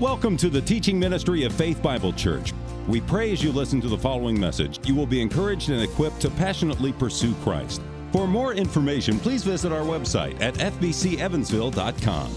Welcome 0.00 0.38
to 0.38 0.48
the 0.48 0.62
teaching 0.62 0.98
ministry 0.98 1.44
of 1.44 1.52
Faith 1.52 1.82
Bible 1.82 2.14
Church. 2.14 2.54
We 2.88 3.02
pray 3.02 3.32
as 3.32 3.42
you 3.44 3.52
listen 3.52 3.82
to 3.82 3.88
the 3.88 3.98
following 3.98 4.40
message, 4.40 4.80
you 4.88 4.94
will 4.94 5.04
be 5.04 5.20
encouraged 5.20 5.68
and 5.68 5.82
equipped 5.82 6.20
to 6.20 6.30
passionately 6.30 6.90
pursue 6.94 7.34
Christ. 7.42 7.82
For 8.10 8.26
more 8.26 8.54
information, 8.54 9.18
please 9.20 9.44
visit 9.44 9.72
our 9.72 9.82
website 9.82 10.40
at 10.40 10.54
fbcevansville.com. 10.54 12.34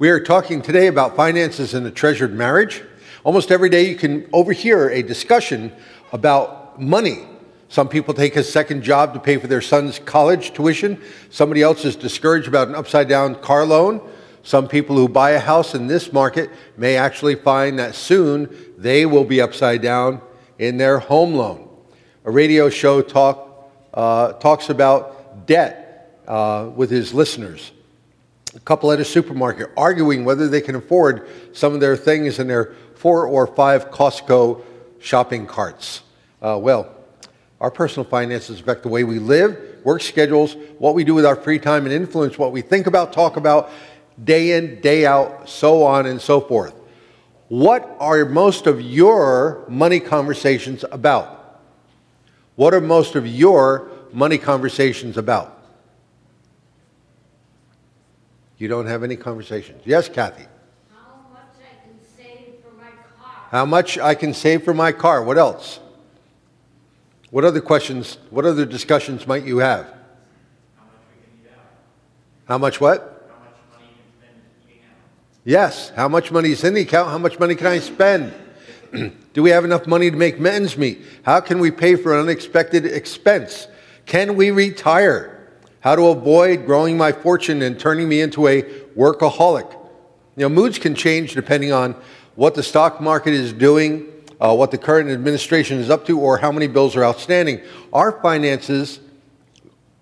We 0.00 0.10
are 0.10 0.18
talking 0.18 0.60
today 0.60 0.88
about 0.88 1.14
finances 1.14 1.72
in 1.72 1.86
a 1.86 1.90
treasured 1.92 2.34
marriage. 2.34 2.82
Almost 3.22 3.52
every 3.52 3.68
day 3.68 3.88
you 3.88 3.94
can 3.94 4.28
overhear 4.32 4.90
a 4.90 5.04
discussion 5.04 5.72
about 6.12 6.82
money. 6.82 7.28
Some 7.68 7.88
people 7.88 8.12
take 8.12 8.34
a 8.34 8.42
second 8.42 8.82
job 8.82 9.14
to 9.14 9.20
pay 9.20 9.36
for 9.36 9.46
their 9.46 9.60
son's 9.60 10.00
college 10.00 10.52
tuition. 10.52 11.00
Somebody 11.30 11.62
else 11.62 11.84
is 11.84 11.94
discouraged 11.94 12.48
about 12.48 12.66
an 12.66 12.74
upside 12.74 13.08
down 13.08 13.36
car 13.36 13.64
loan. 13.64 14.00
Some 14.44 14.68
people 14.68 14.94
who 14.94 15.08
buy 15.08 15.30
a 15.30 15.40
house 15.40 15.74
in 15.74 15.86
this 15.86 16.12
market 16.12 16.50
may 16.76 16.96
actually 16.96 17.34
find 17.34 17.78
that 17.78 17.94
soon 17.94 18.54
they 18.76 19.06
will 19.06 19.24
be 19.24 19.40
upside 19.40 19.80
down 19.80 20.20
in 20.58 20.76
their 20.76 20.98
home 20.98 21.34
loan. 21.34 21.66
A 22.26 22.30
radio 22.30 22.68
show 22.68 23.00
talk, 23.00 23.70
uh, 23.94 24.34
talks 24.34 24.68
about 24.68 25.46
debt 25.46 26.20
uh, 26.28 26.70
with 26.76 26.90
his 26.90 27.14
listeners. 27.14 27.72
A 28.54 28.60
couple 28.60 28.92
at 28.92 29.00
a 29.00 29.04
supermarket 29.04 29.70
arguing 29.78 30.26
whether 30.26 30.46
they 30.46 30.60
can 30.60 30.74
afford 30.74 31.26
some 31.54 31.72
of 31.72 31.80
their 31.80 31.96
things 31.96 32.38
in 32.38 32.46
their 32.46 32.74
four 32.96 33.26
or 33.26 33.46
five 33.46 33.90
Costco 33.90 34.62
shopping 35.00 35.46
carts. 35.46 36.02
Uh, 36.42 36.58
well, 36.60 36.94
our 37.62 37.70
personal 37.70 38.04
finances 38.04 38.60
affect 38.60 38.82
the 38.82 38.90
way 38.90 39.04
we 39.04 39.18
live, 39.18 39.58
work 39.84 40.02
schedules, 40.02 40.54
what 40.78 40.94
we 40.94 41.02
do 41.02 41.14
with 41.14 41.24
our 41.24 41.36
free 41.36 41.58
time, 41.58 41.84
and 41.84 41.94
influence 41.94 42.38
what 42.38 42.52
we 42.52 42.60
think 42.60 42.86
about, 42.86 43.12
talk 43.12 43.38
about, 43.38 43.70
day 44.22 44.56
in, 44.56 44.80
day 44.80 45.06
out, 45.06 45.48
so 45.48 45.82
on 45.84 46.06
and 46.06 46.20
so 46.20 46.40
forth. 46.40 46.74
What 47.48 47.96
are 47.98 48.24
most 48.24 48.66
of 48.66 48.80
your 48.80 49.64
money 49.68 50.00
conversations 50.00 50.84
about? 50.90 51.60
What 52.56 52.74
are 52.74 52.80
most 52.80 53.16
of 53.16 53.26
your 53.26 53.90
money 54.12 54.38
conversations 54.38 55.16
about? 55.16 55.50
You 58.56 58.68
don't 58.68 58.86
have 58.86 59.02
any 59.02 59.16
conversations. 59.16 59.82
Yes, 59.84 60.08
Kathy. 60.08 60.46
How 60.92 61.16
much 61.32 61.56
I 61.60 61.84
can 61.84 61.98
save 62.16 62.54
for 62.62 62.76
my 62.76 62.90
car. 62.90 63.48
How 63.50 63.66
much 63.66 63.98
I 63.98 64.14
can 64.14 64.32
save 64.32 64.64
for 64.64 64.74
my 64.74 64.92
car. 64.92 65.22
What 65.22 65.38
else? 65.38 65.80
What 67.30 67.44
other 67.44 67.60
questions, 67.60 68.18
what 68.30 68.44
other 68.44 68.64
discussions 68.64 69.26
might 69.26 69.44
you 69.44 69.58
have? 69.58 69.86
How 70.76 70.84
much 70.84 71.56
How 72.46 72.58
much 72.58 72.80
what? 72.80 73.13
Yes. 75.44 75.90
How 75.90 76.08
much 76.08 76.32
money 76.32 76.52
is 76.52 76.64
in 76.64 76.74
the 76.74 76.80
account? 76.80 77.10
How 77.10 77.18
much 77.18 77.38
money 77.38 77.54
can 77.54 77.66
I 77.66 77.78
spend? 77.78 78.32
Do 79.34 79.42
we 79.42 79.50
have 79.50 79.64
enough 79.64 79.86
money 79.86 80.10
to 80.10 80.16
make 80.16 80.40
ends 80.40 80.78
meet? 80.78 81.02
How 81.22 81.40
can 81.40 81.58
we 81.58 81.70
pay 81.70 81.96
for 81.96 82.14
an 82.14 82.20
unexpected 82.20 82.86
expense? 82.86 83.68
Can 84.06 84.36
we 84.36 84.50
retire? 84.50 85.30
How 85.80 85.96
to 85.96 86.06
avoid 86.06 86.64
growing 86.64 86.96
my 86.96 87.12
fortune 87.12 87.60
and 87.60 87.78
turning 87.78 88.08
me 88.08 88.22
into 88.22 88.48
a 88.48 88.62
workaholic? 88.96 89.70
You 90.36 90.44
know, 90.44 90.48
moods 90.48 90.78
can 90.78 90.94
change 90.94 91.34
depending 91.34 91.72
on 91.72 91.94
what 92.36 92.54
the 92.54 92.62
stock 92.62 93.02
market 93.02 93.34
is 93.34 93.52
doing, 93.52 94.06
uh, 94.40 94.54
what 94.54 94.70
the 94.70 94.78
current 94.78 95.10
administration 95.10 95.78
is 95.78 95.90
up 95.90 96.06
to, 96.06 96.18
or 96.18 96.38
how 96.38 96.50
many 96.50 96.68
bills 96.68 96.96
are 96.96 97.04
outstanding. 97.04 97.60
Our 97.92 98.12
finances 98.22 98.98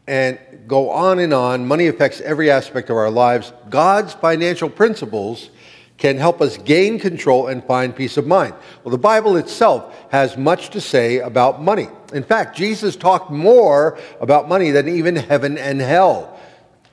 and 0.07 0.39
go 0.67 0.91
on 0.91 1.19
and 1.19 1.33
on. 1.33 1.67
Money 1.67 1.87
affects 1.87 2.21
every 2.21 2.51
aspect 2.51 2.91
of 2.91 2.97
our 2.97 3.11
lives. 3.11 3.53
God's 3.71 4.15
financial 4.15 4.69
principles 4.69 5.51
can 5.97 6.17
help 6.17 6.41
us 6.41 6.59
gain 6.59 6.99
control 6.99 7.47
and 7.47 7.63
find 7.63 7.95
peace 7.95 8.17
of 8.17 8.27
mind. 8.27 8.55
Well, 8.83 8.91
the 8.91 8.99
Bible 8.99 9.37
itself 9.37 9.95
has 10.11 10.37
much 10.37 10.71
to 10.71 10.81
say 10.81 11.19
about 11.19 11.63
money. 11.63 11.87
In 12.13 12.25
fact, 12.25 12.57
Jesus 12.57 12.97
talked 12.97 13.31
more 13.31 13.99
about 14.21 14.49
money 14.49 14.73
than 14.73 14.89
even 14.89 15.15
heaven 15.15 15.57
and 15.57 15.81
hell. 15.81 16.41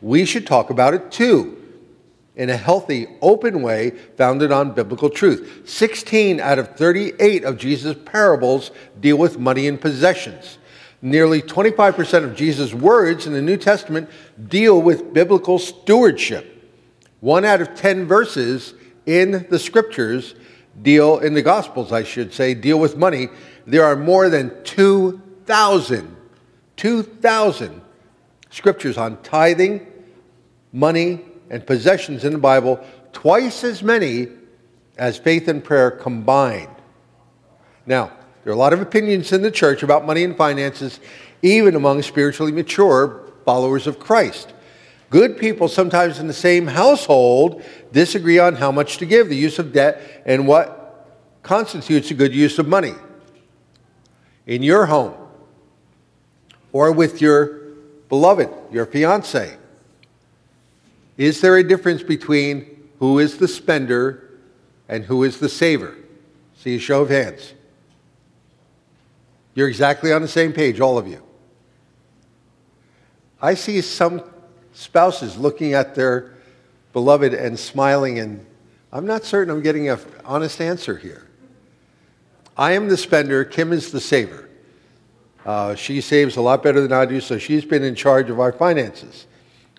We 0.02 0.26
should 0.26 0.46
talk 0.46 0.70
about 0.70 0.94
it 0.94 1.12
too 1.12 1.56
in 2.36 2.50
a 2.50 2.56
healthy, 2.56 3.08
open 3.22 3.64
way 3.64 3.90
founded 4.16 4.52
on 4.52 4.72
biblical 4.72 5.10
truth. 5.10 5.68
16 5.68 6.40
out 6.40 6.60
of 6.60 6.76
38 6.76 7.44
of 7.44 7.58
Jesus' 7.58 7.98
parables 8.06 8.72
deal 9.00 9.18
with 9.18 9.40
money 9.40 9.68
and 9.68 9.82
possessions. 9.82 10.59
Nearly 11.02 11.42
25% 11.42 12.24
of 12.26 12.36
Jesus' 12.36 12.74
words 12.74 13.26
in 13.26 13.34
the 13.34 13.42
New 13.42 13.58
Testament 13.58 14.10
deal 14.50 14.82
with 14.82 15.14
biblical 15.14 15.58
stewardship. 15.58 16.56
One 17.22 17.46
out 17.46 17.62
of 17.62 17.76
10 17.76 18.06
verses 18.06 18.74
in 19.06 19.48
the 19.50 19.60
scriptures 19.60 20.36
deal, 20.82 21.20
in 21.20 21.34
the 21.34 21.42
Gospels, 21.42 21.92
I 21.92 22.04
should 22.04 22.34
say, 22.34 22.54
deal 22.54 22.80
with 22.80 22.98
money. 22.98 23.30
There 23.66 23.86
are 23.86 23.96
more 23.96 24.30
than 24.30 24.64
2,000, 24.64 26.16
2,000 26.76 27.82
scriptures 28.50 28.98
on 28.98 29.22
tithing, 29.22 29.86
money, 30.74 31.22
and 31.50 31.66
possessions 31.66 32.26
in 32.26 32.34
the 32.34 32.40
Bible, 32.40 32.86
twice 33.14 33.64
as 33.64 33.82
many 33.82 34.28
as 34.98 35.18
faith 35.18 35.48
and 35.48 35.64
prayer 35.64 35.92
combined. 35.92 36.76
Now, 37.86 38.12
there 38.44 38.52
are 38.52 38.56
a 38.56 38.60
lot 38.60 38.74
of 38.74 38.82
opinions 38.82 39.32
in 39.32 39.42
the 39.42 39.52
church 39.52 39.84
about 39.84 40.06
money 40.06 40.24
and 40.24 40.36
finances, 40.36 41.00
even 41.42 41.76
among 41.76 42.02
spiritually 42.02 42.52
mature 42.52 43.32
followers 43.46 43.88
of 43.88 44.00
Christ. 44.00 44.54
Good 45.10 45.38
people, 45.38 45.68
sometimes 45.68 46.20
in 46.20 46.28
the 46.28 46.34
same 46.34 46.68
household, 46.68 47.64
disagree 47.92 48.40
on 48.40 48.56
how 48.56 48.72
much 48.72 48.98
to 48.98 49.06
give, 49.06 49.28
the 49.28 49.36
use 49.36 49.60
of 49.60 49.74
debt, 49.74 50.24
and 50.26 50.48
what 50.48 51.08
constitutes 51.42 52.12
a 52.12 52.14
good 52.14 52.34
use 52.34 52.60
of 52.60 52.68
money. 52.68 52.94
In 54.46 54.64
your 54.64 54.86
home, 54.86 55.16
or 56.72 56.92
with 56.92 57.22
your 57.22 57.60
beloved, 58.08 58.50
your 58.72 58.86
fiance, 58.86 59.58
is 61.18 61.42
there 61.42 61.58
a 61.58 61.64
difference 61.64 62.04
between 62.04 62.90
who 63.00 63.20
is 63.20 63.38
the 63.38 63.48
spender 63.48 64.30
and 64.88 65.04
who 65.04 65.24
is 65.24 65.40
the 65.40 65.50
saver? 65.50 65.98
See 66.58 66.76
a 66.76 66.80
show 66.80 67.02
of 67.02 67.10
hands. 67.10 67.54
You're 69.56 69.68
exactly 69.68 70.14
on 70.14 70.22
the 70.22 70.28
same 70.28 70.54
page, 70.54 70.80
all 70.80 70.98
of 70.98 71.08
you. 71.08 71.22
I 73.42 73.54
see 73.54 73.82
some 73.82 74.22
spouses 74.74 75.38
looking 75.38 75.74
at 75.74 75.96
their 75.96 76.34
beloved 76.94 77.34
and 77.34 77.58
smiling, 77.58 78.20
and 78.20 78.46
I'm 78.92 79.06
not 79.06 79.24
certain 79.24 79.54
I'm 79.54 79.62
getting 79.62 79.90
an 79.90 80.00
honest 80.26 80.60
answer 80.62 80.98
here. 80.98 81.28
I 82.58 82.74
am 82.74 82.90
the 82.90 82.98
spender, 82.98 83.46
Kim 83.46 83.72
is 83.72 83.92
the 83.92 84.02
saver. 84.02 84.50
Uh, 85.46 85.76
she 85.76 86.02
saves 86.02 86.36
a 86.36 86.42
lot 86.42 86.62
better 86.62 86.82
than 86.82 86.92
I 86.92 87.06
do, 87.06 87.22
so 87.22 87.38
she's 87.38 87.64
been 87.64 87.84
in 87.84 87.96
charge 87.96 88.30
of 88.30 88.40
our 88.40 88.52
finances. 88.52 89.28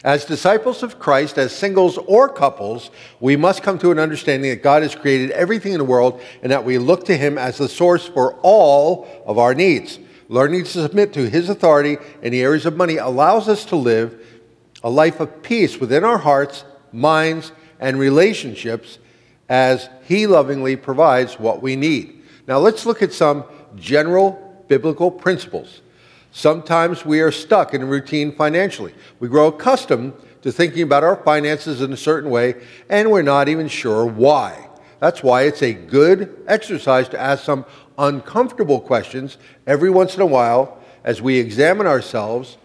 As 0.03 0.25
disciples 0.25 0.83
of 0.83 0.99
Christ, 0.99 1.37
as 1.37 1.55
singles 1.55 1.99
or 1.99 2.29
couples, 2.29 2.91
we 3.21 3.37
must 3.37 3.63
come 3.63 3.79
to 3.81 3.91
an 3.91 3.99
understanding 3.99 4.51
that 4.51 4.63
God 4.63 4.83
has 4.83 4.95
created 4.95 5.31
everything 5.33 5.73
in 5.73 5.79
the 5.79 5.85
world 5.85 6.23
and 6.43 6.51
that 6.51 6.65
we 6.65 6.79
look 6.79 7.05
to 7.05 7.17
Him 7.17 7.37
as 7.37 7.59
the 7.59 7.69
source 7.69 8.07
for 8.07 8.35
all 8.43 9.07
of 9.27 9.37
our 9.37 9.55
needs. 9.55 9.99
Learning 10.29 10.65
to 10.65 10.71
submit 10.71 11.13
to 11.13 11.29
His 11.29 11.51
authority 11.51 11.99
in 12.23 12.33
the 12.33 12.43
areas 12.43 12.65
of 12.65 12.79
money 12.79 12.97
allows 12.97 13.47
us 13.47 13.67
to 13.67 13.77
live 13.77 14.27
a 14.83 14.89
life 14.89 15.21
of 15.21 15.43
peace 15.43 15.79
within 15.79 16.03
our 16.03 16.19
hearts, 16.19 16.65
minds, 16.93 17.53
and 17.79 17.99
relationships 17.99 18.99
as 19.51 19.91
He 20.05 20.27
lovingly 20.27 20.77
provides 20.77 21.39
what 21.39 21.61
we 21.61 21.77
need. 21.77 22.23
Now, 22.47 22.59
let's 22.59 22.87
look 22.87 23.03
at 23.03 23.13
some 23.13 23.45
general 23.77 24.65
biblical 24.67 25.11
principles. 25.11 25.83
Sometimes 26.33 27.05
we 27.05 27.21
are 27.21 27.33
stuck 27.33 27.75
in 27.75 27.83
a 27.83 27.87
routine 27.87 28.33
financially. 28.33 28.95
We 29.19 29.29
grow 29.29 29.49
accustomed 29.49 30.15
to 30.43 30.53
thinking 30.53 30.83
about 30.83 31.05
our 31.05 31.17
finances 31.17 31.81
in 31.81 31.93
a 31.93 31.97
certain 31.97 32.31
way, 32.31 32.55
and 32.89 33.11
we're 33.11 33.23
not 33.23 33.49
even 33.49 33.69
sure 33.69 34.07
why. 34.07 34.69
That's 35.01 35.23
why 35.23 35.43
it's 35.43 35.63
a 35.63 35.73
good 35.73 36.43
exercise 36.47 37.09
to 37.09 37.21
ask 37.21 37.45
some 37.45 37.65
uncomfortable 37.99 38.81
questions 38.81 39.39
every 39.67 39.91
once 39.91 40.15
in 40.15 40.21
a 40.21 40.27
while 40.27 40.79
as 41.05 41.21
we 41.21 41.39
examine 41.39 41.87
ourselves 41.87 42.59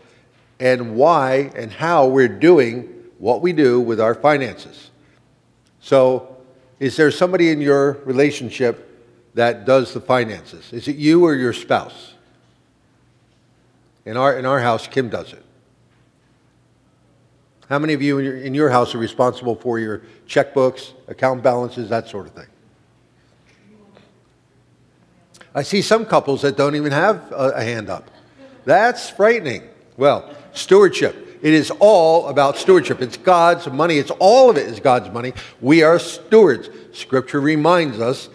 and 0.59 0.95
why 0.95 1.51
and 1.55 1.71
how 1.71 2.07
we're 2.07 2.27
doing 2.27 2.89
what 3.17 3.41
we 3.41 3.53
do 3.53 3.79
with 3.79 3.99
our 3.99 4.13
finances. 4.13 4.91
So, 5.79 6.37
is 6.79 6.97
there 6.97 7.11
somebody 7.11 7.49
in 7.49 7.61
your 7.61 7.93
relationship 8.03 8.91
that 9.33 9.65
does 9.65 9.93
the 9.93 10.01
finances? 10.01 10.73
Is 10.73 10.87
it 10.87 10.97
you 10.97 11.23
or 11.23 11.33
your 11.35 11.53
spouse? 11.53 12.14
In 14.05 14.17
our, 14.17 14.37
in 14.37 14.45
our 14.45 14.59
house, 14.59 14.87
Kim 14.87 15.09
does 15.09 15.33
it. 15.33 15.43
How 17.67 17.79
many 17.79 17.93
of 17.93 18.01
you 18.01 18.19
in 18.19 18.25
your, 18.25 18.37
in 18.37 18.53
your 18.53 18.69
house 18.69 18.93
are 18.93 18.99
responsible 18.99 19.55
for 19.55 19.79
your 19.79 20.03
checkbooks, 20.27 20.93
account 21.07 21.41
balances, 21.41 21.89
that 21.89 22.07
sort 22.07 22.27
of 22.27 22.33
thing? 22.33 22.45
I 25.55 25.63
see 25.63 25.81
some 25.81 26.05
couples 26.05 26.41
that 26.43 26.57
don't 26.57 26.75
even 26.75 26.91
have 26.91 27.31
a, 27.31 27.53
a 27.55 27.63
hand 27.63 27.89
up. 27.89 28.11
That's 28.65 29.09
frightening. 29.09 29.63
Well, 29.97 30.35
stewardship. 30.53 31.39
It 31.41 31.53
is 31.53 31.71
all 31.79 32.27
about 32.27 32.57
stewardship. 32.57 33.01
It's 33.01 33.17
God's 33.17 33.67
money. 33.67 33.97
It's 33.97 34.11
all 34.19 34.49
of 34.49 34.57
it 34.57 34.67
is 34.67 34.79
God's 34.79 35.11
money. 35.11 35.33
We 35.61 35.81
are 35.83 35.97
stewards. 35.97 36.69
Scripture 36.91 37.39
reminds 37.39 37.99
us 37.99 38.29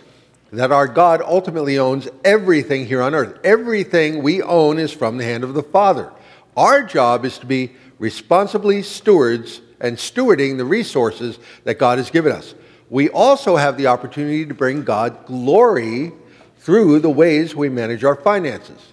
that 0.52 0.73
our 0.73 0.88
God 0.88 1.23
ultimately 1.23 1.79
owns 1.79 2.08
everything 2.25 2.87
here 2.87 3.02
on 3.02 3.14
earth. 3.14 3.38
Everything 3.44 4.23
we 4.23 4.43
own 4.43 4.79
is 4.79 4.93
from 4.93 5.17
the 5.17 5.25
hand 5.25 5.44
of 5.44 5.55
the 5.55 5.62
Father. 5.62 6.11
Our 6.56 6.82
job 6.82 7.25
is 7.25 7.38
to 7.38 7.47
be 7.47 7.73
responsibly 7.99 8.82
stewards 8.82 9.61
and 9.81 9.97
stewarding 9.97 10.56
the 10.56 10.64
resources 10.64 11.38
that 11.64 11.79
God 11.79 11.99
has 11.99 12.11
given 12.11 12.32
us. 12.32 12.55
We 12.88 13.08
also 13.08 13.56
have 13.56 13.76
the 13.76 13.87
opportunity 13.87 14.44
to 14.44 14.55
bring 14.55 14.82
God 14.82 15.25
glory 15.26 16.12
through 16.58 16.99
the 16.99 17.11
ways 17.11 17.55
we 17.55 17.69
manage 17.69 18.05
our 18.05 18.17
finances. 18.17 18.88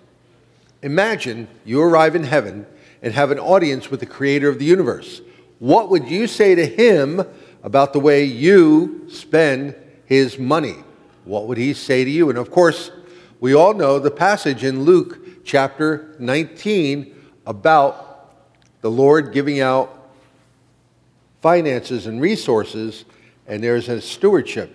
Imagine 0.84 1.48
you 1.66 1.82
arrive 1.82 2.16
in 2.16 2.24
heaven 2.24 2.68
and 3.02 3.14
have 3.14 3.32
an 3.32 3.40
audience 3.40 3.90
with 3.90 4.00
the 4.00 4.06
creator 4.06 4.48
of 4.48 4.60
the 4.60 4.66
universe. 4.66 5.22
What 5.60 5.90
would 5.90 6.08
you 6.08 6.28
say 6.28 6.54
to 6.56 6.66
him 6.66 7.26
about 7.64 7.94
the 7.94 8.00
way 8.00 8.24
you 8.24 9.08
spend 9.10 9.76
his 10.06 10.38
money? 10.38 10.76
What 11.28 11.48
would 11.48 11.58
he 11.58 11.74
say 11.74 12.06
to 12.06 12.10
you? 12.10 12.30
And 12.30 12.38
of 12.38 12.50
course, 12.50 12.90
we 13.42 13.54
all 13.54 13.74
know 13.74 14.00
the 14.00 14.10
passage 14.10 14.64
in 14.64 14.84
Luke 14.84 15.44
chapter 15.44 16.16
19 16.20 17.14
about 17.46 18.34
the 18.80 18.90
Lord 18.90 19.34
giving 19.34 19.60
out 19.60 20.10
finances 21.42 22.08
and 22.08 22.22
resources, 22.22 23.04
and 23.46 23.62
there's 23.62 23.90
a 23.90 24.00
stewardship 24.00 24.74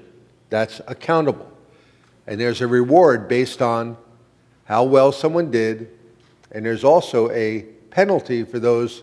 that's 0.51 0.83
accountable. 0.87 1.51
And 2.27 2.39
there's 2.39 2.61
a 2.61 2.67
reward 2.67 3.29
based 3.29 3.63
on 3.63 3.97
how 4.65 4.85
well 4.85 5.11
someone 5.11 5.51
did, 5.51 5.89
and 6.51 6.67
there's 6.67 6.85
also 6.85 7.31
a 7.31 7.63
penalty 7.91 8.45
for 8.45 8.59
those 8.59 9.03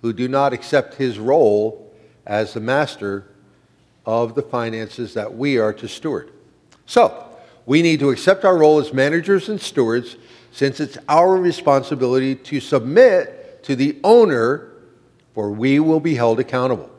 who 0.00 0.12
do 0.12 0.28
not 0.28 0.52
accept 0.52 0.94
his 0.94 1.18
role 1.18 1.92
as 2.24 2.54
the 2.54 2.60
master 2.60 3.26
of 4.06 4.36
the 4.36 4.42
finances 4.42 5.14
that 5.14 5.34
we 5.34 5.58
are 5.58 5.72
to 5.72 5.88
steward. 5.88 6.30
So, 6.86 7.20
we 7.66 7.82
need 7.82 8.00
to 8.00 8.10
accept 8.10 8.44
our 8.44 8.56
role 8.56 8.78
as 8.78 8.92
managers 8.92 9.48
and 9.48 9.60
stewards 9.60 10.16
since 10.52 10.80
it's 10.80 10.98
our 11.08 11.36
responsibility 11.36 12.34
to 12.34 12.60
submit 12.60 13.62
to 13.64 13.74
the 13.74 13.98
owner, 14.04 14.70
for 15.34 15.50
we 15.50 15.80
will 15.80 16.00
be 16.00 16.14
held 16.14 16.38
accountable. 16.38 16.90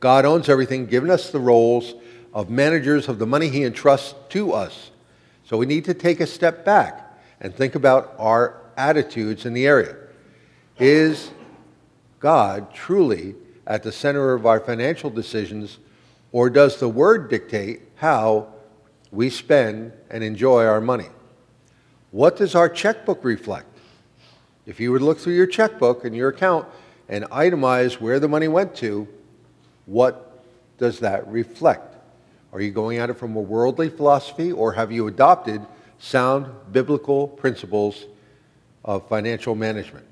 God 0.00 0.24
owns 0.24 0.48
everything, 0.48 0.86
giving 0.86 1.10
us 1.10 1.30
the 1.30 1.40
roles 1.40 1.94
of 2.32 2.48
managers 2.48 3.08
of 3.08 3.18
the 3.18 3.26
money 3.26 3.48
he 3.48 3.64
entrusts 3.64 4.14
to 4.30 4.52
us. 4.52 4.90
So 5.44 5.56
we 5.56 5.66
need 5.66 5.84
to 5.84 5.94
take 5.94 6.20
a 6.20 6.26
step 6.26 6.64
back 6.64 7.18
and 7.40 7.54
think 7.54 7.74
about 7.74 8.14
our 8.18 8.62
attitudes 8.76 9.44
in 9.44 9.52
the 9.52 9.66
area. 9.66 9.96
Is 10.78 11.30
God 12.20 12.72
truly 12.72 13.34
at 13.66 13.82
the 13.82 13.92
center 13.92 14.32
of 14.32 14.46
our 14.46 14.60
financial 14.60 15.10
decisions, 15.10 15.78
or 16.30 16.48
does 16.48 16.78
the 16.78 16.88
Word 16.88 17.28
dictate 17.28 17.82
how 17.96 18.51
we 19.12 19.30
spend 19.30 19.92
and 20.10 20.24
enjoy 20.24 20.64
our 20.64 20.80
money? 20.80 21.08
What 22.10 22.36
does 22.36 22.56
our 22.56 22.68
checkbook 22.68 23.24
reflect? 23.24 23.66
If 24.66 24.80
you 24.80 24.90
would 24.90 25.02
look 25.02 25.18
through 25.18 25.34
your 25.34 25.46
checkbook 25.46 26.04
and 26.04 26.16
your 26.16 26.30
account 26.30 26.66
and 27.08 27.24
itemize 27.26 28.00
where 28.00 28.18
the 28.18 28.28
money 28.28 28.48
went 28.48 28.74
to, 28.76 29.06
what 29.86 30.44
does 30.78 30.98
that 31.00 31.26
reflect? 31.28 31.96
Are 32.52 32.60
you 32.60 32.70
going 32.70 32.98
at 32.98 33.10
it 33.10 33.14
from 33.14 33.36
a 33.36 33.40
worldly 33.40 33.88
philosophy 33.88 34.52
or 34.52 34.72
have 34.72 34.92
you 34.92 35.06
adopted 35.06 35.64
sound 35.98 36.46
biblical 36.70 37.28
principles 37.28 38.06
of 38.84 39.08
financial 39.08 39.54
management? 39.54 40.06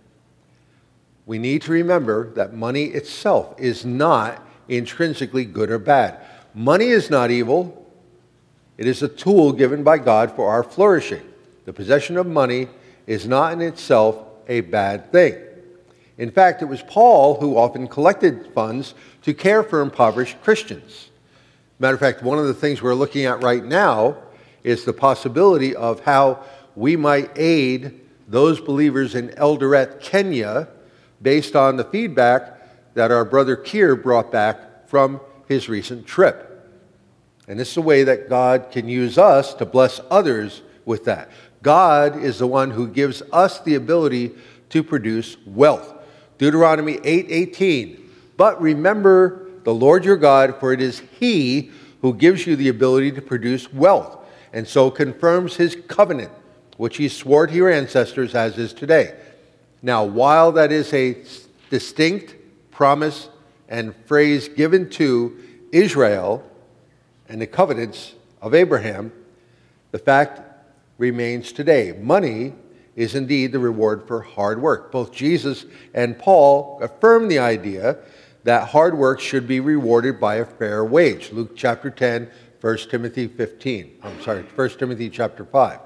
We 1.26 1.38
need 1.38 1.62
to 1.62 1.73
remember 1.73 2.32
that 2.32 2.55
money 2.55 2.85
itself 2.85 3.55
is 3.58 3.85
not 3.85 4.44
intrinsically 4.69 5.44
good 5.44 5.70
or 5.70 5.79
bad. 5.79 6.19
Money 6.55 6.87
is 6.87 7.11
not 7.11 7.31
evil. 7.31 7.80
It 8.81 8.87
is 8.87 9.03
a 9.03 9.09
tool 9.09 9.53
given 9.53 9.85
by 9.85 9.99
God 9.99 10.35
for 10.35 10.49
our 10.49 10.62
flourishing. 10.62 11.21
The 11.67 11.73
possession 11.75 12.17
of 12.17 12.27
money 12.27 12.67
is 13.06 13.29
not 13.29 13.53
in 13.53 13.61
itself 13.61 14.17
a 14.49 14.62
bad 14.62 15.12
thing. 15.12 15.37
In 16.17 16.31
fact, 16.31 16.62
it 16.62 16.65
was 16.65 16.81
Paul 16.85 17.38
who 17.38 17.59
often 17.59 17.87
collected 17.88 18.50
funds 18.55 18.94
to 19.21 19.35
care 19.35 19.62
for 19.62 19.82
impoverished 19.82 20.43
Christians. 20.43 21.11
Matter 21.79 21.93
of 21.93 22.00
fact, 22.00 22.23
one 22.23 22.38
of 22.38 22.47
the 22.47 22.55
things 22.55 22.81
we're 22.81 22.94
looking 22.94 23.27
at 23.27 23.43
right 23.43 23.62
now 23.62 24.17
is 24.65 24.87
the 24.87 24.94
possibility 24.94 25.77
of 25.77 26.00
how 26.00 26.43
we 26.75 26.97
might 26.97 27.31
aid 27.37 28.00
those 28.29 28.62
believers 28.62 29.15
in 29.15 29.29
Eldoret, 29.37 30.00
Kenya, 30.00 30.69
based 31.21 31.55
on 31.55 31.77
the 31.77 31.85
feedback 31.85 32.94
that 32.94 33.11
our 33.11 33.27
brother 33.27 33.59
Kier 33.59 34.03
brought 34.03 34.32
back 34.32 34.88
from 34.88 35.21
his 35.49 35.69
recent 35.69 36.06
trip. 36.06 36.50
And 37.49 37.59
this 37.59 37.71
is 37.73 37.77
a 37.77 37.83
way 37.83 38.05
that 38.05 38.29
God 38.29 38.71
can 38.71 38.89
use 38.89 39.19
us 39.19 39.55
to 39.55 39.67
bless 39.67 40.01
others 40.11 40.63
with 40.85 41.05
that. 41.05 41.31
God 41.63 42.23
is 42.23 42.39
the 42.39 42.47
one 42.47 42.71
who 42.71 42.87
gives 42.89 43.23
us 43.33 43.61
the 43.61 43.75
ability 43.75 44.33
to 44.71 44.83
produce 44.83 45.37
wealth. 45.47 45.95
Deuteronomy 46.39 46.99
8:18. 47.05 47.61
8, 47.63 48.37
but 48.37 48.61
remember 48.63 49.49
the 49.65 49.75
Lord 49.75 50.05
your 50.05 50.17
God, 50.17 50.57
for 50.59 50.73
it 50.73 50.81
is 50.81 51.03
he 51.19 51.71
who 52.01 52.15
gives 52.15 52.47
you 52.47 52.57
the 52.57 52.69
ability 52.69 53.13
to 53.13 53.23
produce 53.23 53.73
wealth, 53.73 54.19
and 54.53 54.67
so 54.67 54.91
confirms 54.91 55.57
his 55.57 55.77
covenant, 55.89 56.31
which 56.79 56.97
he 56.97 57.09
swore 57.09 57.47
to 57.47 57.53
your 57.53 57.71
ancestors 57.71 58.35
as 58.35 58.57
is 58.57 58.73
today. 58.73 59.15
Now, 59.83 60.05
while 60.05 60.53
that 60.53 60.73
is 60.73 60.93
a 60.95 61.19
distinct 61.69 62.37
promise 62.71 63.29
and 63.69 63.95
phrase 64.07 64.49
given 64.49 64.89
to 64.91 65.39
Israel 65.73 66.43
and 67.31 67.41
the 67.41 67.47
covenants 67.47 68.15
of 68.43 68.55
Abraham, 68.55 69.12
the 69.93 69.99
fact 69.99 70.41
remains 70.99 71.53
today. 71.53 71.93
Money 71.93 72.53
is 72.97 73.15
indeed 73.15 73.53
the 73.53 73.59
reward 73.59 74.06
for 74.06 74.21
hard 74.21 74.61
work. 74.61 74.91
Both 74.91 75.12
Jesus 75.12 75.65
and 75.94 76.19
Paul 76.19 76.81
affirm 76.82 77.29
the 77.29 77.38
idea 77.38 77.99
that 78.43 78.69
hard 78.69 78.99
work 78.99 79.21
should 79.21 79.47
be 79.47 79.61
rewarded 79.61 80.19
by 80.19 80.37
a 80.37 80.44
fair 80.44 80.85
wage. 80.85 81.31
Luke 81.32 81.53
chapter 81.56 81.88
10, 81.88 82.29
1 82.61 82.77
Timothy 82.91 83.29
15. 83.29 83.99
I'm 84.03 84.21
sorry, 84.23 84.43
1 84.43 84.69
Timothy 84.71 85.09
chapter 85.09 85.44
5. 85.44 85.79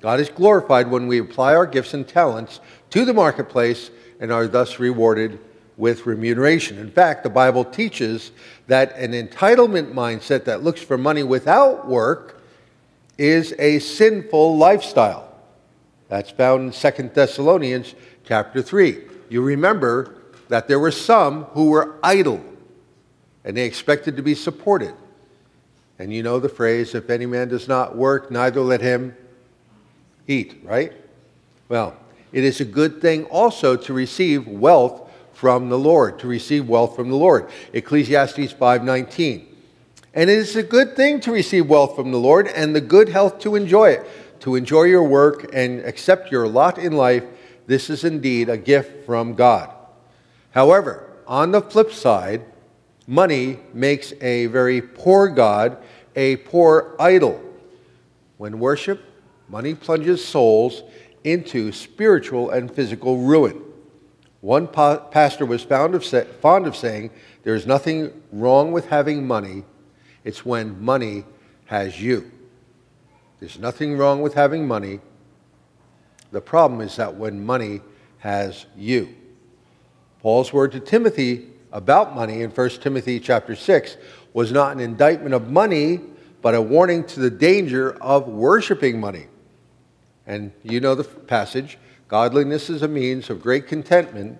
God 0.00 0.20
is 0.20 0.28
glorified 0.28 0.88
when 0.88 1.08
we 1.08 1.18
apply 1.18 1.56
our 1.56 1.66
gifts 1.66 1.94
and 1.94 2.06
talents 2.06 2.60
to 2.90 3.04
the 3.04 3.14
marketplace 3.14 3.90
and 4.20 4.30
are 4.30 4.46
thus 4.46 4.78
rewarded 4.78 5.40
with 5.76 6.06
remuneration. 6.06 6.78
In 6.78 6.90
fact, 6.90 7.22
the 7.22 7.30
Bible 7.30 7.64
teaches 7.64 8.32
that 8.66 8.96
an 8.96 9.12
entitlement 9.12 9.92
mindset 9.92 10.44
that 10.44 10.62
looks 10.62 10.80
for 10.80 10.96
money 10.96 11.22
without 11.22 11.86
work 11.86 12.42
is 13.18 13.54
a 13.58 13.78
sinful 13.78 14.56
lifestyle. 14.56 15.34
That's 16.08 16.30
found 16.30 16.74
in 16.74 16.92
2 16.92 17.10
Thessalonians 17.14 17.94
chapter 18.24 18.62
3. 18.62 19.02
You 19.28 19.42
remember 19.42 20.14
that 20.48 20.68
there 20.68 20.78
were 20.78 20.90
some 20.90 21.44
who 21.44 21.70
were 21.70 21.98
idle 22.02 22.42
and 23.44 23.56
they 23.56 23.64
expected 23.64 24.16
to 24.16 24.22
be 24.22 24.34
supported. 24.34 24.94
And 25.98 26.12
you 26.12 26.22
know 26.22 26.38
the 26.38 26.48
phrase, 26.48 26.94
if 26.94 27.10
any 27.10 27.26
man 27.26 27.48
does 27.48 27.68
not 27.68 27.96
work, 27.96 28.30
neither 28.30 28.60
let 28.60 28.80
him 28.80 29.16
eat, 30.26 30.60
right? 30.62 30.92
Well, 31.68 31.96
it 32.32 32.44
is 32.44 32.60
a 32.60 32.64
good 32.64 33.00
thing 33.00 33.24
also 33.26 33.76
to 33.76 33.92
receive 33.92 34.46
wealth 34.46 35.05
from 35.36 35.68
the 35.68 35.78
Lord, 35.78 36.18
to 36.20 36.26
receive 36.26 36.66
wealth 36.66 36.96
from 36.96 37.10
the 37.10 37.16
Lord. 37.16 37.46
Ecclesiastes 37.74 38.52
5:19. 38.54 39.46
And 40.14 40.30
it 40.30 40.38
is 40.38 40.56
a 40.56 40.62
good 40.62 40.96
thing 40.96 41.20
to 41.20 41.30
receive 41.30 41.68
wealth 41.68 41.94
from 41.94 42.10
the 42.10 42.18
Lord 42.18 42.48
and 42.48 42.74
the 42.74 42.80
good 42.80 43.10
health 43.10 43.38
to 43.40 43.54
enjoy 43.54 43.90
it, 43.90 44.06
to 44.40 44.54
enjoy 44.54 44.84
your 44.84 45.04
work 45.04 45.50
and 45.52 45.80
accept 45.80 46.32
your 46.32 46.48
lot 46.48 46.78
in 46.78 46.92
life. 46.92 47.24
This 47.66 47.90
is 47.90 48.02
indeed 48.02 48.48
a 48.48 48.56
gift 48.56 49.04
from 49.04 49.34
God. 49.34 49.68
However, 50.52 51.04
on 51.26 51.52
the 51.52 51.60
flip 51.60 51.92
side, 51.92 52.40
money 53.06 53.58
makes 53.74 54.14
a 54.22 54.46
very 54.46 54.80
poor 54.80 55.28
God 55.28 55.76
a 56.16 56.36
poor 56.36 56.96
idol. 56.98 57.38
When 58.38 58.58
worship, 58.58 59.02
money 59.48 59.74
plunges 59.74 60.24
souls 60.24 60.82
into 61.22 61.72
spiritual 61.72 62.50
and 62.50 62.74
physical 62.74 63.18
ruin. 63.18 63.60
One 64.46 64.68
pastor 64.68 65.44
was 65.44 65.64
of, 65.64 66.04
fond 66.40 66.68
of 66.68 66.76
saying, 66.76 67.10
There 67.42 67.56
is 67.56 67.66
nothing 67.66 68.12
wrong 68.30 68.70
with 68.70 68.86
having 68.86 69.26
money 69.26 69.64
it's 70.22 70.46
when 70.46 70.80
money 70.84 71.24
has 71.64 72.00
you. 72.00 72.30
There's 73.40 73.58
nothing 73.58 73.98
wrong 73.98 74.22
with 74.22 74.34
having 74.34 74.68
money. 74.68 75.00
The 76.30 76.40
problem 76.40 76.80
is 76.80 76.94
that 76.94 77.16
when 77.16 77.44
money 77.44 77.80
has 78.18 78.66
you. 78.76 79.16
Paul's 80.20 80.52
word 80.52 80.70
to 80.72 80.80
Timothy 80.80 81.48
about 81.72 82.14
money 82.14 82.42
in 82.42 82.52
1 82.52 82.70
Timothy 82.70 83.18
chapter 83.18 83.56
6 83.56 83.96
was 84.32 84.52
not 84.52 84.70
an 84.70 84.78
indictment 84.78 85.34
of 85.34 85.50
money, 85.50 85.98
but 86.40 86.54
a 86.54 86.62
warning 86.62 87.02
to 87.06 87.18
the 87.18 87.30
danger 87.30 88.00
of 88.00 88.28
worshiping 88.28 89.00
money. 89.00 89.26
And 90.24 90.52
you 90.62 90.78
know 90.78 90.94
the 90.94 91.02
passage 91.02 91.78
godliness 92.08 92.70
is 92.70 92.82
a 92.82 92.88
means 92.88 93.30
of 93.30 93.42
great 93.42 93.66
contentment, 93.66 94.38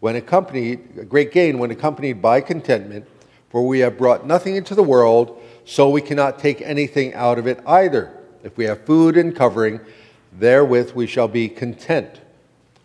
when 0.00 0.16
accompanied, 0.16 1.08
great 1.08 1.30
gain 1.32 1.58
when 1.58 1.70
accompanied 1.70 2.22
by 2.22 2.40
contentment, 2.40 3.06
for 3.50 3.66
we 3.66 3.80
have 3.80 3.98
brought 3.98 4.26
nothing 4.26 4.56
into 4.56 4.74
the 4.74 4.82
world, 4.82 5.40
so 5.64 5.90
we 5.90 6.00
cannot 6.00 6.38
take 6.38 6.62
anything 6.62 7.12
out 7.14 7.38
of 7.38 7.46
it 7.46 7.60
either. 7.66 8.16
If 8.42 8.56
we 8.56 8.64
have 8.64 8.84
food 8.86 9.16
and 9.16 9.36
covering, 9.36 9.80
therewith 10.38 10.92
we 10.92 11.06
shall 11.06 11.28
be 11.28 11.48
content. 11.48 12.20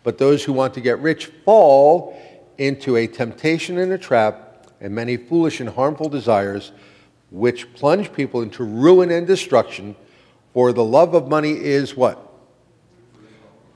But 0.02 0.18
those 0.18 0.44
who 0.44 0.52
want 0.52 0.74
to 0.74 0.80
get 0.80 0.98
rich 0.98 1.26
fall 1.44 2.20
into 2.58 2.96
a 2.96 3.06
temptation 3.06 3.78
and 3.78 3.92
a 3.92 3.98
trap, 3.98 4.68
and 4.80 4.94
many 4.94 5.16
foolish 5.16 5.60
and 5.60 5.70
harmful 5.70 6.08
desires, 6.08 6.72
which 7.30 7.72
plunge 7.74 8.12
people 8.12 8.42
into 8.42 8.62
ruin 8.62 9.10
and 9.10 9.26
destruction. 9.26 9.96
For 10.52 10.72
the 10.72 10.84
love 10.84 11.14
of 11.14 11.28
money 11.28 11.52
is 11.52 11.96
what? 11.96 12.25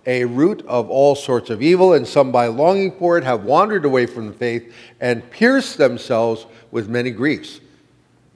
A 0.06 0.24
root 0.24 0.64
of 0.66 0.88
all 0.88 1.14
sorts 1.14 1.50
of 1.50 1.62
evil, 1.62 1.92
and 1.92 2.06
some 2.06 2.32
by 2.32 2.46
longing 2.46 2.92
for 2.98 3.18
it 3.18 3.24
have 3.24 3.44
wandered 3.44 3.84
away 3.84 4.06
from 4.06 4.26
the 4.26 4.32
faith 4.32 4.72
and 5.00 5.28
pierced 5.30 5.78
themselves 5.78 6.46
with 6.70 6.88
many 6.88 7.10
griefs. 7.10 7.60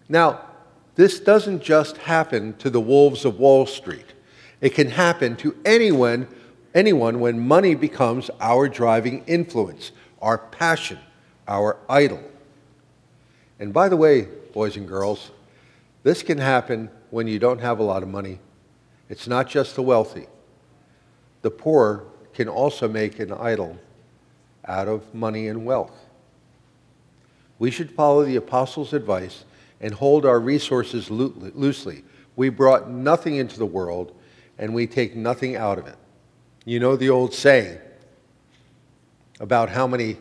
Now, 0.08 0.40
this 0.94 1.18
doesn't 1.20 1.62
just 1.62 1.96
happen 1.96 2.54
to 2.58 2.70
the 2.70 2.80
wolves 2.80 3.24
of 3.24 3.38
Wall 3.38 3.66
Street. 3.66 4.06
It 4.60 4.74
can 4.74 4.90
happen 4.90 5.36
to 5.36 5.56
anyone, 5.64 6.28
anyone 6.74 7.20
when 7.20 7.46
money 7.46 7.74
becomes 7.74 8.30
our 8.40 8.68
driving 8.68 9.24
influence, 9.26 9.92
our 10.22 10.38
passion, 10.38 10.98
our 11.48 11.78
idol. 11.88 12.22
And 13.58 13.72
by 13.72 13.88
the 13.88 13.96
way, 13.96 14.28
boys 14.52 14.76
and 14.76 14.86
girls, 14.86 15.30
this 16.02 16.22
can 16.22 16.38
happen 16.38 16.90
when 17.10 17.26
you 17.26 17.38
don't 17.38 17.60
have 17.60 17.78
a 17.78 17.82
lot 17.82 18.02
of 18.02 18.08
money. 18.08 18.38
It's 19.08 19.26
not 19.26 19.48
just 19.48 19.74
the 19.74 19.82
wealthy. 19.82 20.26
The 21.44 21.50
poor 21.50 22.04
can 22.32 22.48
also 22.48 22.88
make 22.88 23.18
an 23.20 23.30
idol 23.30 23.76
out 24.64 24.88
of 24.88 25.14
money 25.14 25.46
and 25.46 25.66
wealth. 25.66 25.92
We 27.58 27.70
should 27.70 27.90
follow 27.90 28.24
the 28.24 28.36
apostles' 28.36 28.94
advice 28.94 29.44
and 29.78 29.92
hold 29.92 30.24
our 30.24 30.40
resources 30.40 31.10
loosely. 31.10 32.02
We 32.34 32.48
brought 32.48 32.88
nothing 32.88 33.36
into 33.36 33.58
the 33.58 33.66
world, 33.66 34.16
and 34.56 34.74
we 34.74 34.86
take 34.86 35.14
nothing 35.14 35.54
out 35.54 35.76
of 35.76 35.86
it. 35.86 35.96
You 36.64 36.80
know 36.80 36.96
the 36.96 37.10
old 37.10 37.34
saying 37.34 37.78
about 39.38 39.68
how 39.68 39.86
many 39.86 40.16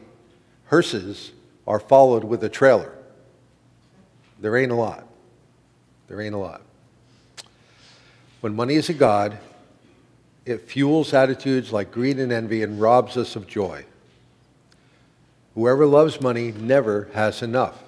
hearses 0.65 1.31
are 1.65 1.79
followed 1.79 2.25
with 2.25 2.43
a 2.43 2.49
trailer. 2.49 2.93
There 4.41 4.57
ain't 4.57 4.73
a 4.73 4.75
lot. 4.75 5.07
There 6.09 6.19
ain't 6.19 6.35
a 6.35 6.37
lot. 6.37 6.63
When 8.41 8.53
money 8.53 8.75
is 8.75 8.89
a 8.89 8.93
God, 8.93 9.37
it 10.45 10.61
fuels 10.61 11.13
attitudes 11.13 11.71
like 11.71 11.91
greed 11.91 12.19
and 12.19 12.31
envy 12.31 12.63
and 12.63 12.81
robs 12.81 13.17
us 13.17 13.35
of 13.35 13.47
joy. 13.47 13.85
Whoever 15.55 15.85
loves 15.85 16.19
money 16.19 16.51
never 16.51 17.09
has 17.13 17.41
enough. 17.41 17.83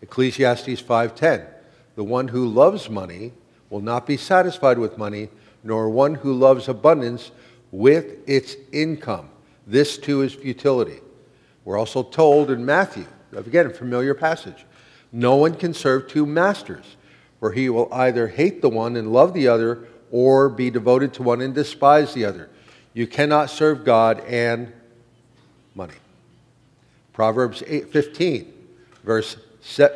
Ecclesiastes 0.00 0.80
5:10. 0.80 1.46
The 1.96 2.04
one 2.04 2.28
who 2.28 2.46
loves 2.46 2.88
money 2.88 3.32
will 3.70 3.80
not 3.80 4.06
be 4.06 4.16
satisfied 4.16 4.78
with 4.78 4.98
money, 4.98 5.28
nor 5.62 5.88
one 5.88 6.16
who 6.16 6.32
loves 6.32 6.68
abundance 6.68 7.30
with 7.72 8.16
its 8.28 8.56
income. 8.72 9.28
This 9.66 9.98
too 9.98 10.22
is 10.22 10.34
futility. 10.34 11.00
We're 11.64 11.78
also 11.78 12.02
told 12.02 12.50
in 12.50 12.64
Matthew, 12.64 13.06
again, 13.34 13.66
a 13.66 13.70
familiar 13.70 14.14
passage, 14.14 14.66
no 15.10 15.36
one 15.36 15.54
can 15.54 15.72
serve 15.72 16.08
two 16.08 16.26
masters, 16.26 16.96
for 17.40 17.52
he 17.52 17.68
will 17.68 17.88
either 17.92 18.28
hate 18.28 18.60
the 18.60 18.68
one 18.68 18.96
and 18.96 19.12
love 19.12 19.32
the 19.32 19.48
other, 19.48 19.86
or 20.14 20.48
be 20.48 20.70
devoted 20.70 21.12
to 21.12 21.24
one 21.24 21.40
and 21.40 21.52
despise 21.56 22.14
the 22.14 22.24
other. 22.24 22.48
You 22.92 23.04
cannot 23.04 23.50
serve 23.50 23.84
God 23.84 24.20
and 24.20 24.72
money. 25.74 25.96
Proverbs 27.12 27.64
8, 27.66 27.90
15, 27.90 28.52
verse 29.02 29.36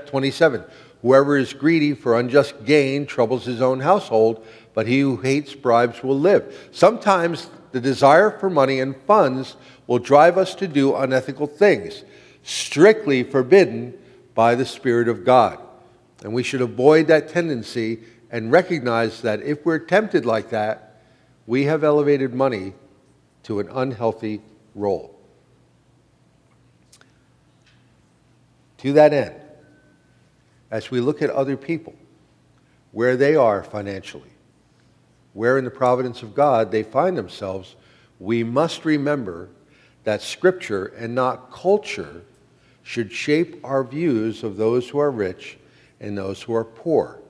27. 0.06 0.64
Whoever 1.02 1.38
is 1.38 1.52
greedy 1.52 1.94
for 1.94 2.18
unjust 2.18 2.64
gain 2.64 3.06
troubles 3.06 3.44
his 3.44 3.62
own 3.62 3.78
household, 3.78 4.44
but 4.75 4.88
he 4.88 4.98
who 4.98 5.18
hates 5.18 5.54
bribes 5.54 6.02
will 6.02 6.18
live. 6.18 6.68
Sometimes 6.72 7.48
the 7.70 7.80
desire 7.80 8.32
for 8.32 8.50
money 8.50 8.80
and 8.80 8.96
funds 9.02 9.54
will 9.87 10.00
drive 10.00 10.37
us 10.37 10.52
to 10.56 10.66
do 10.66 10.96
unethical 10.96 11.46
things, 11.46 12.02
strictly 12.42 13.22
forbidden 13.22 13.96
by 14.34 14.56
the 14.56 14.66
Spirit 14.66 15.06
of 15.06 15.25
God. 15.25 15.60
And 16.25 16.32
we 16.32 16.42
should 16.42 16.60
avoid 16.60 17.06
that 17.06 17.28
tendency 17.28 18.00
and 18.30 18.52
recognize 18.52 19.23
that 19.23 19.42
if 19.42 19.64
we're 19.64 19.78
tempted 19.78 20.26
like 20.26 20.50
that, 20.50 21.02
we 21.47 21.64
have 21.64 21.82
elevated 21.82 22.35
money 22.35 22.75
to 23.44 23.61
an 23.61 23.68
unhealthy 23.70 24.42
role. 24.75 25.18
To 28.78 28.92
that 28.92 29.12
end, 29.12 29.35
as 30.70 30.90
we 30.90 31.00
look 31.00 31.23
at 31.23 31.30
other 31.30 31.56
people, 31.56 31.94
where 32.92 33.16
they 33.16 33.35
are 33.35 33.62
financially, 33.62 34.30
where 35.32 35.58
in 35.58 35.64
the 35.64 35.70
providence 35.70 36.23
of 36.23 36.35
God 36.35 36.70
they 36.70 36.82
find 36.82 37.16
themselves, 37.16 37.76
we 38.20 38.44
must 38.44 38.85
remember 38.85 39.49
that 40.04 40.23
Scripture 40.23 40.87
and 40.99 41.14
not 41.14 41.50
culture 41.50 42.23
should 42.82 43.12
shape 43.12 43.61
our 43.64 43.85
views 43.85 44.42
of 44.42 44.56
those 44.56 44.88
who 44.88 44.99
are 44.99 45.11
rich 45.11 45.58
and 46.00 46.16
those 46.16 46.42
who 46.42 46.54
are 46.54 46.64
poor. 46.64 47.20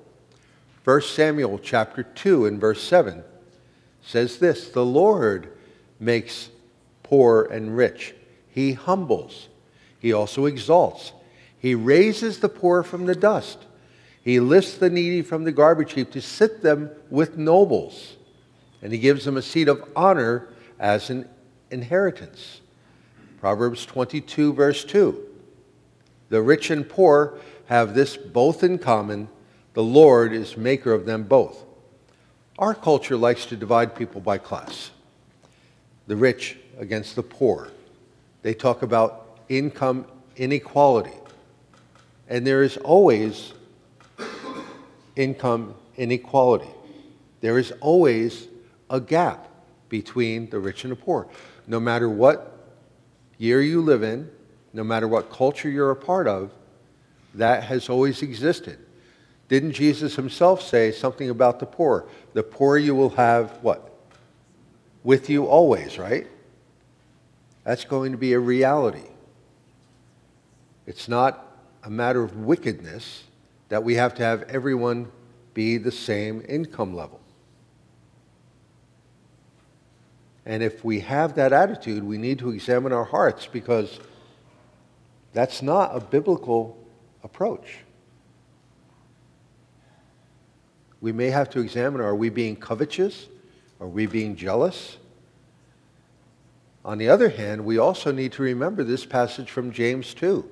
1 0.88 1.02
Samuel 1.02 1.60
chapter 1.62 2.02
2 2.02 2.46
and 2.46 2.58
verse 2.58 2.82
7 2.82 3.22
says 4.00 4.38
this 4.38 4.70
The 4.70 4.86
Lord 4.86 5.52
makes 6.00 6.48
poor 7.02 7.44
and 7.44 7.76
rich, 7.76 8.14
He 8.48 8.72
humbles, 8.72 9.48
He 9.98 10.14
also 10.14 10.46
exalts. 10.46 11.12
He 11.58 11.74
raises 11.74 12.40
the 12.40 12.48
poor 12.48 12.82
from 12.82 13.04
the 13.04 13.14
dust. 13.14 13.66
He 14.24 14.40
lifts 14.40 14.78
the 14.78 14.88
needy 14.88 15.20
from 15.20 15.44
the 15.44 15.52
garbage 15.52 15.92
heap 15.92 16.10
to 16.12 16.22
sit 16.22 16.62
them 16.62 16.88
with 17.10 17.36
nobles. 17.36 18.16
And 18.80 18.90
he 18.90 18.98
gives 18.98 19.26
them 19.26 19.36
a 19.36 19.42
seat 19.42 19.68
of 19.68 19.86
honor 19.94 20.48
as 20.78 21.10
an 21.10 21.28
inheritance. 21.70 22.62
Proverbs 23.40 23.84
22, 23.84 24.54
verse 24.54 24.86
2. 24.86 25.22
The 26.30 26.40
rich 26.40 26.70
and 26.70 26.88
poor 26.88 27.38
have 27.66 27.92
this 27.92 28.16
both 28.16 28.64
in 28.64 28.78
common. 28.78 29.28
The 29.78 29.84
Lord 29.84 30.32
is 30.32 30.56
maker 30.56 30.92
of 30.92 31.06
them 31.06 31.22
both. 31.22 31.64
Our 32.58 32.74
culture 32.74 33.16
likes 33.16 33.46
to 33.46 33.56
divide 33.56 33.94
people 33.94 34.20
by 34.20 34.38
class 34.38 34.90
the 36.08 36.16
rich 36.16 36.56
against 36.78 37.14
the 37.14 37.22
poor. 37.22 37.70
They 38.42 38.54
talk 38.54 38.82
about 38.82 39.38
income 39.48 40.06
inequality. 40.34 41.14
And 42.28 42.44
there 42.44 42.64
is 42.64 42.76
always 42.78 43.52
income 45.14 45.76
inequality. 45.96 46.70
There 47.40 47.56
is 47.56 47.72
always 47.80 48.48
a 48.90 49.00
gap 49.00 49.48
between 49.88 50.50
the 50.50 50.58
rich 50.58 50.82
and 50.82 50.90
the 50.90 50.96
poor. 50.96 51.28
No 51.68 51.78
matter 51.78 52.08
what 52.08 52.74
year 53.38 53.62
you 53.62 53.80
live 53.80 54.02
in, 54.02 54.28
no 54.72 54.82
matter 54.82 55.06
what 55.06 55.30
culture 55.30 55.70
you're 55.70 55.92
a 55.92 55.96
part 55.96 56.26
of, 56.26 56.50
that 57.34 57.62
has 57.62 57.88
always 57.88 58.22
existed. 58.22 58.80
Didn't 59.48 59.72
Jesus 59.72 60.16
himself 60.16 60.62
say 60.62 60.92
something 60.92 61.30
about 61.30 61.58
the 61.58 61.66
poor? 61.66 62.06
The 62.34 62.42
poor 62.42 62.76
you 62.76 62.94
will 62.94 63.10
have 63.10 63.50
what? 63.62 63.90
With 65.02 65.30
you 65.30 65.46
always, 65.46 65.98
right? 65.98 66.26
That's 67.64 67.84
going 67.84 68.12
to 68.12 68.18
be 68.18 68.34
a 68.34 68.38
reality. 68.38 69.08
It's 70.86 71.08
not 71.08 71.46
a 71.82 71.90
matter 71.90 72.22
of 72.22 72.36
wickedness 72.36 73.24
that 73.68 73.84
we 73.84 73.94
have 73.94 74.14
to 74.16 74.22
have 74.22 74.42
everyone 74.44 75.10
be 75.54 75.78
the 75.78 75.92
same 75.92 76.44
income 76.48 76.94
level. 76.94 77.20
And 80.44 80.62
if 80.62 80.82
we 80.82 81.00
have 81.00 81.34
that 81.34 81.52
attitude, 81.52 82.02
we 82.02 82.16
need 82.16 82.38
to 82.38 82.50
examine 82.50 82.92
our 82.92 83.04
hearts 83.04 83.46
because 83.46 84.00
that's 85.34 85.60
not 85.60 85.94
a 85.94 86.00
biblical 86.00 86.78
approach. 87.22 87.78
We 91.00 91.12
may 91.12 91.30
have 91.30 91.50
to 91.50 91.60
examine 91.60 92.00
are 92.00 92.14
we 92.14 92.28
being 92.28 92.56
covetous? 92.56 93.28
Are 93.80 93.86
we 93.86 94.06
being 94.06 94.34
jealous? 94.34 94.96
On 96.84 96.98
the 96.98 97.08
other 97.08 97.28
hand, 97.28 97.64
we 97.64 97.78
also 97.78 98.12
need 98.12 98.32
to 98.32 98.42
remember 98.42 98.82
this 98.82 99.04
passage 99.04 99.50
from 99.50 99.72
James 99.72 100.14
2. 100.14 100.48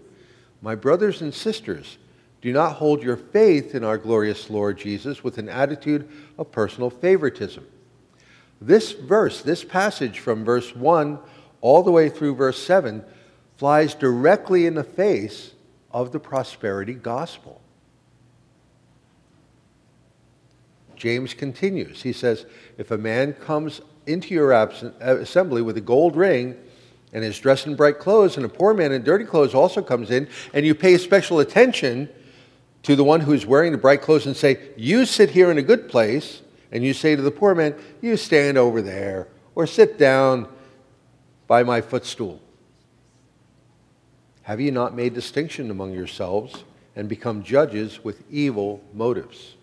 My 0.63 0.75
brothers 0.75 1.23
and 1.23 1.33
sisters, 1.33 1.99
do 2.41 2.53
not 2.53 2.75
hold 2.75 3.03
your 3.03 3.17
faith 3.17 3.75
in 3.75 3.83
our 3.83 3.99
glorious 3.99 4.51
Lord 4.51 4.79
Jesus 4.79 5.25
with 5.25 5.39
an 5.39 5.49
attitude 5.49 6.09
of 6.39 6.53
personal 6.53 6.91
favoritism. 6.91 7.67
This 8.61 8.93
verse, 8.93 9.43
this 9.43 9.65
passage 9.65 10.21
from 10.21 10.45
verse 10.45 10.75
1 10.75 11.19
all 11.61 11.83
the 11.83 11.91
way 11.91 12.09
through 12.09 12.35
verse 12.35 12.63
7, 12.63 13.05
flies 13.57 13.95
directly 13.95 14.67
in 14.67 14.75
the 14.75 14.85
face 14.85 15.55
of 15.91 16.13
the 16.13 16.21
prosperity 16.21 16.95
gospel. 16.95 17.61
James 21.07 21.35
continues. 21.35 22.03
He 22.03 22.13
says, 22.13 22.47
If 22.79 22.91
a 22.91 22.99
man 22.99 23.33
comes 23.35 23.81
into 24.07 24.35
your 24.35 24.53
uh, 24.53 24.67
assembly 25.01 25.63
with 25.63 25.77
a 25.77 25.81
gold 25.81 26.17
ring 26.17 26.57
and 27.13 27.23
is 27.23 27.39
dressed 27.39 27.69
in 27.69 27.77
bright 27.77 28.01
clothes, 28.01 28.37
and 28.37 28.45
a 28.45 28.49
poor 28.49 28.75
man 28.75 28.91
in 28.91 29.05
dirty 29.05 29.25
clothes 29.25 29.55
also 29.55 29.83
comes 29.83 30.11
in, 30.11 30.29
and 30.53 30.67
you 30.67 30.75
pay 30.75 30.99
special 30.99 31.39
attention 31.39 32.09
to 32.83 32.97
the 32.97 33.05
one 33.05 33.21
who's 33.21 33.47
wearing 33.47 33.71
the 33.71 33.79
bright 33.79 34.03
clothes 34.03 34.27
and 34.27 34.37
say, 34.37 34.59
You 34.77 35.07
sit 35.07 35.31
here 35.31 35.49
in 35.49 35.59
a 35.59 35.63
good 35.63 35.89
place, 35.89 36.43
and 36.73 36.83
you 36.83 36.93
say 36.93 37.15
to 37.15 37.23
the 37.23 37.31
poor 37.31 37.55
man, 37.55 37.77
You 38.03 38.17
stand 38.17 38.59
over 38.59 38.83
there, 38.83 39.29
or 39.55 39.65
sit 39.65 39.99
down 39.99 40.49
by 41.47 41.63
my 41.63 41.83
footstool. 41.83 42.41
Have 44.43 44.61
you 44.61 44.73
not 44.73 44.97
made 44.97 45.15
distinction 45.15 45.71
among 45.71 45.93
yourselves 45.93 46.65
and 46.97 47.09
become 47.09 47.45
judges 47.45 48.03
with 48.03 48.25
evil 48.29 48.83
motives? 48.93 49.56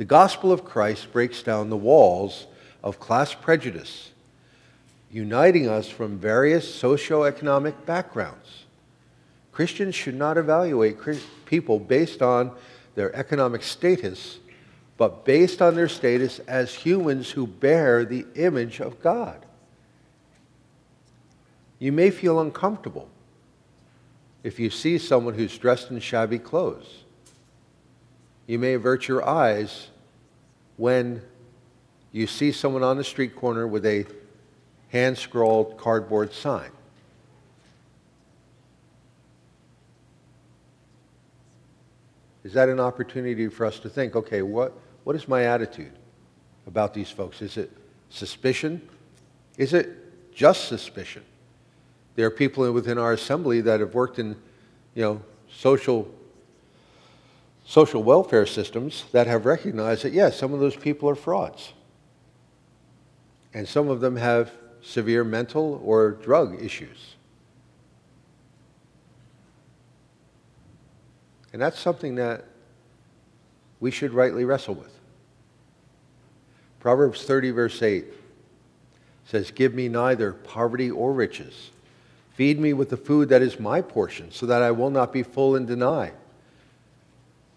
The 0.00 0.06
gospel 0.06 0.50
of 0.50 0.64
Christ 0.64 1.12
breaks 1.12 1.42
down 1.42 1.68
the 1.68 1.76
walls 1.76 2.46
of 2.82 2.98
class 2.98 3.34
prejudice, 3.34 4.12
uniting 5.10 5.68
us 5.68 5.90
from 5.90 6.16
various 6.16 6.66
socioeconomic 6.66 7.84
backgrounds. 7.84 8.64
Christians 9.52 9.94
should 9.94 10.14
not 10.14 10.38
evaluate 10.38 10.96
people 11.44 11.78
based 11.78 12.22
on 12.22 12.50
their 12.94 13.14
economic 13.14 13.62
status, 13.62 14.38
but 14.96 15.26
based 15.26 15.60
on 15.60 15.74
their 15.74 15.86
status 15.86 16.38
as 16.48 16.72
humans 16.72 17.32
who 17.32 17.46
bear 17.46 18.06
the 18.06 18.24
image 18.36 18.80
of 18.80 19.02
God. 19.02 19.44
You 21.78 21.92
may 21.92 22.08
feel 22.08 22.40
uncomfortable 22.40 23.10
if 24.42 24.58
you 24.58 24.70
see 24.70 24.96
someone 24.96 25.34
who's 25.34 25.58
dressed 25.58 25.90
in 25.90 26.00
shabby 26.00 26.38
clothes. 26.38 27.04
You 28.46 28.58
may 28.58 28.74
avert 28.74 29.06
your 29.06 29.28
eyes 29.28 29.89
when 30.80 31.20
you 32.10 32.26
see 32.26 32.50
someone 32.50 32.82
on 32.82 32.96
the 32.96 33.04
street 33.04 33.36
corner 33.36 33.66
with 33.66 33.84
a 33.84 34.06
hand 34.88 35.18
scrawled 35.18 35.76
cardboard 35.76 36.32
sign. 36.32 36.70
Is 42.44 42.54
that 42.54 42.70
an 42.70 42.80
opportunity 42.80 43.46
for 43.48 43.66
us 43.66 43.78
to 43.80 43.90
think, 43.90 44.16
okay, 44.16 44.40
what, 44.40 44.72
what 45.04 45.14
is 45.14 45.28
my 45.28 45.44
attitude 45.44 45.92
about 46.66 46.94
these 46.94 47.10
folks? 47.10 47.42
Is 47.42 47.58
it 47.58 47.70
suspicion? 48.08 48.80
Is 49.58 49.74
it 49.74 50.34
just 50.34 50.66
suspicion? 50.66 51.22
There 52.16 52.24
are 52.24 52.30
people 52.30 52.72
within 52.72 52.96
our 52.96 53.12
assembly 53.12 53.60
that 53.60 53.80
have 53.80 53.92
worked 53.92 54.18
in, 54.18 54.34
you 54.94 55.02
know, 55.02 55.22
social 55.52 56.10
social 57.70 58.02
welfare 58.02 58.46
systems 58.46 59.04
that 59.12 59.28
have 59.28 59.46
recognized 59.46 60.02
that 60.02 60.12
yes, 60.12 60.36
some 60.36 60.52
of 60.52 60.58
those 60.58 60.74
people 60.74 61.08
are 61.08 61.14
frauds. 61.14 61.72
And 63.54 63.68
some 63.68 63.88
of 63.88 64.00
them 64.00 64.16
have 64.16 64.50
severe 64.82 65.22
mental 65.22 65.80
or 65.84 66.10
drug 66.10 66.60
issues. 66.60 67.14
And 71.52 71.62
that's 71.62 71.78
something 71.78 72.16
that 72.16 72.44
we 73.78 73.92
should 73.92 74.12
rightly 74.12 74.44
wrestle 74.44 74.74
with. 74.74 74.92
Proverbs 76.80 77.22
30, 77.22 77.52
verse 77.52 77.80
8 77.80 78.04
says, 79.26 79.52
Give 79.52 79.74
me 79.74 79.88
neither 79.88 80.32
poverty 80.32 80.90
or 80.90 81.12
riches 81.12 81.70
Feed 82.40 82.58
me 82.58 82.72
with 82.72 82.88
the 82.88 82.96
food 82.96 83.28
that 83.28 83.42
is 83.42 83.60
my 83.60 83.82
portion, 83.82 84.32
so 84.32 84.46
that 84.46 84.62
I 84.62 84.70
will 84.70 84.88
not 84.88 85.12
be 85.12 85.22
full 85.22 85.56
and 85.56 85.66
deny. 85.66 86.12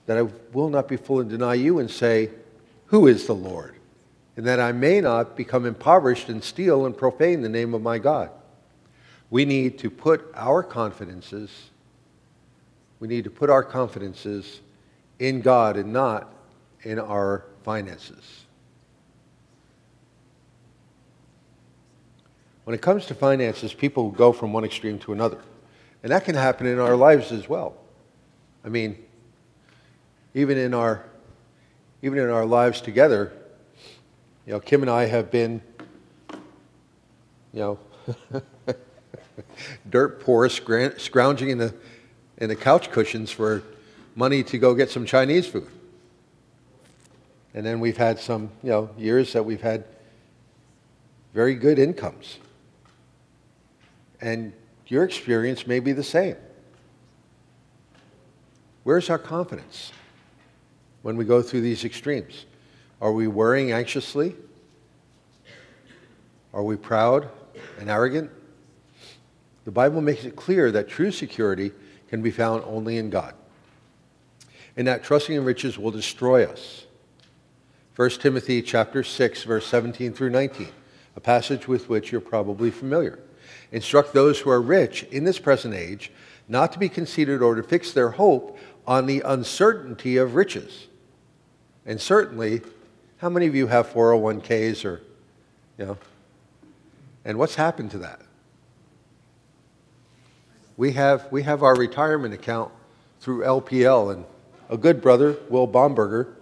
That 0.06 0.18
I 0.18 0.24
will 0.52 0.70
not 0.70 0.88
be 0.88 0.98
full 0.98 1.20
and 1.20 1.30
deny 1.30 1.54
you 1.54 1.80
and 1.80 1.90
say, 1.90 2.30
Who 2.88 3.08
is 3.08 3.26
the 3.26 3.36
Lord? 3.36 3.76
And 4.36 4.46
that 4.46 4.60
I 4.60 4.72
may 4.72 5.00
not 5.00 5.36
become 5.38 5.66
impoverished 5.66 6.30
and 6.30 6.44
steal 6.44 6.86
and 6.86 6.98
profane 6.98 7.42
the 7.42 7.50
name 7.50 7.74
of 7.74 7.82
my 7.82 8.00
God. 8.00 8.32
We 9.30 9.46
need 9.46 9.80
to 9.80 9.90
put 9.90 10.30
our 10.36 10.64
confidences, 10.64 11.50
we 13.00 13.08
need 13.08 13.24
to 13.24 13.30
put 13.30 13.50
our 13.50 13.64
confidences 13.64 14.62
in 15.20 15.42
God 15.42 15.78
and 15.78 15.94
not 15.94 16.34
in 16.84 17.00
our 17.00 17.46
finances. 17.64 18.44
When 22.64 22.74
it 22.74 22.82
comes 22.82 23.06
to 23.08 23.16
finances, 23.16 23.74
people 23.74 24.10
go 24.10 24.32
from 24.32 24.54
one 24.54 24.64
extreme 24.64 25.00
to 25.00 25.14
another. 25.14 25.40
And 26.02 26.12
that 26.12 26.26
can 26.26 26.36
happen 26.36 26.68
in 26.68 26.80
our 26.80 26.96
lives 26.96 27.32
as 27.32 27.50
well. 27.50 27.76
I 28.64 28.70
mean, 28.70 28.98
even 30.34 30.58
in 30.58 30.74
our 30.74 31.04
even 32.02 32.20
in 32.20 32.30
our 32.30 32.46
lives 32.46 32.82
together, 32.82 33.32
you 34.46 34.52
know, 34.52 34.60
Kim 34.60 34.82
and 34.82 34.92
I 34.92 35.06
have 35.06 35.32
been, 35.32 35.62
you 37.54 37.60
know, 37.60 37.80
dirt 39.90 40.20
poor, 40.20 40.50
scrounging 40.50 41.50
in 41.50 41.58
the 41.58 41.74
in 42.38 42.50
the 42.50 42.56
couch 42.56 42.92
cushions 42.92 43.32
for 43.32 43.64
money 44.16 44.44
to 44.44 44.58
go 44.58 44.74
get 44.74 44.90
some 44.90 45.06
Chinese 45.06 45.48
food. 45.48 45.70
And 47.54 47.66
then 47.66 47.80
we've 47.80 47.98
had 47.98 48.20
some, 48.20 48.50
you 48.64 48.70
know, 48.70 48.90
years 48.98 49.32
that 49.34 49.44
we've 49.44 49.62
had 49.62 49.86
very 51.34 51.56
good 51.56 51.80
incomes 51.80 52.40
and 54.24 54.54
your 54.88 55.04
experience 55.04 55.68
may 55.68 55.80
be 55.80 55.92
the 55.92 56.04
same. 56.04 56.38
Where's 58.84 59.10
our 59.10 59.20
confidence 59.20 59.92
when 61.04 61.16
we 61.16 61.26
go 61.26 61.44
through 61.44 61.62
these 61.62 61.86
extremes? 61.86 62.46
Are 63.00 63.12
we 63.12 63.28
worrying 63.28 63.72
anxiously? 63.72 64.36
Are 66.54 66.64
we 66.64 66.76
proud 66.76 67.30
and 67.80 67.90
arrogant? 67.90 68.32
The 69.66 69.72
Bible 69.72 70.02
makes 70.02 70.26
it 70.26 70.36
clear 70.36 70.72
that 70.72 70.88
true 70.88 71.12
security 71.12 71.72
can 72.08 72.22
be 72.22 72.32
found 72.32 72.64
only 72.66 72.98
in 72.98 73.10
God, 73.10 73.34
and 74.76 74.88
that 74.88 75.04
trusting 75.04 75.36
in 75.36 75.46
riches 75.46 75.78
will 75.78 75.92
destroy 75.92 76.46
us. 76.46 76.86
1 77.96 78.10
Timothy 78.12 78.62
chapter 78.62 79.04
6 79.04 79.44
verse 79.44 79.68
17 79.68 80.14
through 80.14 80.30
19, 80.30 80.68
a 81.16 81.20
passage 81.20 81.68
with 81.68 81.90
which 81.90 82.12
you're 82.12 82.22
probably 82.22 82.72
familiar. 82.72 83.20
Instruct 83.72 84.14
those 84.14 84.40
who 84.40 84.50
are 84.50 84.62
rich 84.62 85.04
in 85.04 85.24
this 85.24 85.40
present 85.40 85.74
age 85.74 86.12
not 86.48 86.72
to 86.74 86.80
be 86.80 86.90
conceited 86.90 87.42
or 87.42 87.56
to 87.56 87.64
fix 87.64 87.94
their 87.94 88.12
hope 88.12 88.58
on 88.86 89.06
the 89.06 89.22
uncertainty 89.22 90.18
of 90.18 90.36
riches. 90.36 90.88
And 91.86 92.00
certainly, 92.00 92.62
how 93.18 93.30
many 93.30 93.48
of 93.48 93.56
you 93.56 93.68
have 93.68 93.92
401ks 93.92 94.86
or, 94.86 95.02
you 95.78 95.86
know, 95.86 95.98
and 97.26 97.38
what's 97.38 97.56
happened 97.56 97.92
to 97.92 98.00
that? 98.00 98.22
We 100.76 100.94
have, 100.94 101.32
we 101.32 101.44
have 101.44 101.64
our 101.64 101.76
retirement 101.76 102.34
account 102.34 102.72
through 103.20 103.44
LPL, 103.44 104.14
and 104.14 104.26
a 104.70 104.78
good 104.78 105.02
brother, 105.02 105.38
Will 105.50 105.68
Bomberger, 105.68 106.34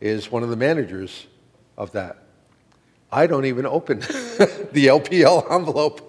is 0.00 0.30
one 0.30 0.42
of 0.42 0.48
the 0.48 0.56
managers 0.56 1.26
of 1.76 1.92
that. 1.92 2.18
I 3.10 3.26
don't 3.26 3.44
even 3.44 3.66
open 3.66 3.98
the 4.00 4.86
LPL 4.86 5.50
envelope. 5.52 6.06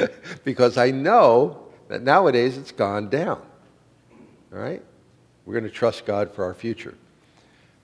because 0.44 0.76
I 0.76 0.90
know 0.90 1.66
that 1.88 2.02
nowadays 2.02 2.56
it's 2.56 2.72
gone 2.72 3.08
down. 3.08 3.40
All 4.52 4.58
right? 4.58 4.82
We're 5.44 5.54
going 5.54 5.64
to 5.64 5.70
trust 5.70 6.06
God 6.06 6.34
for 6.34 6.44
our 6.44 6.54
future. 6.54 6.94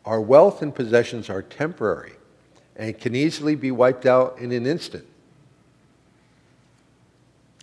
Our 0.09 0.23
wealth 0.23 0.63
and 0.63 0.75
possessions 0.75 1.29
are 1.29 1.43
temporary 1.43 2.15
and 2.77 2.99
can 2.99 3.15
easily 3.15 3.55
be 3.55 3.71
wiped 3.71 4.07
out 4.07 4.39
in 4.39 4.53
an 4.53 4.65
instant. 4.65 5.05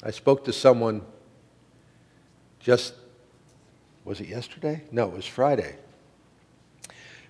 I 0.03 0.11
spoke 0.11 0.45
to 0.45 0.53
someone 0.53 1.01
just, 2.59 2.93
was 4.03 4.21
it 4.21 4.27
yesterday? 4.27 4.83
No, 4.91 5.07
it 5.07 5.15
was 5.15 5.25
Friday. 5.25 5.75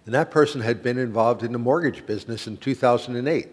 And 0.06 0.14
that 0.14 0.32
person 0.32 0.60
had 0.60 0.84
been 0.84 0.98
involved 0.98 1.44
in 1.44 1.54
the 1.54 1.60
mortgage 1.60 2.06
business 2.06 2.46
in 2.46 2.58
2008. 2.58 3.48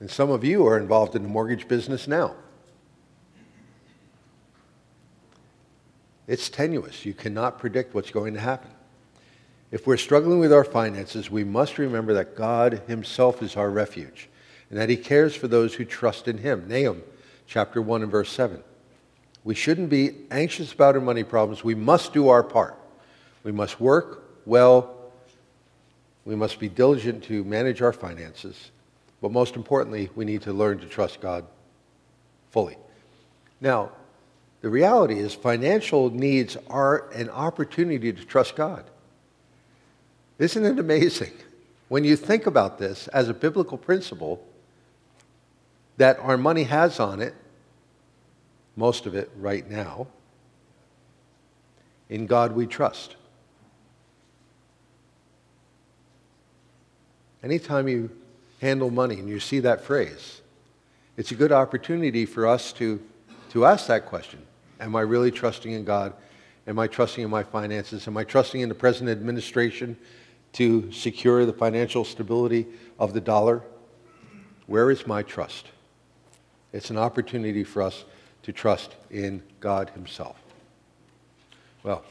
And 0.00 0.10
some 0.10 0.28
of 0.28 0.44
you 0.44 0.66
are 0.66 0.78
involved 0.78 1.16
in 1.16 1.22
the 1.22 1.30
mortgage 1.30 1.66
business 1.66 2.06
now. 2.06 2.34
It's 6.32 6.48
tenuous. 6.48 7.04
You 7.04 7.12
cannot 7.12 7.58
predict 7.58 7.94
what's 7.94 8.10
going 8.10 8.32
to 8.32 8.40
happen. 8.40 8.70
If 9.70 9.86
we're 9.86 9.98
struggling 9.98 10.38
with 10.38 10.50
our 10.50 10.64
finances, 10.64 11.30
we 11.30 11.44
must 11.44 11.76
remember 11.76 12.14
that 12.14 12.36
God 12.36 12.80
Himself 12.86 13.42
is 13.42 13.54
our 13.54 13.68
refuge 13.68 14.30
and 14.70 14.78
that 14.78 14.88
He 14.88 14.96
cares 14.96 15.36
for 15.36 15.46
those 15.46 15.74
who 15.74 15.84
trust 15.84 16.28
in 16.28 16.38
Him. 16.38 16.66
Nahum 16.68 17.02
chapter 17.46 17.82
1 17.82 18.04
and 18.04 18.10
verse 18.10 18.32
7. 18.32 18.62
We 19.44 19.54
shouldn't 19.54 19.90
be 19.90 20.12
anxious 20.30 20.72
about 20.72 20.94
our 20.94 21.02
money 21.02 21.22
problems. 21.22 21.62
We 21.62 21.74
must 21.74 22.14
do 22.14 22.30
our 22.30 22.42
part. 22.42 22.78
We 23.44 23.52
must 23.52 23.78
work 23.78 24.24
well. 24.46 25.12
We 26.24 26.34
must 26.34 26.58
be 26.58 26.70
diligent 26.70 27.24
to 27.24 27.44
manage 27.44 27.82
our 27.82 27.92
finances. 27.92 28.70
But 29.20 29.32
most 29.32 29.54
importantly, 29.54 30.08
we 30.14 30.24
need 30.24 30.40
to 30.42 30.54
learn 30.54 30.78
to 30.78 30.86
trust 30.86 31.20
God 31.20 31.44
fully. 32.52 32.78
Now, 33.60 33.92
the 34.62 34.70
reality 34.70 35.18
is 35.18 35.34
financial 35.34 36.08
needs 36.08 36.56
are 36.70 37.10
an 37.10 37.28
opportunity 37.28 38.12
to 38.12 38.24
trust 38.24 38.54
God. 38.54 38.84
Isn't 40.38 40.64
it 40.64 40.78
amazing? 40.78 41.32
When 41.88 42.04
you 42.04 42.16
think 42.16 42.46
about 42.46 42.78
this 42.78 43.08
as 43.08 43.28
a 43.28 43.34
biblical 43.34 43.76
principle, 43.76 44.46
that 45.96 46.18
our 46.20 46.36
money 46.36 46.62
has 46.62 47.00
on 47.00 47.20
it, 47.20 47.34
most 48.76 49.04
of 49.04 49.16
it 49.16 49.30
right 49.36 49.68
now, 49.68 50.06
in 52.08 52.26
God 52.26 52.52
we 52.52 52.66
trust. 52.66 53.16
Anytime 57.42 57.88
you 57.88 58.10
handle 58.60 58.90
money 58.90 59.18
and 59.18 59.28
you 59.28 59.40
see 59.40 59.58
that 59.58 59.84
phrase, 59.84 60.40
it's 61.16 61.32
a 61.32 61.34
good 61.34 61.50
opportunity 61.50 62.26
for 62.26 62.46
us 62.46 62.72
to, 62.74 63.02
to 63.50 63.66
ask 63.66 63.88
that 63.88 64.06
question 64.06 64.38
Am 64.82 64.96
I 64.96 65.02
really 65.02 65.30
trusting 65.30 65.70
in 65.70 65.84
God? 65.84 66.12
Am 66.66 66.76
I 66.76 66.88
trusting 66.88 67.22
in 67.22 67.30
my 67.30 67.44
finances? 67.44 68.08
Am 68.08 68.16
I 68.16 68.24
trusting 68.24 68.60
in 68.60 68.68
the 68.68 68.74
present 68.74 69.08
administration 69.08 69.96
to 70.54 70.90
secure 70.90 71.46
the 71.46 71.52
financial 71.52 72.04
stability 72.04 72.66
of 72.98 73.14
the 73.14 73.20
dollar? 73.20 73.62
Where 74.66 74.90
is 74.90 75.06
my 75.06 75.22
trust? 75.22 75.68
It's 76.72 76.90
an 76.90 76.98
opportunity 76.98 77.62
for 77.62 77.80
us 77.80 78.04
to 78.42 78.52
trust 78.52 78.96
in 79.08 79.42
God 79.60 79.90
Himself. 79.90 80.42
Well, 81.84 82.02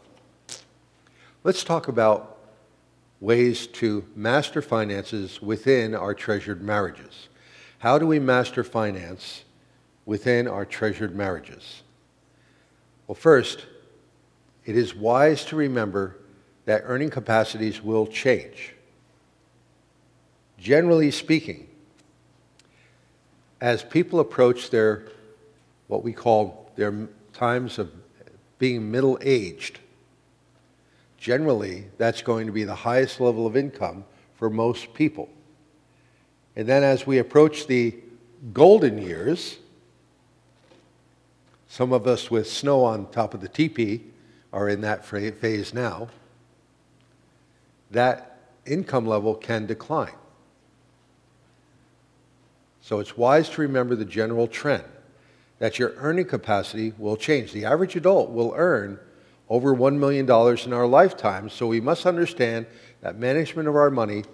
let's 1.43 1.65
talk 1.65 1.89
about 1.89 2.37
ways 3.19 3.67
to 3.67 4.05
master 4.15 4.61
finances 4.61 5.41
within 5.41 5.93
our 5.93 6.13
treasured 6.13 6.61
marriages. 6.61 7.27
How 7.79 7.97
do 7.97 8.07
we 8.07 8.19
master 8.19 8.63
finance 8.63 9.43
within 10.05 10.47
our 10.47 10.65
treasured 10.65 11.15
marriages? 11.15 11.83
Well, 13.11 13.17
first, 13.17 13.65
it 14.63 14.77
is 14.77 14.95
wise 14.95 15.43
to 15.47 15.57
remember 15.57 16.15
that 16.63 16.83
earning 16.85 17.09
capacities 17.09 17.83
will 17.83 18.07
change. 18.07 18.73
Generally 20.57 21.11
speaking, 21.11 21.67
as 23.59 23.83
people 23.83 24.21
approach 24.21 24.69
their, 24.69 25.09
what 25.89 26.05
we 26.05 26.13
call 26.13 26.71
their 26.77 27.09
times 27.33 27.79
of 27.79 27.91
being 28.59 28.89
middle 28.89 29.19
aged, 29.21 29.79
generally 31.17 31.87
that's 31.97 32.21
going 32.21 32.45
to 32.45 32.53
be 32.53 32.63
the 32.63 32.75
highest 32.75 33.19
level 33.19 33.45
of 33.45 33.57
income 33.57 34.05
for 34.35 34.49
most 34.49 34.93
people. 34.93 35.27
And 36.55 36.65
then 36.65 36.81
as 36.81 37.05
we 37.05 37.17
approach 37.17 37.67
the 37.67 37.93
golden 38.53 38.97
years, 38.99 39.57
some 41.71 41.93
of 41.93 42.05
us 42.05 42.29
with 42.29 42.51
snow 42.51 42.83
on 42.83 43.09
top 43.11 43.33
of 43.33 43.39
the 43.39 43.47
teepee 43.47 44.01
are 44.51 44.67
in 44.67 44.81
that 44.81 45.05
phase 45.05 45.73
now, 45.73 46.09
that 47.91 48.39
income 48.65 49.05
level 49.05 49.33
can 49.33 49.65
decline. 49.65 50.11
So 52.81 52.99
it's 52.99 53.15
wise 53.15 53.47
to 53.51 53.61
remember 53.61 53.95
the 53.95 54.03
general 54.03 54.47
trend 54.47 54.83
that 55.59 55.79
your 55.79 55.93
earning 55.95 56.25
capacity 56.25 56.91
will 56.97 57.15
change. 57.15 57.53
The 57.53 57.63
average 57.63 57.95
adult 57.95 58.31
will 58.31 58.53
earn 58.57 58.99
over 59.47 59.73
$1 59.73 59.97
million 59.97 60.25
in 60.25 60.73
our 60.73 60.87
lifetime, 60.87 61.49
so 61.49 61.67
we 61.67 61.79
must 61.79 62.05
understand 62.05 62.65
that 62.99 63.17
management 63.17 63.69
of 63.69 63.77
our 63.77 63.89
money 63.89 64.25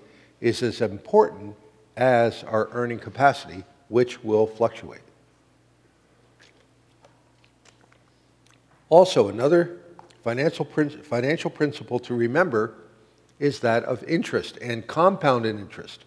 is 0.41 0.63
as 0.63 0.82
important 0.82 1.56
as 1.97 2.43
our 2.45 2.67
earning 2.71 2.97
capacity, 2.97 3.63
which 3.89 4.23
will 4.23 4.47
fluctuate. 4.47 5.02
Also, 8.89 9.28
another 9.28 9.78
financial, 10.23 10.65
financial 10.65 11.50
principle 11.50 12.00
to 12.00 12.13
remember 12.13 12.73
is 13.39 13.60
that 13.60 13.84
of 13.84 14.04
interest 14.06 14.58
and 14.62 14.88
compounded 14.88 15.56
interest. 15.56 16.06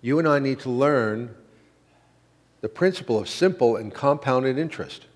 You 0.00 0.18
and 0.18 0.28
I 0.28 0.38
need 0.38 0.60
to 0.60 0.70
learn 0.70 1.34
the 2.60 2.68
principle 2.68 3.18
of 3.18 3.28
simple 3.28 3.76
and 3.76 3.92
compounded 3.92 4.58
interest. 4.58 5.06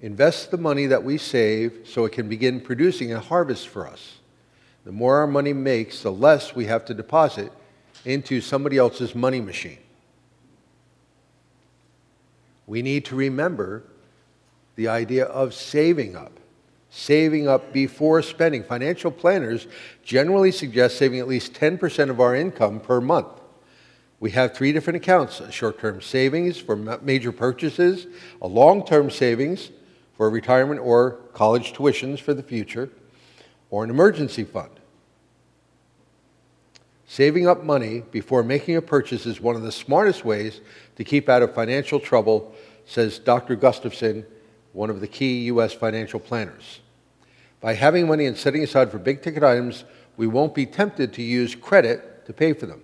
Invest 0.00 0.50
the 0.50 0.56
money 0.56 0.86
that 0.86 1.04
we 1.04 1.18
save 1.18 1.80
so 1.84 2.06
it 2.06 2.12
can 2.12 2.28
begin 2.28 2.60
producing 2.60 3.12
a 3.12 3.20
harvest 3.20 3.68
for 3.68 3.86
us. 3.86 4.18
The 4.84 4.92
more 4.92 5.18
our 5.18 5.26
money 5.26 5.52
makes, 5.52 6.02
the 6.02 6.12
less 6.12 6.54
we 6.54 6.66
have 6.66 6.86
to 6.86 6.94
deposit 6.94 7.52
into 8.06 8.40
somebody 8.40 8.78
else's 8.78 9.14
money 9.14 9.40
machine. 9.40 9.78
We 12.66 12.80
need 12.80 13.04
to 13.06 13.16
remember 13.16 13.84
the 14.80 14.88
idea 14.88 15.26
of 15.26 15.52
saving 15.52 16.16
up. 16.16 16.40
Saving 16.88 17.46
up 17.46 17.70
before 17.70 18.22
spending. 18.22 18.64
Financial 18.64 19.10
planners 19.10 19.66
generally 20.02 20.50
suggest 20.50 20.96
saving 20.96 21.18
at 21.20 21.28
least 21.28 21.52
10% 21.52 22.08
of 22.08 22.18
our 22.18 22.34
income 22.34 22.80
per 22.80 22.98
month. 22.98 23.28
We 24.20 24.30
have 24.30 24.54
three 24.54 24.72
different 24.72 24.96
accounts 24.96 25.42
short 25.50 25.78
term 25.80 26.00
savings 26.00 26.56
for 26.56 26.76
major 26.76 27.30
purchases, 27.30 28.06
a 28.40 28.48
long 28.48 28.86
term 28.86 29.10
savings 29.10 29.68
for 30.16 30.30
retirement 30.30 30.80
or 30.80 31.18
college 31.34 31.74
tuitions 31.74 32.18
for 32.18 32.32
the 32.32 32.42
future, 32.42 32.88
or 33.68 33.84
an 33.84 33.90
emergency 33.90 34.44
fund. 34.44 34.70
Saving 37.06 37.46
up 37.46 37.64
money 37.64 38.02
before 38.10 38.42
making 38.42 38.76
a 38.76 38.82
purchase 38.82 39.26
is 39.26 39.42
one 39.42 39.56
of 39.56 39.62
the 39.62 39.72
smartest 39.72 40.24
ways 40.24 40.62
to 40.96 41.04
keep 41.04 41.28
out 41.28 41.42
of 41.42 41.54
financial 41.54 42.00
trouble, 42.00 42.54
says 42.86 43.18
Dr. 43.18 43.56
Gustafson 43.56 44.24
one 44.72 44.90
of 44.90 45.00
the 45.00 45.08
key 45.08 45.44
U.S. 45.44 45.72
financial 45.72 46.20
planners. 46.20 46.80
By 47.60 47.74
having 47.74 48.06
money 48.06 48.26
and 48.26 48.36
setting 48.36 48.62
aside 48.62 48.90
for 48.90 48.98
big 48.98 49.22
ticket 49.22 49.42
items, 49.42 49.84
we 50.16 50.26
won't 50.26 50.54
be 50.54 50.66
tempted 50.66 51.12
to 51.14 51.22
use 51.22 51.54
credit 51.54 52.26
to 52.26 52.32
pay 52.32 52.52
for 52.52 52.66
them. 52.66 52.82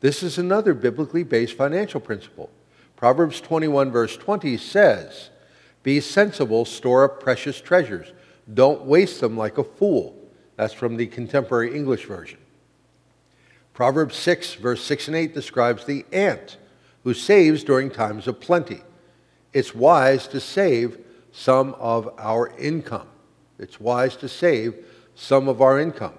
This 0.00 0.22
is 0.22 0.38
another 0.38 0.74
biblically 0.74 1.24
based 1.24 1.56
financial 1.56 2.00
principle. 2.00 2.50
Proverbs 2.96 3.40
21, 3.40 3.90
verse 3.90 4.16
20 4.16 4.56
says, 4.56 5.30
Be 5.82 6.00
sensible, 6.00 6.64
store 6.64 7.04
up 7.04 7.22
precious 7.22 7.60
treasures. 7.60 8.12
Don't 8.52 8.84
waste 8.84 9.20
them 9.20 9.36
like 9.36 9.58
a 9.58 9.64
fool. 9.64 10.16
That's 10.56 10.74
from 10.74 10.96
the 10.96 11.06
contemporary 11.06 11.76
English 11.76 12.06
version. 12.06 12.38
Proverbs 13.74 14.16
6, 14.16 14.54
verse 14.54 14.82
6 14.82 15.08
and 15.08 15.16
8 15.16 15.34
describes 15.34 15.84
the 15.84 16.04
ant 16.12 16.56
who 17.04 17.14
saves 17.14 17.62
during 17.62 17.90
times 17.90 18.26
of 18.26 18.40
plenty 18.40 18.82
it's 19.58 19.74
wise 19.74 20.28
to 20.28 20.38
save 20.38 20.98
some 21.32 21.74
of 21.80 22.08
our 22.16 22.56
income. 22.58 23.08
It's 23.58 23.80
wise 23.80 24.14
to 24.18 24.28
save 24.28 24.86
some 25.16 25.48
of 25.48 25.60
our 25.60 25.80
income. 25.80 26.14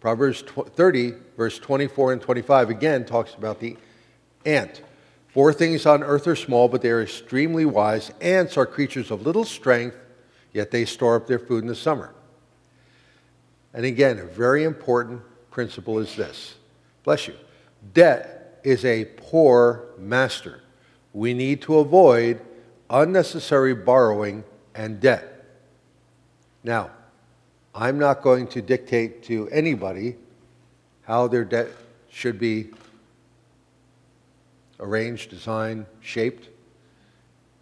Proverbs 0.00 0.42
30, 0.42 1.14
verse 1.36 1.60
24 1.60 2.14
and 2.14 2.20
25, 2.20 2.70
again 2.70 3.04
talks 3.04 3.34
about 3.34 3.60
the 3.60 3.76
ant. 4.44 4.82
Four 5.28 5.52
things 5.52 5.86
on 5.86 6.02
earth 6.02 6.26
are 6.26 6.34
small, 6.34 6.66
but 6.66 6.82
they 6.82 6.90
are 6.90 7.00
extremely 7.00 7.64
wise. 7.64 8.10
Ants 8.20 8.56
are 8.56 8.66
creatures 8.66 9.12
of 9.12 9.24
little 9.24 9.44
strength, 9.44 9.96
yet 10.52 10.72
they 10.72 10.84
store 10.84 11.14
up 11.14 11.28
their 11.28 11.38
food 11.38 11.62
in 11.62 11.68
the 11.68 11.76
summer. 11.76 12.12
And 13.72 13.84
again, 13.84 14.18
a 14.18 14.24
very 14.24 14.64
important 14.64 15.22
principle 15.52 16.00
is 16.00 16.16
this 16.16 16.56
bless 17.04 17.28
you. 17.28 17.36
Debt 17.94 18.60
is 18.64 18.84
a 18.84 19.04
poor 19.04 19.90
master 19.96 20.62
we 21.16 21.32
need 21.32 21.62
to 21.62 21.78
avoid 21.78 22.38
unnecessary 22.90 23.74
borrowing 23.74 24.44
and 24.74 25.00
debt. 25.00 25.46
Now, 26.62 26.90
I'm 27.74 27.98
not 27.98 28.20
going 28.20 28.48
to 28.48 28.60
dictate 28.60 29.22
to 29.22 29.48
anybody 29.48 30.16
how 31.04 31.26
their 31.26 31.46
debt 31.46 31.68
should 32.10 32.38
be 32.38 32.68
arranged, 34.78 35.30
designed, 35.30 35.86
shaped. 36.02 36.50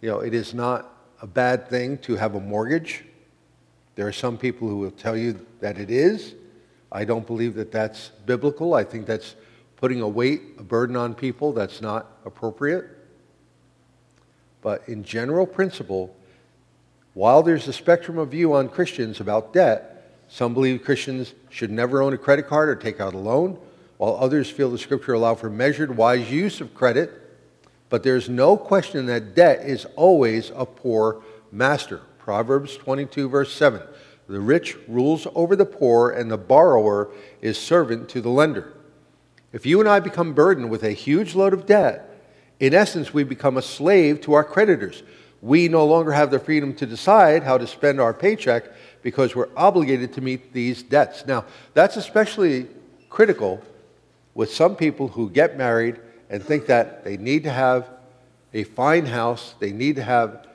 You 0.01 0.09
know, 0.09 0.19
it 0.19 0.33
is 0.33 0.53
not 0.53 0.93
a 1.21 1.27
bad 1.27 1.69
thing 1.69 1.97
to 1.99 2.17
have 2.17 2.35
a 2.35 2.41
mortgage. 2.41 3.05
There 3.95 4.05
are 4.05 4.11
some 4.11 4.37
people 4.37 4.67
who 4.67 4.79
will 4.79 4.91
tell 4.91 5.15
you 5.15 5.45
that 5.61 5.77
it 5.77 5.89
is. 5.89 6.35
I 6.91 7.05
don't 7.05 7.25
believe 7.25 7.55
that 7.55 7.71
that's 7.71 8.09
biblical. 8.25 8.73
I 8.73 8.83
think 8.83 9.05
that's 9.05 9.35
putting 9.77 10.01
a 10.01 10.07
weight, 10.09 10.41
a 10.57 10.63
burden 10.63 10.97
on 10.97 11.15
people 11.15 11.53
that's 11.53 11.81
not 11.81 12.17
appropriate. 12.25 12.94
But 14.65 14.89
in 14.89 15.03
general 15.03 15.45
principle, 15.45 16.15
while 17.13 17.43
there's 17.43 17.67
a 17.67 17.71
spectrum 17.71 18.17
of 18.17 18.31
view 18.31 18.55
on 18.55 18.67
Christians 18.67 19.19
about 19.19 19.53
debt, 19.53 20.11
some 20.27 20.55
believe 20.55 20.83
Christians 20.83 21.35
should 21.51 21.69
never 21.69 22.01
own 22.01 22.15
a 22.15 22.17
credit 22.17 22.47
card 22.47 22.69
or 22.69 22.75
take 22.75 22.99
out 22.99 23.13
a 23.13 23.19
loan, 23.19 23.59
while 23.97 24.17
others 24.19 24.49
feel 24.49 24.71
the 24.71 24.79
scripture 24.79 25.13
allow 25.13 25.35
for 25.35 25.51
measured, 25.51 25.95
wise 25.95 26.31
use 26.31 26.61
of 26.61 26.73
credit. 26.73 27.11
But 27.89 28.01
there's 28.01 28.27
no 28.27 28.57
question 28.57 29.05
that 29.05 29.35
debt 29.35 29.59
is 29.69 29.85
always 29.95 30.51
a 30.55 30.65
poor 30.65 31.21
master. 31.51 32.01
Proverbs 32.17 32.75
22, 32.75 33.29
verse 33.29 33.53
7. 33.53 33.83
The 34.27 34.39
rich 34.39 34.77
rules 34.87 35.27
over 35.35 35.55
the 35.55 35.67
poor, 35.67 36.09
and 36.09 36.31
the 36.31 36.39
borrower 36.39 37.11
is 37.39 37.59
servant 37.59 38.09
to 38.09 38.19
the 38.19 38.29
lender. 38.29 38.73
If 39.53 39.67
you 39.67 39.79
and 39.79 39.87
I 39.87 39.99
become 39.99 40.33
burdened 40.33 40.71
with 40.71 40.81
a 40.81 40.89
huge 40.89 41.35
load 41.35 41.53
of 41.53 41.67
debt, 41.67 42.14
in 42.59 42.73
essence, 42.73 43.13
we 43.13 43.23
become 43.23 43.57
a 43.57 43.61
slave 43.61 44.21
to 44.21 44.33
our 44.33 44.43
creditors. 44.43 45.03
We 45.41 45.67
no 45.67 45.85
longer 45.85 46.11
have 46.11 46.31
the 46.31 46.39
freedom 46.39 46.73
to 46.75 46.85
decide 46.85 47.43
how 47.43 47.57
to 47.57 47.67
spend 47.67 47.99
our 47.99 48.13
paycheck 48.13 48.65
because 49.01 49.35
we're 49.35 49.49
obligated 49.55 50.13
to 50.13 50.21
meet 50.21 50.53
these 50.53 50.81
debts. 50.81 51.25
Now, 51.27 51.45
that's 51.73 51.97
especially 51.97 52.67
critical 53.09 53.61
with 54.33 54.51
some 54.51 54.75
people 54.75 55.07
who 55.07 55.29
get 55.29 55.57
married 55.57 55.99
and 56.29 56.43
think 56.43 56.65
that 56.67 57.03
they 57.03 57.17
need 57.17 57.43
to 57.43 57.51
have 57.51 57.89
a 58.53 58.63
fine 58.63 59.05
house, 59.05 59.53
they 59.59 59.71
need 59.71 59.97
to 59.97 60.03
have 60.03 60.47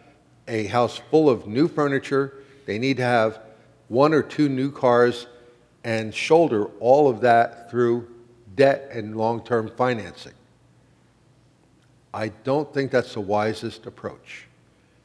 a 0.48 0.66
house 0.66 1.00
full 1.10 1.28
of 1.28 1.46
new 1.46 1.68
furniture, 1.68 2.34
they 2.66 2.78
need 2.78 2.96
to 2.96 3.04
have 3.04 3.40
one 3.88 4.14
or 4.14 4.22
two 4.22 4.48
new 4.48 4.70
cars, 4.70 5.26
and 5.84 6.14
shoulder 6.14 6.64
all 6.80 7.08
of 7.08 7.20
that 7.20 7.70
through 7.70 8.08
debt 8.54 8.88
and 8.92 9.16
long 9.16 9.44
term 9.44 9.70
financing. 9.76 10.32
I 12.12 12.28
don't 12.28 12.72
think 12.72 12.90
that's 12.90 13.14
the 13.14 13.20
wisest 13.20 13.86
approach. 13.86 14.46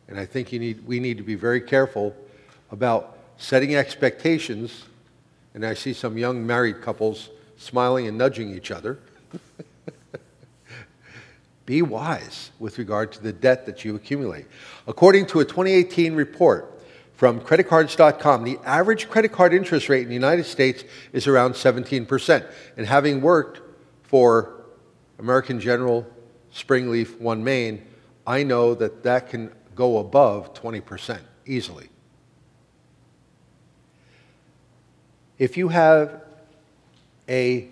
And 0.08 0.20
I 0.20 0.26
think 0.26 0.52
need, 0.52 0.86
we 0.86 1.00
need 1.00 1.18
to 1.18 1.24
be 1.24 1.36
very 1.36 1.62
careful 1.62 2.16
about 2.72 3.18
setting 3.38 3.76
expectations. 3.76 4.86
And 5.54 5.66
I 5.66 5.74
see 5.74 5.94
some 5.94 6.18
young 6.18 6.46
married 6.46 6.82
couples 6.82 7.30
smiling 7.58 8.08
and 8.08 8.18
nudging 8.18 8.56
each 8.56 8.72
other. 8.72 9.00
be 11.66 11.82
wise 11.82 12.52
with 12.60 12.78
regard 12.78 13.12
to 13.14 13.24
the 13.24 13.34
debt 13.34 13.66
that 13.66 13.84
you 13.84 13.96
accumulate. 13.96 14.46
According 14.88 15.26
to 15.28 15.40
a 15.40 15.46
2018 15.46 16.14
report 16.14 16.72
from 17.14 17.40
creditcards.com, 17.40 18.44
the 18.44 18.60
average 18.66 19.10
credit 19.10 19.32
card 19.32 19.54
interest 19.54 19.90
rate 19.90 20.04
in 20.04 20.10
the 20.10 20.14
United 20.14 20.46
States 20.46 20.84
is 21.14 21.28
around 21.28 21.54
17%. 21.54 22.46
And 22.78 22.86
having 22.86 23.22
worked 23.22 23.62
for 24.04 24.66
American 25.18 25.60
General, 25.60 26.06
Springleaf, 26.56 27.20
One 27.20 27.44
Main, 27.44 27.86
I 28.26 28.44
know 28.44 28.74
that 28.76 29.04
that 29.04 29.30
can 29.30 29.52
go 29.76 29.98
above 29.98 30.54
20% 30.54 31.20
easily. 31.46 31.90
If 35.38 35.58
you 35.58 35.68
have 35.68 36.22
a 37.28 37.68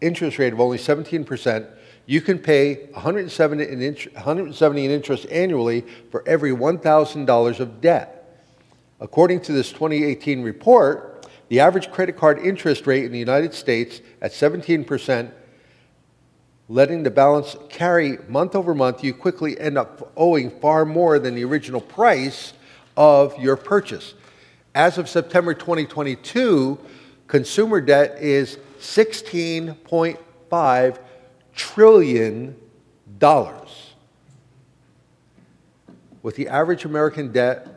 interest 0.00 0.38
rate 0.38 0.52
of 0.52 0.60
only 0.60 0.78
17%, 0.78 1.66
you 2.06 2.20
can 2.20 2.38
pay 2.38 2.86
170 2.92 3.68
in, 3.68 3.82
int- 3.82 4.14
170 4.14 4.84
in 4.84 4.90
interest 4.90 5.26
annually 5.30 5.84
for 6.10 6.26
every 6.26 6.50
$1,000 6.50 7.60
of 7.60 7.80
debt. 7.80 8.18
According 9.00 9.40
to 9.42 9.52
this 9.52 9.70
2018 9.70 10.42
report, 10.42 11.26
the 11.48 11.60
average 11.60 11.90
credit 11.90 12.16
card 12.16 12.38
interest 12.38 12.86
rate 12.86 13.04
in 13.04 13.12
the 13.12 13.18
United 13.18 13.52
States 13.52 14.00
at 14.20 14.32
17%, 14.32 15.32
letting 16.72 17.02
the 17.02 17.10
balance 17.10 17.54
carry 17.68 18.16
month 18.28 18.54
over 18.54 18.74
month, 18.74 19.04
you 19.04 19.12
quickly 19.12 19.60
end 19.60 19.76
up 19.76 20.10
owing 20.16 20.50
far 20.50 20.86
more 20.86 21.18
than 21.18 21.34
the 21.34 21.44
original 21.44 21.82
price 21.82 22.54
of 22.96 23.38
your 23.38 23.56
purchase. 23.56 24.14
As 24.74 24.96
of 24.96 25.06
September 25.06 25.52
2022, 25.52 26.78
consumer 27.26 27.82
debt 27.82 28.16
is 28.18 28.56
16.5 28.80 30.98
trillion 31.54 32.56
dollars. 33.18 33.92
With 36.22 36.36
the 36.36 36.48
average 36.48 36.86
American 36.86 37.32
debt 37.32 37.68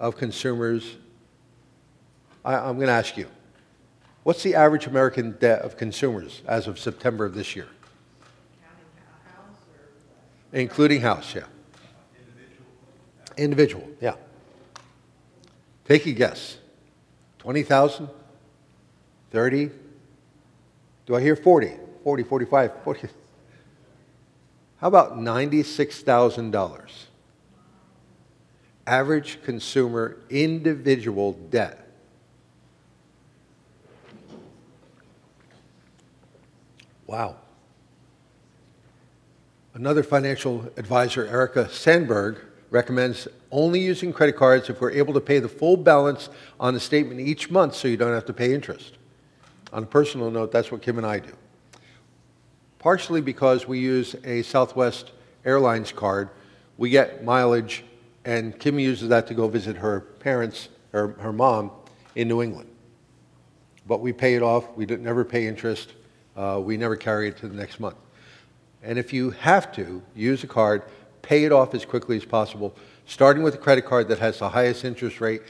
of 0.00 0.16
consumers, 0.16 0.96
I, 2.44 2.68
am 2.68 2.74
going 2.74 2.88
to 2.88 2.92
ask 2.92 3.16
you, 3.16 3.28
what's 4.24 4.42
the 4.42 4.56
average 4.56 4.88
American 4.88 5.36
debt 5.38 5.62
of 5.62 5.76
consumers 5.76 6.42
as 6.48 6.66
of 6.66 6.76
September 6.76 7.24
of 7.24 7.34
this 7.34 7.54
year? 7.54 7.68
Including 10.52 11.00
house, 11.00 11.34
yeah. 11.34 11.44
Individual, 13.36 13.88
yeah. 14.00 14.14
Take 15.84 16.06
a 16.06 16.12
guess. 16.12 16.58
20,000? 17.38 18.08
30? 19.30 19.70
Do 21.06 21.14
I 21.14 21.20
hear 21.20 21.36
40? 21.36 21.72
40, 22.04 22.22
45, 22.22 22.72
40. 22.84 23.08
How 24.78 24.88
about 24.88 25.18
$96,000? 25.18 27.06
Average 28.86 29.42
consumer 29.42 30.16
individual 30.30 31.32
debt. 31.32 31.86
Wow. 37.06 37.39
Another 39.80 40.02
financial 40.02 40.70
advisor, 40.76 41.26
Erica 41.26 41.66
Sandberg, 41.70 42.36
recommends 42.68 43.26
only 43.50 43.80
using 43.80 44.12
credit 44.12 44.36
cards 44.36 44.68
if 44.68 44.78
we're 44.78 44.90
able 44.90 45.14
to 45.14 45.22
pay 45.22 45.38
the 45.38 45.48
full 45.48 45.78
balance 45.78 46.28
on 46.60 46.74
the 46.74 46.80
statement 46.80 47.18
each 47.18 47.50
month 47.50 47.74
so 47.74 47.88
you 47.88 47.96
don't 47.96 48.12
have 48.12 48.26
to 48.26 48.34
pay 48.34 48.52
interest. 48.52 48.98
On 49.72 49.82
a 49.82 49.86
personal 49.86 50.30
note, 50.30 50.52
that's 50.52 50.70
what 50.70 50.82
Kim 50.82 50.98
and 50.98 51.06
I 51.06 51.20
do 51.20 51.32
partially 52.78 53.22
because 53.22 53.66
we 53.66 53.78
use 53.78 54.14
a 54.24 54.42
Southwest 54.42 55.12
Airlines 55.46 55.92
card. 55.92 56.28
We 56.76 56.90
get 56.90 57.24
mileage, 57.24 57.82
and 58.26 58.58
Kim 58.58 58.78
uses 58.78 59.08
that 59.08 59.26
to 59.28 59.34
go 59.34 59.48
visit 59.48 59.76
her 59.76 60.00
parents, 60.00 60.68
her, 60.92 61.08
her 61.20 61.32
mom, 61.32 61.70
in 62.16 62.28
New 62.28 62.42
England. 62.42 62.68
But 63.86 64.02
we 64.02 64.12
pay 64.12 64.34
it 64.34 64.42
off. 64.42 64.76
We 64.76 64.84
never 64.84 65.24
pay 65.24 65.46
interest. 65.46 65.94
Uh, 66.36 66.60
we 66.62 66.76
never 66.76 66.96
carry 66.96 67.28
it 67.28 67.38
to 67.38 67.48
the 67.48 67.56
next 67.56 67.80
month. 67.80 67.96
And 68.82 68.98
if 68.98 69.12
you 69.12 69.30
have 69.30 69.72
to 69.72 70.02
use 70.14 70.42
a 70.42 70.46
card, 70.46 70.82
pay 71.22 71.44
it 71.44 71.52
off 71.52 71.74
as 71.74 71.84
quickly 71.84 72.16
as 72.16 72.24
possible, 72.24 72.74
starting 73.06 73.42
with 73.42 73.54
a 73.54 73.58
credit 73.58 73.84
card 73.84 74.08
that 74.08 74.18
has 74.18 74.38
the 74.38 74.48
highest 74.48 74.84
interest 74.84 75.20
rate. 75.20 75.42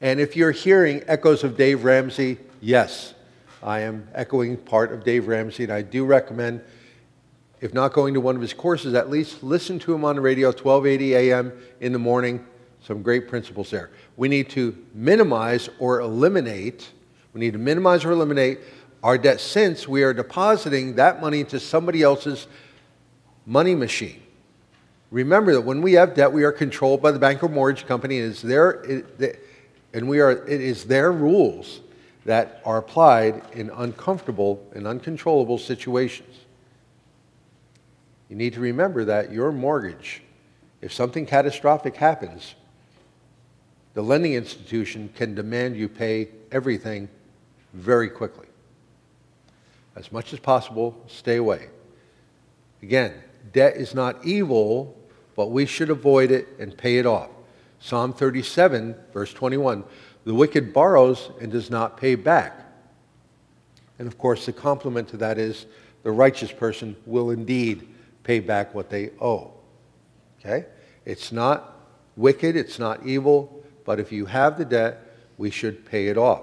And 0.00 0.20
if 0.20 0.36
you're 0.36 0.52
hearing 0.52 1.02
echoes 1.06 1.44
of 1.44 1.56
Dave 1.56 1.84
Ramsey, 1.84 2.38
yes, 2.60 3.14
I 3.62 3.80
am 3.80 4.08
echoing 4.14 4.56
part 4.56 4.92
of 4.92 5.04
Dave 5.04 5.26
Ramsey, 5.26 5.64
and 5.64 5.72
I 5.72 5.82
do 5.82 6.04
recommend 6.04 6.62
if 7.60 7.74
not 7.74 7.92
going 7.92 8.14
to 8.14 8.20
one 8.20 8.36
of 8.36 8.42
his 8.42 8.52
courses, 8.52 8.94
at 8.94 9.10
least 9.10 9.42
listen 9.42 9.78
to 9.80 9.92
him 9.92 10.04
on 10.04 10.14
the 10.16 10.20
radio, 10.20 10.48
1280 10.48 11.14
a.m. 11.14 11.52
in 11.80 11.92
the 11.92 11.98
morning. 11.98 12.44
Some 12.84 13.02
great 13.02 13.28
principles 13.28 13.70
there. 13.70 13.90
We 14.16 14.28
need 14.28 14.48
to 14.50 14.76
minimize 14.94 15.68
or 15.80 16.00
eliminate, 16.00 16.88
we 17.34 17.40
need 17.40 17.52
to 17.54 17.58
minimize 17.58 18.04
or 18.04 18.12
eliminate 18.12 18.60
our 19.02 19.18
debt 19.18 19.40
since 19.40 19.86
we 19.86 20.02
are 20.02 20.12
depositing 20.12 20.94
that 20.96 21.20
money 21.20 21.40
into 21.40 21.58
somebody 21.58 22.02
else's 22.02 22.46
money 23.48 23.74
machine. 23.74 24.22
Remember 25.10 25.54
that 25.54 25.62
when 25.62 25.80
we 25.80 25.94
have 25.94 26.14
debt, 26.14 26.30
we 26.30 26.44
are 26.44 26.52
controlled 26.52 27.00
by 27.00 27.10
the 27.10 27.18
bank 27.18 27.42
or 27.42 27.48
mortgage 27.48 27.86
company, 27.86 28.20
and, 28.20 28.30
it's 28.30 28.42
their, 28.42 28.70
it, 28.82 29.42
and 29.94 30.06
we 30.06 30.20
are, 30.20 30.46
it 30.46 30.60
is 30.60 30.84
their 30.84 31.10
rules 31.10 31.80
that 32.26 32.60
are 32.66 32.76
applied 32.76 33.42
in 33.54 33.70
uncomfortable 33.70 34.62
and 34.74 34.86
uncontrollable 34.86 35.56
situations. 35.56 36.36
You 38.28 38.36
need 38.36 38.52
to 38.52 38.60
remember 38.60 39.06
that 39.06 39.32
your 39.32 39.50
mortgage, 39.50 40.22
if 40.82 40.92
something 40.92 41.24
catastrophic 41.24 41.96
happens, 41.96 42.54
the 43.94 44.02
lending 44.02 44.34
institution 44.34 45.08
can 45.16 45.34
demand 45.34 45.74
you 45.74 45.88
pay 45.88 46.28
everything 46.52 47.08
very 47.72 48.10
quickly. 48.10 48.46
As 49.96 50.12
much 50.12 50.34
as 50.34 50.38
possible, 50.38 51.02
stay 51.08 51.36
away. 51.36 51.68
Again, 52.82 53.14
debt 53.52 53.76
is 53.76 53.94
not 53.94 54.24
evil, 54.24 54.96
but 55.36 55.50
we 55.50 55.66
should 55.66 55.90
avoid 55.90 56.30
it 56.30 56.48
and 56.58 56.76
pay 56.76 56.98
it 56.98 57.06
off. 57.06 57.30
Psalm 57.80 58.12
37, 58.12 58.94
verse 59.12 59.32
21 59.32 59.84
the 60.24 60.34
wicked 60.34 60.74
borrows 60.74 61.30
and 61.40 61.50
does 61.50 61.70
not 61.70 61.96
pay 61.96 62.14
back. 62.14 62.60
And 63.98 64.06
of 64.06 64.18
course, 64.18 64.44
the 64.44 64.52
complement 64.52 65.08
to 65.08 65.16
that 65.16 65.38
is 65.38 65.64
the 66.02 66.10
righteous 66.10 66.52
person 66.52 66.96
will 67.06 67.30
indeed 67.30 67.88
pay 68.24 68.40
back 68.40 68.74
what 68.74 68.90
they 68.90 69.10
owe. 69.22 69.54
Okay? 70.38 70.66
It's 71.06 71.32
not 71.32 71.78
wicked, 72.14 72.56
it's 72.56 72.78
not 72.78 73.06
evil, 73.06 73.64
but 73.86 73.98
if 73.98 74.12
you 74.12 74.26
have 74.26 74.58
the 74.58 74.66
debt, 74.66 75.16
we 75.38 75.48
should 75.48 75.86
pay 75.86 76.08
it 76.08 76.18
off. 76.18 76.42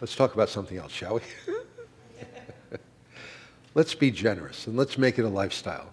Let's 0.00 0.16
talk 0.16 0.32
about 0.32 0.48
something 0.48 0.78
else, 0.78 0.92
shall 0.92 1.16
we? 1.16 1.20
let's 3.74 3.94
be 3.94 4.10
generous 4.10 4.66
and 4.66 4.76
let's 4.76 4.96
make 4.96 5.18
it 5.18 5.24
a 5.24 5.28
lifestyle. 5.28 5.90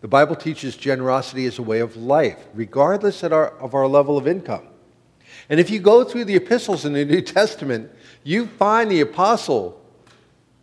The 0.00 0.08
Bible 0.08 0.34
teaches 0.34 0.76
generosity 0.76 1.46
as 1.46 1.58
a 1.58 1.62
way 1.62 1.78
of 1.78 1.96
life, 1.96 2.38
regardless 2.54 3.22
of 3.22 3.32
our, 3.32 3.50
of 3.58 3.74
our 3.74 3.86
level 3.86 4.18
of 4.18 4.26
income. 4.26 4.66
And 5.48 5.60
if 5.60 5.70
you 5.70 5.78
go 5.78 6.02
through 6.02 6.24
the 6.24 6.34
epistles 6.34 6.84
in 6.84 6.92
the 6.92 7.04
New 7.04 7.22
Testament, 7.22 7.90
you 8.24 8.46
find 8.46 8.90
the 8.90 9.00
apostle, 9.00 9.80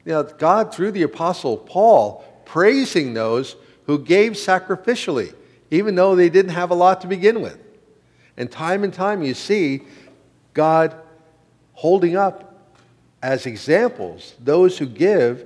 you 0.05 0.11
know, 0.11 0.23
God 0.23 0.73
through 0.73 0.91
the 0.91 1.03
apostle 1.03 1.57
Paul 1.57 2.23
praising 2.45 3.13
those 3.13 3.55
who 3.85 3.97
gave 3.97 4.33
sacrificially, 4.33 5.33
even 5.71 5.95
though 5.95 6.15
they 6.15 6.29
didn't 6.29 6.51
have 6.51 6.71
a 6.71 6.75
lot 6.75 7.01
to 7.01 7.07
begin 7.07 7.41
with. 7.41 7.57
And 8.35 8.51
time 8.51 8.83
and 8.83 8.93
time 8.93 9.23
you 9.23 9.33
see 9.33 9.83
God 10.53 10.95
holding 11.73 12.15
up 12.15 12.52
as 13.23 13.45
examples 13.45 14.35
those 14.39 14.77
who 14.77 14.85
give 14.85 15.45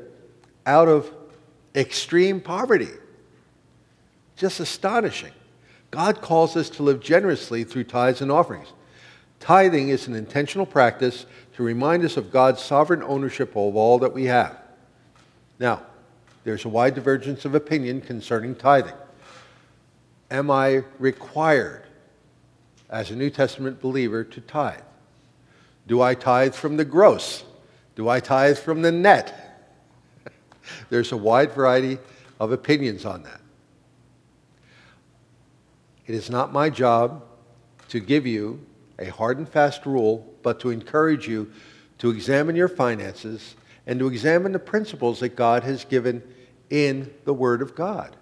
out 0.66 0.88
of 0.90 1.14
extreme 1.76 2.42
poverty. 2.42 2.90
Just 4.36 4.60
astonishing. 4.60 5.32
God 5.92 6.22
calls 6.22 6.58
us 6.58 6.70
to 6.72 6.84
live 6.84 7.00
generously 7.00 7.64
through 7.64 7.86
tithes 7.86 8.22
and 8.22 8.32
offerings. 8.32 8.74
Tithing 9.40 9.90
is 9.90 10.08
an 10.08 10.16
intentional 10.16 10.66
practice 10.66 11.28
to 11.56 11.64
remind 11.64 12.04
us 12.04 12.18
of 12.18 12.32
God's 12.32 12.62
sovereign 12.62 13.04
ownership 13.04 13.52
of 13.52 13.76
all 13.76 14.00
that 14.00 14.14
we 14.14 14.26
have. 14.26 14.58
Now, 15.60 15.84
there's 16.44 16.66
a 16.66 16.70
wide 16.70 16.96
divergence 16.96 17.46
of 17.46 17.54
opinion 17.54 18.02
concerning 18.02 18.56
tithing. 18.56 18.96
Am 20.32 20.50
I 20.50 20.84
required 20.98 21.84
as 22.90 23.12
a 23.12 23.16
New 23.16 23.30
Testament 23.30 23.80
believer 23.82 24.24
to 24.24 24.42
tithe? 24.42 24.82
Do 25.88 26.02
I 26.02 26.16
tithe 26.16 26.56
from 26.56 26.78
the 26.78 26.86
gross? 26.86 27.44
Do 27.98 28.08
I 28.10 28.20
tithe 28.20 28.60
from 28.60 28.84
the 28.84 28.92
net? 28.92 29.34
There's 30.92 31.12
a 31.12 31.18
wide 31.18 31.52
variety 31.54 31.98
of 32.40 32.52
opinions 32.52 33.06
on 33.06 33.24
that. 33.24 33.42
It 36.06 36.14
is 36.14 36.30
not 36.30 36.54
my 36.54 36.70
job 36.70 37.24
to 37.90 38.00
give 38.00 38.28
you 38.28 38.64
a 39.00 39.10
hard 39.10 39.40
and 39.40 39.50
fast 39.50 39.88
rule, 39.88 40.32
but 40.44 40.60
to 40.60 40.70
encourage 40.70 41.28
you 41.28 41.52
to 41.98 42.12
examine 42.12 42.56
your 42.56 42.68
finances 42.68 43.56
and 43.88 43.98
to 43.98 44.08
examine 44.10 44.52
the 44.52 44.60
principles 44.60 45.20
that 45.22 45.36
God 45.36 45.64
has 45.64 45.84
given 45.84 46.22
in 46.70 47.12
the 47.26 47.34
Word 47.34 47.64
of 47.64 47.74
God. 47.74 48.16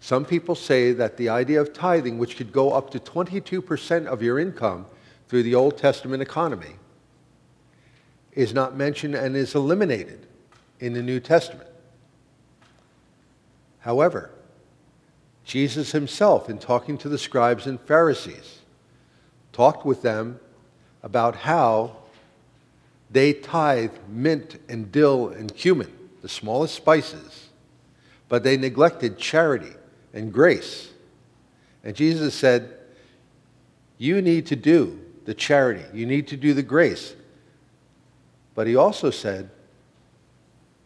Some 0.00 0.24
people 0.24 0.54
say 0.54 0.92
that 0.94 1.18
the 1.18 1.28
idea 1.28 1.60
of 1.60 1.74
tithing, 1.74 2.16
which 2.16 2.38
could 2.38 2.50
go 2.50 2.72
up 2.72 2.88
to 2.92 2.98
22% 2.98 4.06
of 4.06 4.22
your 4.22 4.38
income 4.38 4.86
through 5.28 5.42
the 5.42 5.54
Old 5.54 5.76
Testament 5.76 6.22
economy, 6.22 6.76
is 8.32 8.54
not 8.54 8.76
mentioned 8.76 9.14
and 9.14 9.36
is 9.36 9.54
eliminated 9.54 10.26
in 10.80 10.92
the 10.92 11.02
New 11.02 11.20
Testament. 11.20 11.68
However, 13.80 14.30
Jesus 15.44 15.92
himself, 15.92 16.48
in 16.48 16.58
talking 16.58 16.98
to 16.98 17.08
the 17.08 17.18
scribes 17.18 17.66
and 17.66 17.80
Pharisees, 17.80 18.58
talked 19.52 19.84
with 19.84 20.02
them 20.02 20.40
about 21.02 21.36
how 21.36 21.96
they 23.10 23.32
tithe 23.32 23.92
mint 24.08 24.60
and 24.68 24.92
dill 24.92 25.28
and 25.28 25.54
cumin, 25.54 25.92
the 26.22 26.28
smallest 26.28 26.74
spices, 26.74 27.48
but 28.28 28.42
they 28.42 28.56
neglected 28.56 29.18
charity 29.18 29.72
and 30.12 30.32
grace. 30.32 30.90
And 31.82 31.96
Jesus 31.96 32.34
said, 32.34 32.76
You 33.96 34.20
need 34.20 34.46
to 34.46 34.56
do 34.56 35.00
the 35.28 35.34
charity, 35.34 35.84
you 35.92 36.06
need 36.06 36.28
to 36.28 36.38
do 36.38 36.54
the 36.54 36.62
grace. 36.62 37.14
But 38.54 38.66
he 38.66 38.76
also 38.76 39.10
said, 39.10 39.50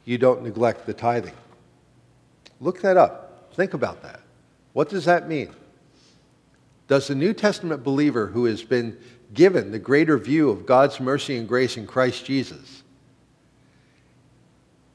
You 0.04 0.18
don't 0.18 0.42
neglect 0.42 0.84
the 0.84 0.92
tithing. 0.92 1.36
Look 2.60 2.80
that 2.80 2.96
up. 2.96 3.52
Think 3.54 3.72
about 3.72 4.02
that. 4.02 4.20
What 4.72 4.88
does 4.88 5.04
that 5.04 5.28
mean? 5.28 5.50
Does 6.88 7.06
the 7.06 7.14
New 7.14 7.32
Testament 7.34 7.84
believer 7.84 8.26
who 8.26 8.46
has 8.46 8.64
been 8.64 8.98
given 9.32 9.70
the 9.70 9.78
greater 9.78 10.18
view 10.18 10.50
of 10.50 10.66
God's 10.66 10.98
mercy 10.98 11.36
and 11.36 11.46
grace 11.46 11.76
in 11.76 11.86
Christ 11.86 12.24
Jesus, 12.24 12.82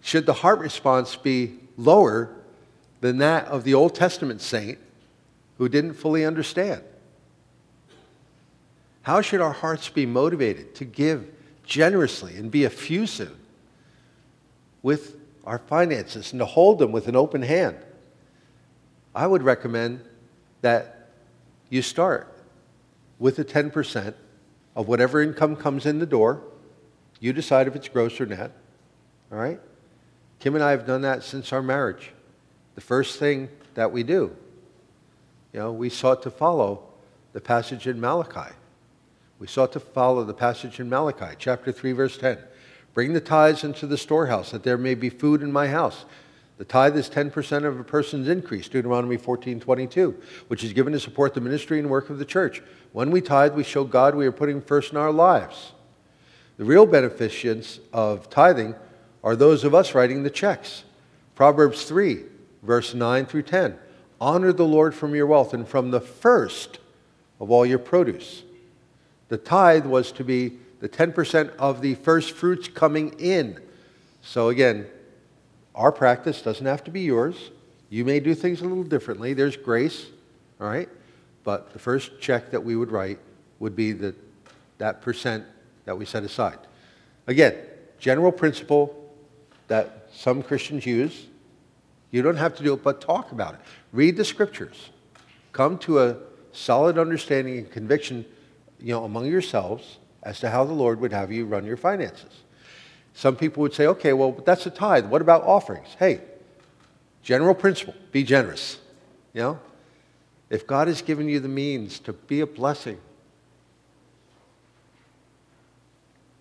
should 0.02 0.26
the 0.26 0.34
heart 0.34 0.60
response 0.60 1.16
be 1.16 1.54
lower 1.78 2.36
than 3.00 3.20
that 3.20 3.46
of 3.46 3.64
the 3.64 3.76
Old 3.76 3.96
Testament 3.96 4.42
saint 4.42 4.78
who 5.58 5.70
didn't 5.70 5.94
fully 5.94 6.26
understand? 6.26 6.84
How 9.08 9.22
should 9.22 9.40
our 9.40 9.54
hearts 9.54 9.88
be 9.88 10.06
motivated 10.06 10.76
to 10.76 10.84
give 10.84 11.32
generously 11.64 12.36
and 12.36 12.52
be 12.52 12.66
effusive 12.66 13.34
with 14.82 15.16
our 15.46 15.60
finances 15.60 16.34
and 16.34 16.42
to 16.42 16.46
hold 16.46 16.80
them 16.80 16.92
with 16.92 17.08
an 17.08 17.16
open 17.16 17.42
hand? 17.42 17.78
I 19.16 19.26
would 19.26 19.44
recommend 19.44 20.02
that 20.60 21.08
you 21.70 21.82
start 21.82 22.38
with 23.18 23.38
the 23.38 23.46
10% 23.46 24.14
of 24.76 24.90
whatever 24.90 25.22
income 25.22 25.56
comes 25.56 25.86
in 25.86 26.00
the 26.00 26.06
door. 26.06 26.42
You 27.22 27.32
decide 27.32 27.66
if 27.70 27.78
it's 27.78 27.88
gross 27.88 28.20
or 28.20 28.26
net. 28.26 28.52
All 29.32 29.38
right? 29.38 29.62
Kim 30.40 30.54
and 30.54 30.62
I 30.62 30.72
have 30.72 30.86
done 30.86 31.04
that 31.04 31.24
since 31.24 31.54
our 31.54 31.62
marriage. 31.62 32.12
The 32.76 32.82
first 32.82 33.20
thing 33.20 33.48
that 33.74 33.90
we 33.90 34.04
do, 34.04 34.36
you 35.54 35.62
know, 35.62 35.72
we 35.72 35.88
sought 35.88 36.24
to 36.24 36.30
follow 36.30 36.84
the 37.32 37.40
passage 37.40 37.88
in 37.88 38.02
Malachi. 38.02 38.54
We 39.40 39.48
sought 39.48 39.72
to 39.74 39.80
follow 39.80 40.24
the 40.24 40.34
passage 40.34 40.80
in 40.80 40.90
Malachi, 40.90 41.36
chapter 41.38 41.72
3, 41.72 41.92
verse 41.92 42.18
10. 42.18 42.40
Bring 42.94 43.14
the 43.14 43.22
tithes 43.22 43.64
into 43.64 43.86
the 43.86 43.98
storehouse, 43.98 44.52
that 44.52 44.64
there 44.64 44.78
may 44.78 44.96
be 44.96 45.10
food 45.10 45.44
in 45.44 45.52
my 45.52 45.68
house. 45.68 46.06
The 46.58 46.66
tithe 46.66 46.98
is 46.98 47.08
10% 47.08 47.66
of 47.66 47.80
a 47.80 47.84
person's 47.84 48.28
increase, 48.28 48.68
Deuteronomy 48.68 49.18
14, 49.18 49.60
22, 49.60 50.16
which 50.48 50.64
is 50.64 50.74
given 50.74 50.94
to 50.94 51.00
support 51.00 51.36
the 51.36 51.42
ministry 51.42 51.78
and 51.78 51.88
work 51.88 52.10
of 52.10 52.18
the 52.18 52.26
church. 52.26 52.64
When 52.94 53.12
we 53.12 53.22
tithe, 53.22 53.54
we 53.54 53.64
show 53.64 53.84
God 53.84 54.16
we 54.16 54.26
are 54.26 54.32
putting 54.32 54.60
first 54.60 54.92
in 54.92 54.98
our 54.98 55.12
lives. 55.12 55.74
The 56.58 56.66
real 56.66 56.88
beneficiaries 56.88 57.80
of 57.94 58.32
tithing 58.32 58.74
are 59.24 59.36
those 59.36 59.64
of 59.64 59.76
us 59.76 59.94
writing 59.94 60.24
the 60.24 60.32
checks. 60.32 60.84
Proverbs 61.36 61.84
3, 61.84 62.24
verse 62.64 62.96
9 62.96 63.28
through 63.28 63.44
10. 63.44 63.78
Honor 64.20 64.52
the 64.52 64.66
Lord 64.66 64.96
from 64.96 65.14
your 65.14 65.28
wealth 65.28 65.54
and 65.54 65.68
from 65.68 65.92
the 65.92 66.02
first 66.02 66.80
of 67.40 67.52
all 67.52 67.64
your 67.64 67.78
produce. 67.78 68.42
The 69.30 69.38
tithe 69.38 69.86
was 69.86 70.12
to 70.14 70.24
be 70.24 70.54
the 70.80 70.90
10% 70.90 71.56
of 71.58 71.82
the 71.82 71.96
first 71.96 72.32
fruits 72.32 72.68
coming 72.68 73.16
in. 73.20 73.60
So 74.22 74.50
again, 74.50 74.88
our 75.76 75.92
practice 75.92 76.42
doesn't 76.42 76.66
have 76.66 76.84
to 76.86 76.92
be 76.92 77.02
yours. 77.02 77.52
You 77.90 78.06
may 78.06 78.20
do 78.20 78.36
things 78.36 78.62
a 78.62 78.66
little 78.66 78.84
differently. 78.84 79.34
There's 79.34 79.56
grace, 79.56 80.08
all 80.60 80.68
right? 80.68 80.90
But 81.44 81.72
the 81.74 81.80
first 81.80 82.20
check 82.20 82.52
that 82.52 82.64
we 82.64 82.76
would 82.76 82.92
write 82.92 83.20
would 83.60 83.76
be 83.76 83.92
the, 83.92 84.14
that 84.78 85.02
percent 85.02 85.46
that 85.86 85.98
we 85.98 86.06
set 86.06 86.24
aside. 86.24 86.60
Again, 87.28 87.56
general 88.00 88.32
principle 88.32 89.14
that 89.68 90.10
some 90.14 90.44
Christians 90.44 90.86
use. 90.86 91.28
You 92.12 92.22
don't 92.22 92.38
have 92.38 92.56
to 92.58 92.64
do 92.64 92.74
it, 92.74 92.84
but 92.84 93.02
talk 93.02 93.32
about 93.32 93.56
it. 93.56 93.60
Read 93.92 94.18
the 94.18 94.26
scriptures. 94.26 94.90
Come 95.52 95.78
to 95.80 96.00
a 96.00 96.18
solid 96.52 96.98
understanding 96.98 97.58
and 97.58 97.72
conviction 97.72 98.26
you 98.80 98.94
know, 98.94 99.04
among 99.04 99.26
yourselves 99.26 99.98
as 100.24 100.40
to 100.40 100.50
how 100.50 100.64
the 100.64 100.74
Lord 100.74 101.00
would 101.00 101.14
have 101.14 101.32
you 101.32 101.46
run 101.46 101.66
your 101.66 101.78
finances. 101.78 102.44
Some 103.14 103.36
people 103.36 103.62
would 103.62 103.74
say, 103.74 103.88
okay, 103.88 104.14
well, 104.14 104.32
that's 104.32 104.66
a 104.66 104.70
tithe. 104.70 105.08
What 105.08 105.22
about 105.22 105.44
offerings? 105.44 105.88
Hey, 105.98 106.22
general 107.24 107.56
principle 107.56 107.96
be 108.12 108.24
generous. 108.24 108.80
You 109.34 109.42
know? 109.42 109.60
If 110.50 110.68
God 110.68 110.88
has 110.88 111.02
given 111.02 111.28
you 111.28 111.40
the 111.40 111.48
means 111.48 112.00
to 112.00 112.14
be 112.14 112.40
a 112.42 112.48
blessing 112.48 113.00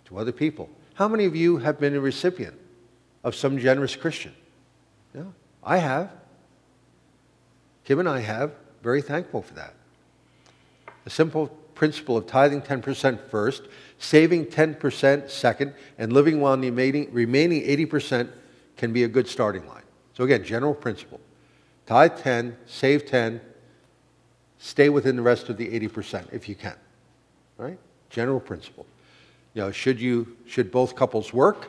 to 0.04 0.18
other 0.18 0.32
people, 0.32 0.68
how 0.94 1.08
many 1.08 1.24
of 1.24 1.34
you 1.34 1.58
have 1.58 1.80
been 1.80 1.94
a 1.94 2.00
recipient 2.00 2.54
of 3.24 3.34
some 3.34 3.58
generous 3.58 3.96
Christian? 3.96 4.34
Yeah, 5.14 5.24
I 5.64 5.78
have. 5.78 6.10
Kim 7.84 7.98
and 7.98 8.08
I 8.08 8.20
have. 8.20 8.52
Very 8.82 9.02
thankful 9.02 9.42
for 9.42 9.54
that. 9.54 9.74
A 11.06 11.10
simple 11.10 11.56
principle 11.76 12.16
of 12.16 12.26
tithing 12.26 12.62
10% 12.62 13.20
first, 13.30 13.62
saving 13.98 14.46
10% 14.46 15.30
second, 15.30 15.74
and 15.98 16.12
living 16.12 16.40
while 16.40 16.56
the 16.56 16.70
remaining 16.70 17.62
80% 17.62 18.28
can 18.76 18.92
be 18.92 19.04
a 19.04 19.08
good 19.08 19.28
starting 19.28 19.66
line. 19.68 19.84
So 20.14 20.24
again, 20.24 20.42
general 20.42 20.74
principle. 20.74 21.20
Tithe 21.86 22.18
10, 22.18 22.56
save 22.66 23.06
10, 23.06 23.40
stay 24.58 24.88
within 24.88 25.14
the 25.14 25.22
rest 25.22 25.48
of 25.48 25.56
the 25.56 25.68
80% 25.68 26.32
if 26.32 26.48
you 26.48 26.56
can. 26.56 26.74
Right? 27.56 27.78
General 28.10 28.40
principle. 28.40 28.86
You 29.54 29.62
know, 29.62 29.70
should 29.70 30.00
you 30.00 30.36
should 30.46 30.70
both 30.70 30.96
couples 30.96 31.32
work? 31.32 31.68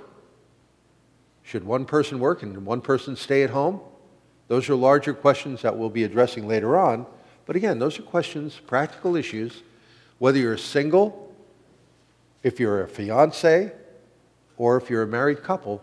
Should 1.43 1.63
one 1.63 1.86
person 1.86 2.20
work 2.20 2.43
and 2.43 2.65
one 2.65 2.82
person 2.82 3.15
stay 3.15 3.43
at 3.43 3.52
home? 3.52 3.80
Those 4.50 4.70
are 4.70 4.76
larger 4.76 5.13
questions 5.13 5.62
that 5.62 5.78
we'll 5.78 5.89
be 5.89 6.04
addressing 6.04 6.48
later 6.48 6.78
on. 6.78 7.06
But 7.46 7.56
again, 7.56 7.80
those 7.80 7.98
are 8.00 8.02
questions, 8.02 8.60
practical 8.67 9.15
issues 9.15 9.62
whether 10.20 10.38
you're 10.38 10.57
single, 10.57 11.34
if 12.43 12.59
you're 12.59 12.84
a 12.84 12.88
fiance, 12.88 13.72
or 14.57 14.78
if 14.78 14.89
you're 14.89 15.03
a 15.03 15.07
married 15.07 15.43
couple, 15.43 15.82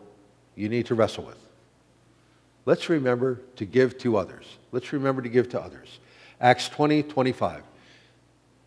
you 0.57 0.69
need 0.69 0.87
to 0.87 0.95
wrestle 0.95 1.25
with. 1.25 1.39
Let's 2.67 2.89
remember 2.89 3.41
to 3.57 3.65
give 3.65 3.99
to 3.99 4.17
others. 4.17 4.47
Let's 4.73 4.93
remember 4.93 5.23
to 5.23 5.29
give 5.29 5.51
to 5.51 5.61
others. 5.61 6.01
Acts 6.41 6.69
20, 6.69 7.03
25. 7.05 7.63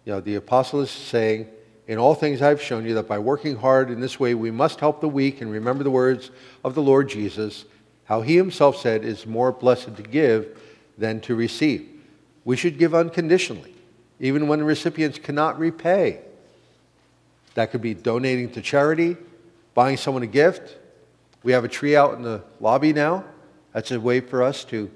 You 0.05 0.13
know, 0.13 0.21
the 0.21 0.35
apostle 0.35 0.81
is 0.81 0.91
saying, 0.91 1.47
In 1.87 1.97
all 1.97 2.15
things 2.15 2.41
I've 2.41 2.61
shown 2.61 2.85
you 2.85 2.93
that 2.95 3.07
by 3.07 3.19
working 3.19 3.55
hard 3.55 3.89
in 3.89 3.99
this 3.99 4.19
way 4.19 4.33
we 4.35 4.51
must 4.51 4.79
help 4.79 5.01
the 5.01 5.09
weak 5.09 5.41
and 5.41 5.51
remember 5.51 5.83
the 5.83 5.91
words 5.91 6.31
of 6.63 6.75
the 6.75 6.81
Lord 6.81 7.09
Jesus, 7.09 7.65
how 8.05 8.21
he 8.21 8.37
himself 8.37 8.77
said, 8.77 9.03
is 9.03 9.25
more 9.25 9.51
blessed 9.51 9.95
to 9.97 10.03
give 10.03 10.61
than 10.97 11.19
to 11.21 11.35
receive. 11.35 11.89
We 12.45 12.55
should 12.55 12.77
give 12.77 12.95
unconditionally 12.95 13.73
even 14.19 14.47
when 14.47 14.63
recipients 14.63 15.19
cannot 15.19 15.59
repay. 15.59 16.21
That 17.55 17.71
could 17.71 17.81
be 17.81 17.93
donating 17.93 18.51
to 18.51 18.61
charity, 18.61 19.17
buying 19.73 19.97
someone 19.97 20.23
a 20.23 20.27
gift. 20.27 20.77
We 21.43 21.51
have 21.53 21.63
a 21.63 21.67
tree 21.67 21.95
out 21.95 22.15
in 22.15 22.21
the 22.21 22.43
lobby 22.59 22.93
now. 22.93 23.23
That's 23.73 23.91
a 23.91 23.99
way 23.99 24.19
for 24.19 24.43
us 24.43 24.63
to 24.65 24.91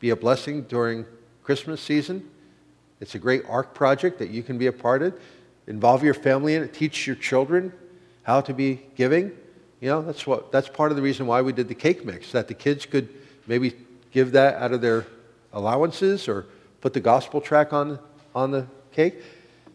be 0.00 0.10
a 0.10 0.16
blessing 0.16 0.62
during 0.62 1.04
Christmas 1.44 1.80
season. 1.80 2.28
It's 3.00 3.14
a 3.14 3.18
great 3.18 3.44
ARC 3.48 3.74
project 3.74 4.18
that 4.20 4.30
you 4.30 4.42
can 4.42 4.58
be 4.58 4.66
a 4.66 4.72
part 4.72 5.02
of. 5.02 5.18
Involve 5.66 6.02
your 6.04 6.14
family 6.14 6.54
in 6.54 6.62
it. 6.62 6.72
Teach 6.72 7.06
your 7.06 7.16
children 7.16 7.72
how 8.22 8.40
to 8.40 8.54
be 8.54 8.80
giving. 8.96 9.32
You 9.80 9.88
know, 9.88 10.02
that's, 10.02 10.26
what, 10.26 10.52
that's 10.52 10.68
part 10.68 10.92
of 10.92 10.96
the 10.96 11.02
reason 11.02 11.26
why 11.26 11.42
we 11.42 11.52
did 11.52 11.66
the 11.66 11.74
cake 11.74 12.04
mix, 12.04 12.30
that 12.32 12.46
the 12.46 12.54
kids 12.54 12.86
could 12.86 13.08
maybe 13.46 13.74
give 14.12 14.32
that 14.32 14.54
out 14.54 14.72
of 14.72 14.80
their 14.80 15.06
allowances 15.52 16.28
or 16.28 16.46
put 16.80 16.92
the 16.92 17.00
gospel 17.00 17.40
track 17.40 17.72
on, 17.72 17.98
on 18.34 18.50
the 18.50 18.66
cake. 18.92 19.22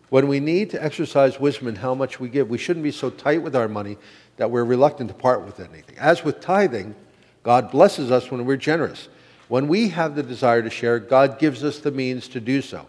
When 0.09 0.27
we 0.27 0.39
need 0.39 0.69
to 0.71 0.83
exercise 0.83 1.39
wisdom 1.39 1.67
in 1.67 1.75
how 1.75 1.93
much 1.93 2.19
we 2.19 2.29
give, 2.29 2.49
we 2.49 2.57
shouldn't 2.57 2.83
be 2.83 2.91
so 2.91 3.09
tight 3.09 3.41
with 3.41 3.55
our 3.55 3.67
money 3.67 3.97
that 4.37 4.49
we're 4.49 4.63
reluctant 4.63 5.09
to 5.09 5.15
part 5.15 5.45
with 5.45 5.59
anything. 5.59 5.97
As 5.97 6.23
with 6.23 6.39
tithing, 6.39 6.95
God 7.43 7.71
blesses 7.71 8.11
us 8.11 8.31
when 8.31 8.45
we're 8.45 8.57
generous. 8.57 9.09
When 9.47 9.67
we 9.67 9.89
have 9.89 10.15
the 10.15 10.23
desire 10.23 10.61
to 10.61 10.69
share, 10.69 10.99
God 10.99 11.39
gives 11.39 11.63
us 11.63 11.79
the 11.79 11.91
means 11.91 12.27
to 12.29 12.39
do 12.39 12.61
so. 12.61 12.85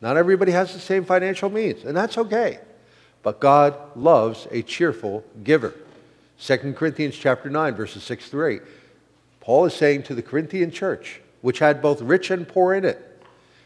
Not 0.00 0.16
everybody 0.16 0.52
has 0.52 0.72
the 0.72 0.80
same 0.80 1.04
financial 1.04 1.48
means, 1.48 1.84
and 1.84 1.96
that's 1.96 2.18
okay. 2.18 2.58
But 3.22 3.40
God 3.40 3.76
loves 3.96 4.48
a 4.50 4.62
cheerful 4.62 5.24
giver. 5.44 5.74
2 6.40 6.74
Corinthians 6.74 7.16
chapter 7.16 7.48
9, 7.48 7.74
verses 7.74 8.02
6 8.02 8.28
through 8.28 8.46
8. 8.48 8.62
Paul 9.40 9.64
is 9.66 9.74
saying 9.74 10.02
to 10.04 10.14
the 10.14 10.22
Corinthian 10.22 10.72
church, 10.72 11.20
which 11.40 11.60
had 11.60 11.80
both 11.80 12.02
rich 12.02 12.30
and 12.30 12.46
poor 12.46 12.74
in 12.74 12.84
it, 12.84 13.11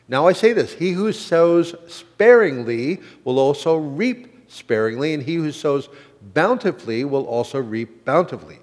Now 0.08 0.26
I 0.26 0.32
say 0.32 0.52
this 0.52 0.74
he 0.74 0.92
who 0.92 1.12
sows 1.12 1.74
sparingly 1.88 3.00
will 3.24 3.38
also 3.38 3.76
reap 3.76 4.50
sparingly, 4.50 5.14
and 5.14 5.22
he 5.22 5.36
who 5.36 5.52
sows 5.52 5.88
bountifully 6.22 7.04
will 7.04 7.26
also 7.26 7.60
reap 7.60 8.04
bountifully. 8.04 8.60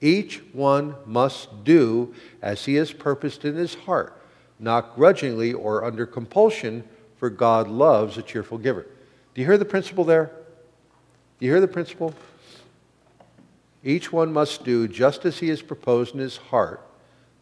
Each 0.00 0.42
one 0.52 0.94
must 1.04 1.64
do 1.64 2.14
as 2.40 2.64
he 2.64 2.76
has 2.76 2.92
purposed 2.92 3.44
in 3.44 3.56
his 3.56 3.74
heart, 3.74 4.20
not 4.58 4.94
grudgingly 4.94 5.52
or 5.52 5.84
under 5.84 6.06
compulsion, 6.06 6.84
for 7.16 7.30
God 7.30 7.68
loves 7.68 8.16
a 8.16 8.22
cheerful 8.22 8.58
giver. 8.58 8.86
Do 9.34 9.40
you 9.40 9.46
hear 9.46 9.58
the 9.58 9.64
principle 9.64 10.04
there? 10.04 10.30
Do 11.38 11.46
you 11.46 11.52
hear 11.52 11.60
the 11.60 11.68
principle? 11.68 12.14
Each 13.84 14.12
one 14.12 14.32
must 14.32 14.64
do 14.64 14.88
just 14.88 15.24
as 15.24 15.38
he 15.38 15.48
has 15.48 15.62
proposed 15.62 16.14
in 16.14 16.20
his 16.20 16.36
heart, 16.36 16.80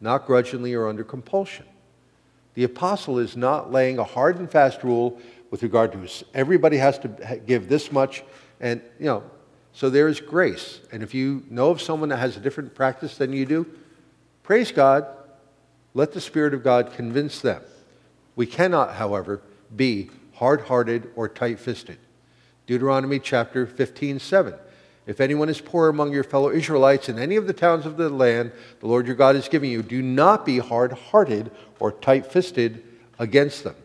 not 0.00 0.26
grudgingly 0.26 0.74
or 0.74 0.88
under 0.88 1.04
compulsion. 1.04 1.66
The 2.56 2.64
apostle 2.64 3.18
is 3.18 3.36
not 3.36 3.70
laying 3.70 3.98
a 3.98 4.04
hard 4.04 4.38
and 4.38 4.50
fast 4.50 4.82
rule 4.82 5.20
with 5.50 5.62
regard 5.62 5.92
to 5.92 6.08
everybody 6.34 6.78
has 6.78 6.98
to 7.00 7.40
give 7.46 7.68
this 7.68 7.92
much, 7.92 8.24
and 8.60 8.80
you 8.98 9.04
know, 9.04 9.22
so 9.72 9.90
there 9.90 10.08
is 10.08 10.20
grace. 10.20 10.80
And 10.90 11.02
if 11.02 11.12
you 11.12 11.44
know 11.50 11.68
of 11.68 11.82
someone 11.82 12.08
that 12.08 12.16
has 12.16 12.38
a 12.38 12.40
different 12.40 12.74
practice 12.74 13.18
than 13.18 13.34
you 13.34 13.44
do, 13.44 13.66
praise 14.42 14.72
God. 14.72 15.06
Let 15.92 16.12
the 16.12 16.20
Spirit 16.20 16.54
of 16.54 16.64
God 16.64 16.94
convince 16.94 17.40
them. 17.40 17.62
We 18.36 18.46
cannot, 18.46 18.94
however, 18.94 19.42
be 19.74 20.10
hard 20.32 20.62
hearted 20.62 21.10
or 21.14 21.28
tight 21.28 21.60
fisted. 21.60 21.98
Deuteronomy 22.66 23.18
chapter 23.18 23.66
15, 23.66 24.18
7. 24.18 24.54
If 25.06 25.20
anyone 25.20 25.48
is 25.48 25.60
poor 25.60 25.88
among 25.88 26.12
your 26.12 26.24
fellow 26.24 26.50
Israelites 26.50 27.08
in 27.08 27.18
any 27.18 27.36
of 27.36 27.46
the 27.46 27.52
towns 27.52 27.86
of 27.86 27.96
the 27.96 28.10
land 28.10 28.50
the 28.80 28.88
Lord 28.88 29.06
your 29.06 29.14
God 29.14 29.36
is 29.36 29.48
giving 29.48 29.70
you, 29.70 29.82
do 29.82 30.02
not 30.02 30.44
be 30.44 30.58
hard 30.58 30.92
hearted 30.92 31.52
or 31.78 31.92
tight 31.92 32.26
fisted 32.26 32.82
against 33.18 33.62
them. 33.62 33.76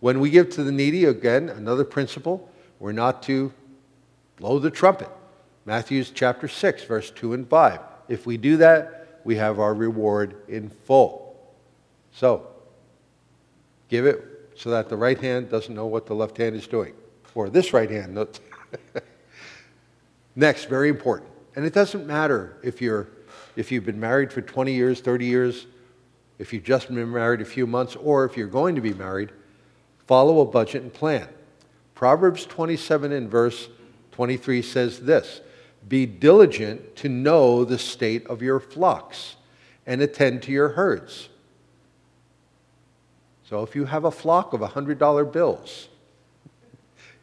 When 0.00 0.20
we 0.20 0.30
give 0.30 0.50
to 0.50 0.62
the 0.62 0.70
needy, 0.70 1.06
again, 1.06 1.48
another 1.48 1.84
principle, 1.84 2.50
we're 2.78 2.92
not 2.92 3.22
to 3.24 3.52
blow 4.36 4.58
the 4.58 4.70
trumpet. 4.70 5.08
Matthew 5.64 6.04
chapter 6.04 6.48
6, 6.48 6.84
verse 6.84 7.10
2 7.10 7.32
and 7.32 7.48
5. 7.48 7.80
If 8.08 8.26
we 8.26 8.36
do 8.36 8.58
that, 8.58 9.20
we 9.24 9.36
have 9.36 9.58
our 9.58 9.74
reward 9.74 10.36
in 10.48 10.68
full. 10.70 11.36
So, 12.12 12.46
give 13.88 14.06
it 14.06 14.50
so 14.54 14.70
that 14.70 14.88
the 14.88 14.96
right 14.96 15.20
hand 15.20 15.50
doesn't 15.50 15.74
know 15.74 15.86
what 15.86 16.06
the 16.06 16.14
left 16.14 16.36
hand 16.36 16.56
is 16.56 16.66
doing, 16.66 16.94
or 17.34 17.48
this 17.48 17.72
right 17.72 17.90
hand. 17.90 18.18
Next, 20.38 20.66
very 20.66 20.88
important. 20.88 21.28
And 21.56 21.66
it 21.66 21.74
doesn't 21.74 22.06
matter 22.06 22.58
if, 22.62 22.80
you're, 22.80 23.08
if 23.56 23.72
you've 23.72 23.84
been 23.84 23.98
married 23.98 24.32
for 24.32 24.40
20 24.40 24.72
years, 24.72 25.00
30 25.00 25.24
years, 25.26 25.66
if 26.38 26.52
you've 26.52 26.62
just 26.62 26.86
been 26.86 27.10
married 27.10 27.40
a 27.40 27.44
few 27.44 27.66
months, 27.66 27.96
or 27.96 28.24
if 28.24 28.36
you're 28.36 28.46
going 28.46 28.76
to 28.76 28.80
be 28.80 28.94
married, 28.94 29.32
follow 30.06 30.38
a 30.38 30.44
budget 30.44 30.82
and 30.82 30.94
plan. 30.94 31.26
Proverbs 31.96 32.46
27 32.46 33.10
and 33.10 33.28
verse 33.28 33.68
23 34.12 34.62
says 34.62 35.00
this 35.00 35.40
Be 35.88 36.06
diligent 36.06 36.94
to 36.94 37.08
know 37.08 37.64
the 37.64 37.76
state 37.76 38.24
of 38.28 38.40
your 38.40 38.60
flocks 38.60 39.34
and 39.88 40.00
attend 40.00 40.44
to 40.44 40.52
your 40.52 40.68
herds. 40.68 41.30
So 43.42 43.64
if 43.64 43.74
you 43.74 43.86
have 43.86 44.04
a 44.04 44.12
flock 44.12 44.52
of 44.52 44.60
$100 44.60 45.32
bills, 45.32 45.88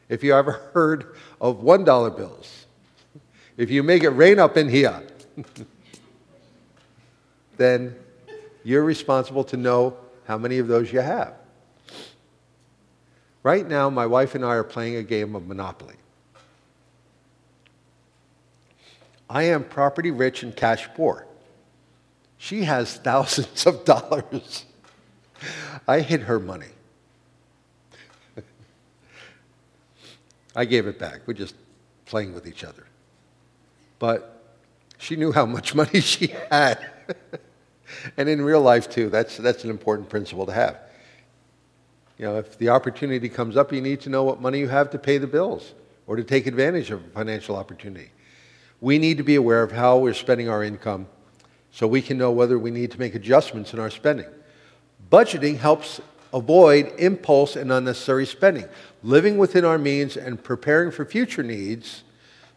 if 0.09 0.21
you 0.21 0.33
have 0.33 0.49
a 0.49 0.59
herd 0.73 1.15
of 1.39 1.61
$1 1.61 2.17
bills, 2.17 2.64
if 3.57 3.71
you 3.71 3.83
make 3.83 4.03
it 4.03 4.09
rain 4.09 4.39
up 4.39 4.57
in 4.57 4.67
here, 4.67 5.01
then 7.57 7.95
you're 8.63 8.83
responsible 8.83 9.43
to 9.45 9.57
know 9.57 9.95
how 10.25 10.37
many 10.37 10.57
of 10.57 10.67
those 10.67 10.91
you 10.91 10.99
have. 10.99 11.33
Right 13.43 13.67
now, 13.67 13.89
my 13.89 14.05
wife 14.05 14.35
and 14.35 14.43
I 14.43 14.55
are 14.55 14.63
playing 14.63 14.95
a 14.95 15.03
game 15.03 15.35
of 15.35 15.47
Monopoly. 15.47 15.95
I 19.29 19.43
am 19.43 19.63
property 19.63 20.11
rich 20.11 20.43
and 20.43 20.55
cash 20.55 20.87
poor. 20.95 21.25
She 22.37 22.63
has 22.63 22.95
thousands 22.97 23.65
of 23.65 23.85
dollars. 23.85 24.65
I 25.87 26.01
hid 26.01 26.21
her 26.23 26.39
money. 26.39 26.69
I 30.55 30.65
gave 30.65 30.87
it 30.87 30.99
back. 30.99 31.21
We're 31.25 31.33
just 31.33 31.55
playing 32.05 32.33
with 32.33 32.47
each 32.47 32.63
other 32.63 32.85
but 33.99 34.35
she 34.97 35.15
knew 35.15 35.31
how 35.31 35.45
much 35.45 35.75
money 35.75 35.99
she 35.99 36.33
had. 36.49 36.85
and 38.17 38.29
in 38.29 38.41
real 38.41 38.61
life, 38.61 38.89
too, 38.89 39.09
that's, 39.09 39.37
that's 39.37 39.63
an 39.63 39.69
important 39.69 40.09
principle 40.09 40.45
to 40.45 40.53
have. 40.53 40.79
You 42.17 42.25
know, 42.25 42.37
if 42.37 42.57
the 42.57 42.69
opportunity 42.69 43.27
comes 43.27 43.57
up, 43.57 43.73
you 43.73 43.81
need 43.81 44.01
to 44.01 44.09
know 44.09 44.23
what 44.23 44.41
money 44.41 44.59
you 44.59 44.69
have 44.69 44.89
to 44.91 44.97
pay 44.99 45.17
the 45.17 45.27
bills 45.27 45.73
or 46.07 46.15
to 46.15 46.23
take 46.23 46.47
advantage 46.47 46.91
of 46.91 47.03
a 47.03 47.09
financial 47.09 47.55
opportunity. 47.55 48.09
We 48.79 48.99
need 48.99 49.17
to 49.17 49.23
be 49.23 49.35
aware 49.35 49.63
of 49.63 49.71
how 49.71 49.97
we're 49.97 50.13
spending 50.13 50.47
our 50.47 50.63
income 50.63 51.07
so 51.71 51.87
we 51.87 52.01
can 52.01 52.17
know 52.17 52.31
whether 52.31 52.57
we 52.57 52.71
need 52.71 52.91
to 52.91 52.99
make 52.99 53.15
adjustments 53.15 53.73
in 53.73 53.79
our 53.79 53.89
spending. 53.89 54.27
Budgeting 55.11 55.57
helps 55.57 55.99
avoid 56.33 56.93
impulse 56.97 57.55
and 57.55 57.71
unnecessary 57.71 58.25
spending. 58.25 58.65
Living 59.03 59.37
within 59.37 59.65
our 59.65 59.77
means 59.77 60.15
and 60.15 60.41
preparing 60.41 60.91
for 60.91 61.05
future 61.05 61.43
needs 61.43 62.03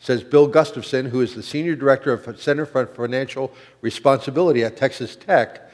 says 0.00 0.22
Bill 0.22 0.46
Gustafson, 0.46 1.06
who 1.06 1.20
is 1.20 1.34
the 1.34 1.42
Senior 1.42 1.74
Director 1.74 2.12
of 2.12 2.40
Center 2.40 2.66
for 2.66 2.86
Financial 2.86 3.52
Responsibility 3.80 4.62
at 4.64 4.76
Texas 4.76 5.16
Tech, 5.16 5.68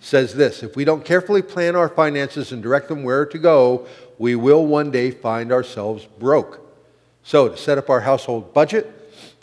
says 0.00 0.34
this 0.34 0.62
If 0.62 0.76
we 0.76 0.84
don't 0.84 1.04
carefully 1.04 1.42
plan 1.42 1.76
our 1.76 1.88
finances 1.88 2.52
and 2.52 2.62
direct 2.62 2.88
them 2.88 3.02
where 3.02 3.26
to 3.26 3.38
go, 3.38 3.86
we 4.18 4.34
will 4.34 4.66
one 4.66 4.90
day 4.90 5.10
find 5.10 5.52
ourselves 5.52 6.06
broke. 6.18 6.64
So, 7.22 7.48
to 7.48 7.56
set 7.56 7.78
up 7.78 7.90
our 7.90 8.00
household 8.00 8.54
budget, 8.54 8.94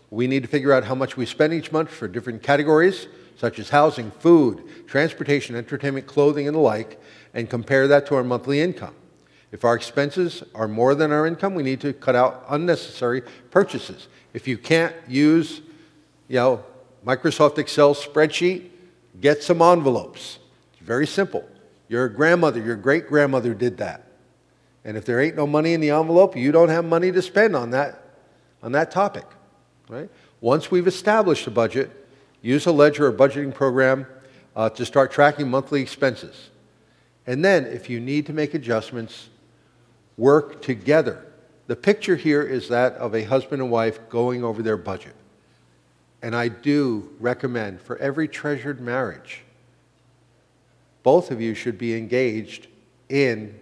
we 0.10 0.28
need 0.28 0.44
to 0.44 0.50
figure 0.50 0.74
out 0.74 0.86
how 0.86 0.96
much 0.96 1.18
we 1.18 1.26
spend 1.26 1.54
each 1.54 1.72
month 1.72 1.90
for 1.90 2.08
different 2.08 2.42
categories, 2.42 3.08
such 3.38 3.60
as 3.60 3.70
housing, 3.70 4.12
food, 4.12 4.88
transportation, 4.88 5.56
entertainment, 5.56 6.08
clothing, 6.08 6.48
and 6.48 6.56
the 6.56 6.62
like, 6.62 7.00
and 7.34 7.50
compare 7.50 7.88
that 7.88 8.08
to 8.08 8.16
our 8.16 8.24
monthly 8.24 8.62
income. 8.62 8.96
If 9.52 9.64
our 9.64 9.76
expenses 9.76 10.44
are 10.54 10.68
more 10.68 10.96
than 10.96 11.12
our 11.12 11.26
income, 11.26 11.56
we 11.56 11.64
need 11.64 11.82
to 11.82 11.94
cut 11.94 12.16
out 12.16 12.46
unnecessary 12.50 13.22
purchases. 13.52 14.08
If 14.34 14.48
you 14.48 14.58
can't 14.58 14.94
use, 15.08 15.62
you 16.28 16.36
know, 16.36 16.64
Microsoft 17.06 17.58
Excel 17.58 17.96
spreadsheet, 17.96 18.70
get 19.22 19.44
some 19.44 19.62
envelopes. 19.62 20.40
It's 20.74 20.86
very 20.86 21.08
simple. 21.08 21.48
Your 21.88 22.10
grandmother, 22.10 22.62
your 22.62 22.76
great 22.76 23.08
grandmother 23.08 23.54
did 23.54 23.78
that. 23.78 24.08
And 24.84 24.98
if 24.98 25.06
there 25.06 25.22
ain't 25.22 25.36
no 25.36 25.48
money 25.48 25.74
in 25.74 25.82
the 25.82 25.92
envelope, 25.92 26.36
you 26.36 26.52
don't 26.52 26.70
have 26.70 26.86
money 26.86 27.12
to 27.12 27.22
spend 27.22 27.56
on 27.56 27.72
that, 27.72 28.04
on 28.62 28.72
that 28.74 28.92
topic. 28.92 29.26
Right? 29.88 30.10
Once 30.42 30.70
we've 30.70 30.88
established 30.88 31.48
a 31.48 31.52
budget, 31.52 31.92
use 32.42 32.66
a 32.66 32.72
ledger 32.72 33.08
or 33.08 33.14
budgeting 33.14 33.54
program 33.54 34.06
uh, 34.56 34.70
to 34.70 34.86
start 34.86 35.12
tracking 35.12 35.50
monthly 35.50 35.82
expenses. 35.82 36.50
And 37.28 37.44
then, 37.44 37.66
if 37.66 37.90
you 37.90 38.00
need 38.00 38.28
to 38.28 38.34
make 38.34 38.54
adjustments, 38.54 39.30
work 40.18 40.62
together 40.62 41.26
the 41.68 41.76
picture 41.76 42.16
here 42.16 42.44
is 42.44 42.70
that 42.70 42.94
of 42.94 43.16
a 43.16 43.24
husband 43.24 43.62
and 43.62 43.72
wife 43.72 44.10
going 44.10 44.44
over 44.44 44.62
their 44.62 44.78
budget. 44.78 45.16
And 46.22 46.36
I 46.36 46.48
do 46.48 47.10
recommend 47.20 47.82
for 47.82 47.98
every 47.98 48.28
treasured 48.28 48.80
marriage, 48.80 49.44
both 51.04 51.32
of 51.32 51.42
you 51.42 51.54
should 51.54 51.78
be 51.78 51.96
engaged 51.96 52.68
in 53.10 53.60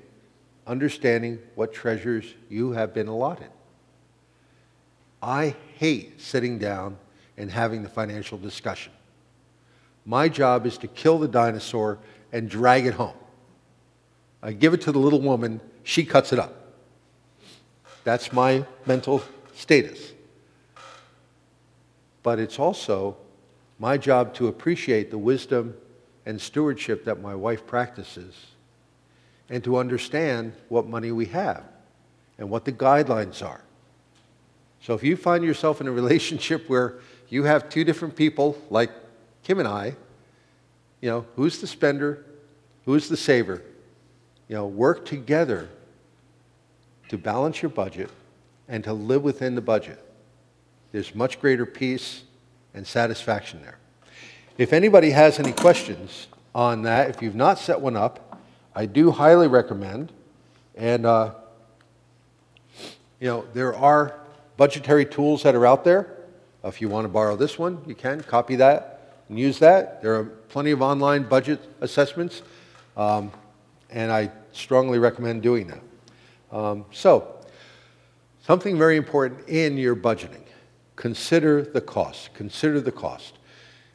understanding 0.65 1.39
what 1.55 1.73
treasures 1.73 2.33
you 2.49 2.71
have 2.71 2.93
been 2.93 3.07
allotted. 3.07 3.49
I 5.21 5.55
hate 5.77 6.19
sitting 6.21 6.57
down 6.59 6.97
and 7.37 7.49
having 7.49 7.83
the 7.83 7.89
financial 7.89 8.37
discussion. 8.37 8.93
My 10.05 10.27
job 10.27 10.65
is 10.65 10.77
to 10.79 10.87
kill 10.87 11.19
the 11.19 11.27
dinosaur 11.27 11.99
and 12.33 12.49
drag 12.49 12.85
it 12.85 12.93
home. 12.93 13.15
I 14.41 14.51
give 14.51 14.73
it 14.73 14.81
to 14.81 14.91
the 14.91 14.99
little 14.99 15.21
woman, 15.21 15.61
she 15.83 16.05
cuts 16.05 16.33
it 16.33 16.39
up. 16.39 16.53
That's 18.03 18.33
my 18.33 18.65
mental 18.85 19.23
status. 19.55 20.13
But 22.21 22.39
it's 22.39 22.59
also 22.59 23.17
my 23.79 23.97
job 23.97 24.33
to 24.35 24.47
appreciate 24.47 25.11
the 25.11 25.17
wisdom 25.17 25.75
and 26.25 26.39
stewardship 26.39 27.05
that 27.05 27.21
my 27.21 27.35
wife 27.35 27.65
practices 27.65 28.33
and 29.49 29.63
to 29.63 29.77
understand 29.77 30.53
what 30.69 30.87
money 30.87 31.11
we 31.11 31.25
have 31.27 31.63
and 32.37 32.49
what 32.49 32.65
the 32.65 32.71
guidelines 32.71 33.45
are. 33.45 33.61
So 34.81 34.93
if 34.93 35.03
you 35.03 35.15
find 35.15 35.43
yourself 35.43 35.81
in 35.81 35.87
a 35.87 35.91
relationship 36.01 36.69
where 36.69 36.99
you 37.29 37.43
have 37.43 37.69
two 37.69 37.83
different 37.83 38.15
people, 38.15 38.57
like 38.69 38.91
Kim 39.43 39.59
and 39.59 39.67
I, 39.67 39.95
you 41.01 41.09
know, 41.09 41.25
who's 41.35 41.59
the 41.59 41.67
spender, 41.67 42.25
who's 42.85 43.09
the 43.09 43.17
saver, 43.17 43.61
you 44.53 44.59
know, 44.59 44.67
work 44.67 45.03
together 45.03 45.67
to 47.09 47.17
balance 47.17 47.63
your 47.63 47.69
budget 47.69 48.11
and 48.67 48.83
to 48.83 48.93
live 48.93 49.23
within 49.23 49.55
the 49.55 49.61
budget. 49.61 49.99
There's 50.91 51.15
much 51.15 51.41
greater 51.41 51.65
peace 51.65 52.21
and 52.75 52.85
satisfaction 52.85 53.63
there. 53.63 53.79
If 54.59 54.71
anybody 54.71 55.09
has 55.09 55.39
any 55.39 55.53
questions 55.53 56.27
on 56.53 56.83
that, 56.83 57.09
if 57.09 57.19
you've 57.19 57.33
not 57.33 57.57
set 57.57 57.81
one 57.81 57.97
up, 57.97 58.39
I 58.75 58.85
do 58.85 59.09
highly 59.09 59.47
recommend. 59.47 60.11
And, 60.75 61.07
uh, 61.07 61.33
you 63.19 63.29
know, 63.29 63.45
there 63.55 63.73
are 63.73 64.19
budgetary 64.55 65.07
tools 65.07 65.41
that 65.41 65.55
are 65.55 65.65
out 65.65 65.83
there. 65.83 66.15
If 66.63 66.79
you 66.79 66.89
want 66.89 67.05
to 67.05 67.09
borrow 67.09 67.35
this 67.35 67.57
one, 67.57 67.81
you 67.87 67.95
can 67.95 68.21
copy 68.21 68.57
that 68.57 69.15
and 69.29 69.39
use 69.39 69.57
that. 69.57 70.03
There 70.03 70.13
are 70.13 70.25
plenty 70.25 70.69
of 70.69 70.83
online 70.83 71.23
budget 71.23 71.59
assessments, 71.81 72.43
um, 72.95 73.31
and 73.89 74.11
I 74.11 74.29
strongly 74.53 74.99
recommend 74.99 75.41
doing 75.41 75.67
that. 75.67 76.55
Um, 76.55 76.85
so, 76.91 77.39
something 78.45 78.77
very 78.77 78.97
important 78.97 79.47
in 79.49 79.77
your 79.77 79.95
budgeting 79.95 80.43
consider 80.95 81.61
the 81.61 81.81
cost. 81.81 82.33
Consider 82.33 82.79
the 82.79 82.91
cost. 82.91 83.39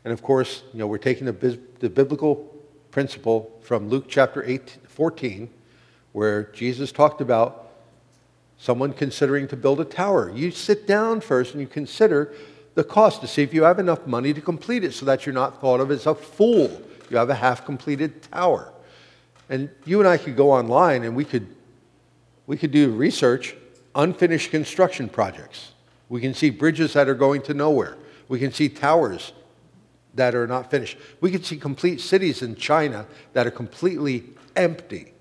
And 0.05 0.13
of 0.13 0.23
course, 0.23 0.63
you 0.73 0.79
know, 0.79 0.87
we're 0.87 0.99
taking 0.99 1.27
the, 1.27 1.59
the 1.81 1.89
biblical 1.89 2.55
principle 2.91 3.59
from 3.63 3.89
Luke 3.89 4.07
chapter 4.09 4.45
8, 4.45 4.79
14, 4.87 5.51
where 6.13 6.45
Jesus 6.45 6.91
talked 6.91 7.21
about 7.21 7.69
someone 8.59 8.93
considering 8.93 9.47
to 9.49 9.57
build 9.57 9.81
a 9.81 9.85
tower. 9.85 10.33
You 10.35 10.51
sit 10.51 10.87
down 10.87 11.21
first 11.21 11.53
and 11.53 11.61
you 11.61 11.69
consider 11.69 12.35
the 12.75 12.85
cost 12.85 13.21
to 13.21 13.27
see 13.27 13.43
if 13.43 13.55
you 13.55 13.63
have 13.63 13.79
enough 13.79 14.07
money 14.07 14.33
to 14.33 14.41
complete 14.41 14.85
it 14.85 14.93
so 14.93 15.07
that 15.07 15.27
you're 15.27 15.35
not 15.35 15.61
thought 15.61 15.81
of 15.81 15.91
as 15.91 16.07
a 16.07 16.15
fool. 16.15 16.83
You 17.11 17.17
have 17.17 17.31
a 17.31 17.35
half 17.35 17.65
completed 17.65 18.23
tower. 18.23 18.73
And 19.49 19.71
you 19.85 20.01
and 20.01 20.09
I 20.09 20.19
could 20.19 20.37
go 20.37 20.53
online 20.53 21.05
and 21.05 21.17
we 21.17 21.25
could, 21.25 21.47
we 22.47 22.57
could 22.57 22.71
do 22.71 22.91
research, 22.91 23.55
unfinished 23.95 24.51
construction 24.51 25.09
projects. 25.09 25.73
We 26.09 26.21
can 26.21 26.35
see 26.35 26.51
bridges 26.51 26.93
that 26.95 27.09
are 27.09 27.15
going 27.15 27.43
to 27.43 27.55
nowhere. 27.55 27.97
We 28.29 28.39
can 28.39 28.53
see 28.53 28.69
towers 28.69 29.33
that 30.15 30.35
are 30.35 30.47
not 30.47 30.71
finished. 30.71 30.99
We 31.21 31.31
can 31.31 31.43
see 31.43 31.57
complete 31.57 32.01
cities 32.01 32.43
in 32.43 32.57
China 32.57 33.07
that 33.33 33.47
are 33.47 33.51
completely 33.51 34.25
empty. 34.57 35.13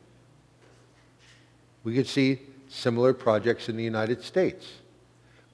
We 1.84 1.96
could 1.96 2.08
see 2.08 2.40
similar 2.68 3.14
projects 3.14 3.70
in 3.70 3.78
the 3.78 3.84
United 3.84 4.24
States. 4.24 4.66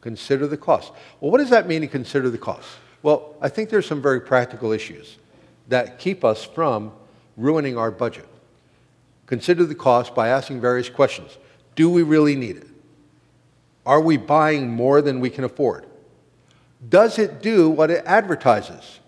Consider 0.02 0.48
the 0.48 0.58
cost. 0.58 0.92
Well, 1.20 1.32
what 1.32 1.38
does 1.38 1.50
that 1.52 1.68
mean 1.68 1.82
to 1.82 1.88
consider 1.88 2.30
the 2.30 2.38
cost? 2.38 2.68
Well, 3.04 3.36
I 3.42 3.50
think 3.50 3.70
there's 3.70 3.86
some 3.86 4.02
very 4.02 4.20
practical 4.20 4.72
issues 4.72 5.18
that 5.68 6.00
keep 6.00 6.24
us 6.24 6.44
from 6.44 6.92
ruining 7.38 7.78
our 7.78 7.92
budget. 7.92 8.28
Consider 9.26 9.66
the 9.66 9.76
cost 9.76 10.14
by 10.14 10.30
asking 10.30 10.62
various 10.62 10.90
questions. 10.90 11.38
Do 11.76 11.90
we 11.90 12.04
really 12.04 12.36
need 12.36 12.58
it? 12.58 12.68
Are 13.86 14.02
we 14.02 14.18
buying 14.18 14.70
more 14.70 15.02
than 15.02 15.20
we 15.20 15.30
can 15.30 15.44
afford? 15.44 15.86
Does 16.88 17.18
it 17.18 17.42
do 17.42 17.70
what 17.70 17.90
it 17.90 18.04
advertises? 18.06 19.00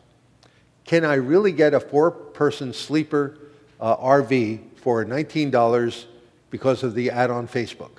Can 0.85 1.03
I 1.03 1.15
really 1.15 1.51
get 1.51 1.73
a 1.73 1.79
four 1.79 2.11
person 2.11 2.73
sleeper 2.73 3.37
uh, 3.79 3.97
RV 3.97 4.77
for 4.77 5.03
$19 5.03 6.05
because 6.49 6.83
of 6.83 6.93
the 6.93 7.09
ad 7.09 7.29
on 7.29 7.47
Facebook? 7.47 7.91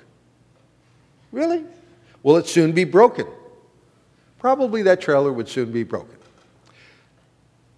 Really? 1.31 1.63
Will 2.23 2.37
it 2.37 2.47
soon 2.47 2.71
be 2.71 2.83
broken? 2.83 3.27
Probably 4.39 4.81
that 4.83 5.01
trailer 5.01 5.31
would 5.31 5.49
soon 5.49 5.71
be 5.71 5.83
broken. 5.83 6.15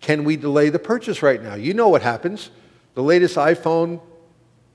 Can 0.01 0.23
we 0.23 0.37
delay 0.37 0.69
the 0.69 0.79
purchase 0.79 1.21
right 1.21 1.41
now? 1.41 1.55
You 1.55 1.73
know 1.73 1.89
what 1.89 2.01
happens. 2.01 2.51
The 2.95 3.03
latest 3.03 3.35
iPhone 3.35 4.01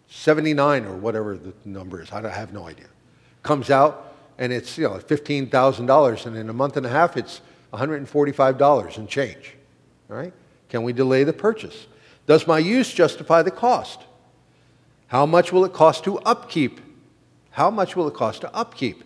79 0.09 0.85
or 0.85 0.97
whatever 0.97 1.37
the 1.37 1.53
number 1.65 2.01
is, 2.01 2.13
I 2.13 2.29
have 2.29 2.53
no 2.53 2.67
idea, 2.67 2.87
comes 3.43 3.71
out 3.71 4.15
and 4.39 4.53
it's 4.53 4.77
you 4.79 4.85
know 4.85 4.95
$15,000 4.95 6.27
and 6.27 6.37
in 6.37 6.49
a 6.49 6.53
month 6.53 6.77
and 6.77 6.87
a 6.87 6.89
half 6.89 7.17
it's 7.17 7.41
$145 7.73 8.97
and 8.97 9.09
change. 9.09 9.55
All 10.11 10.17
right? 10.17 10.33
Can 10.69 10.83
we 10.83 10.93
delay 10.93 11.25
the 11.25 11.33
purchase? 11.33 11.87
Does 12.27 12.47
my 12.47 12.59
use 12.59 12.93
justify 12.93 13.43
the 13.43 13.51
cost? 13.51 14.01
How 15.09 15.27
much 15.27 15.53
will 15.53 15.65
it 15.65 15.73
cost 15.73 16.05
to 16.05 16.19
upkeep? 16.21 16.81
How 17.51 17.71
much 17.71 17.95
will 17.95 18.09
it 18.09 18.15
cost 18.15 18.41
to 18.41 18.55
upkeep? 18.55 19.05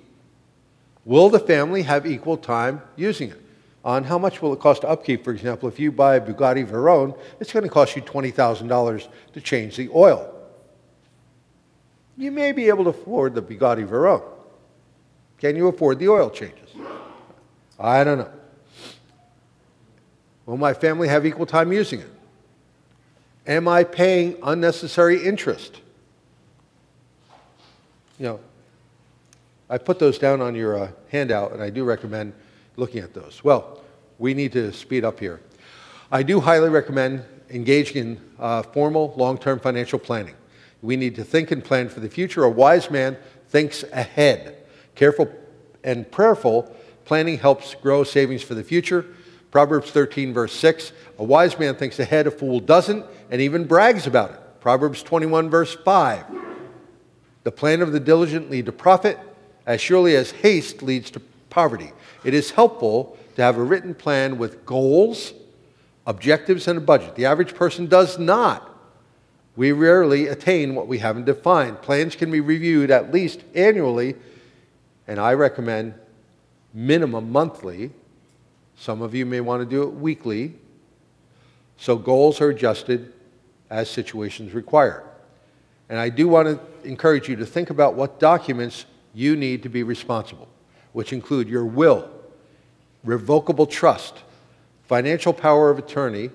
Will 1.05 1.29
the 1.29 1.41
family 1.41 1.83
have 1.83 2.07
equal 2.07 2.37
time 2.37 2.83
using 2.97 3.31
it? 3.31 3.43
On 3.85 4.05
how 4.05 4.19
much 4.19 4.43
will 4.43 4.53
it 4.53 4.61
cost 4.61 4.83
to 4.83 4.89
upkeep? 4.89 5.25
For 5.25 5.33
example, 5.33 5.69
if 5.69 5.79
you 5.79 5.91
buy 5.91 6.17
a 6.17 6.21
Bugatti 6.21 6.67
Veyron, 6.67 7.19
it's 7.41 7.53
going 7.53 7.63
to 7.63 7.69
cost 7.71 7.97
you 7.97 8.03
$20,000 8.03 9.09
to 9.33 9.41
change 9.41 9.77
the 9.77 9.89
oil. 9.95 10.35
You 12.19 12.33
may 12.33 12.51
be 12.51 12.67
able 12.69 12.85
to 12.85 12.91
afford 12.91 13.37
the 13.37 13.41
Bugatti 13.41 13.87
Veyron. 13.87 14.23
Can 15.39 15.55
you 15.55 15.69
afford 15.69 16.01
the 16.01 16.09
oil 16.09 16.29
changes? 16.29 16.69
I 17.79 18.03
don't 18.03 18.19
know. 18.19 18.33
Will 20.45 20.57
my 20.57 20.75
family 20.75 21.07
have 21.07 21.25
equal 21.25 21.47
time 21.47 21.73
using 21.73 22.01
it? 22.01 22.11
Am 23.47 23.69
I 23.69 23.85
paying 23.85 24.37
unnecessary 24.43 25.25
interest? 25.25 25.81
You 28.19 28.27
know, 28.27 28.41
I 29.71 29.79
put 29.79 30.01
those 30.01 30.19
down 30.19 30.41
on 30.41 30.57
your 30.57 30.77
uh, 30.77 30.91
handout, 31.11 31.53
and 31.53 31.63
I 31.63 31.71
do 31.71 31.85
recommend 31.85 32.33
looking 32.77 33.01
at 33.01 33.15
those. 33.15 33.45
Well, 33.45 33.81
we 34.19 34.35
need 34.35 34.53
to 34.53 34.73
speed 34.73 35.05
up 35.05 35.21
here. 35.21 35.41
I 36.11 36.25
do 36.25 36.41
highly 36.41 36.69
recommend 36.69 37.25
engaging 37.51 37.97
in 37.97 38.21
uh, 38.41 38.63
formal 38.63 39.15
long-term 39.17 39.61
financial 39.61 40.01
planning. 40.01 40.35
We 40.83 40.97
need 40.97 41.17
to 41.17 41.25
think 41.25 41.51
and 41.51 41.65
plan 41.65 41.89
for 41.89 42.01
the 42.01 42.09
future. 42.09 42.45
A 42.45 42.51
wise 42.51 42.91
man 42.91 43.17
thinks 43.49 43.83
ahead. 43.93 44.57
Careful 44.95 45.31
and 45.83 46.11
prayerful 46.11 46.75
planning 47.05 47.39
helps 47.39 47.75
grow 47.75 48.05
savings 48.05 48.43
for 48.43 48.55
the 48.55 48.63
future. 48.63 49.07
Proverbs 49.51 49.91
13, 49.91 50.33
verse 50.35 50.53
6 50.53 50.93
A 51.19 51.25
wise 51.25 51.59
man 51.59 51.75
thinks 51.75 51.99
ahead, 51.99 52.27
a 52.27 52.31
fool 52.31 52.61
doesn't, 52.61 53.05
and 53.31 53.41
even 53.41 53.65
brags 53.65 54.07
about 54.07 54.31
it. 54.33 54.41
Proverbs 54.61 55.03
21, 55.03 55.49
verse 55.49 55.75
5 55.75 56.27
The 57.45 57.53
plan 57.53 57.81
of 57.81 57.93
the 57.93 58.01
diligent 58.01 58.51
lead 58.51 58.67
to 58.67 58.73
profit, 58.73 59.19
as 59.67 59.81
surely 59.81 60.17
as 60.17 60.31
haste 60.31 60.83
leads 60.83 61.11
to 61.13 61.21
poverty. 61.49 61.93
It 62.25 62.35
is 62.35 62.51
helpful 62.51 63.17
to 63.37 63.43
have 63.43 63.57
a 63.57 63.63
written 63.63 63.95
plan 63.95 64.37
with 64.37 64.67
goals, 64.67 65.33
objectives, 66.07 66.69
and 66.69 66.77
a 66.77 66.83
budget. 66.83 67.15
The 67.15 67.25
average 67.25 67.55
person 67.55 67.87
does 67.87 68.19
not. 68.19 68.68
We 69.59 69.73
rarely 69.73 70.29
attain 70.29 70.77
what 70.77 70.87
we 70.87 70.99
haven't 70.99 71.25
defined. 71.25 71.83
Plans 71.83 72.15
can 72.15 72.31
be 72.31 72.39
reviewed 72.39 72.93
at 72.93 73.13
least 73.13 73.41
annually, 73.57 74.15
and 75.09 75.19
I 75.19 75.35
recommend 75.35 75.95
minimum 76.73 77.33
monthly 77.33 77.91
some 78.77 79.03
of 79.03 79.17
you 79.17 79.27
may 79.27 79.41
want 79.41 79.61
to 79.61 79.69
do 79.69 79.83
it 79.83 79.95
weekly. 79.95 80.55
So 81.77 81.97
goals 81.97 82.41
are 82.41 82.51
adjusted 82.51 83.13
as 83.69 83.91
situations 83.91 84.55
require. 84.55 85.03
And 85.89 85.99
I 85.99 86.09
do 86.09 86.29
want 86.29 86.47
to 86.47 86.89
encourage 86.89 87.29
you 87.29 87.35
to 87.35 87.45
think 87.45 87.71
about 87.71 87.95
what 87.95 88.21
documents 88.21 88.87
you 89.13 89.35
need 89.35 89.65
to 89.65 89.69
be 89.69 89.83
responsible, 89.83 90.47
which 90.93 91.13
include 91.13 91.49
your 91.49 91.65
will, 91.65 92.09
revocable 93.03 93.67
trust, 93.67 94.23
financial 94.85 95.33
power 95.33 95.69
of 95.69 95.81
attorney, 95.81 96.31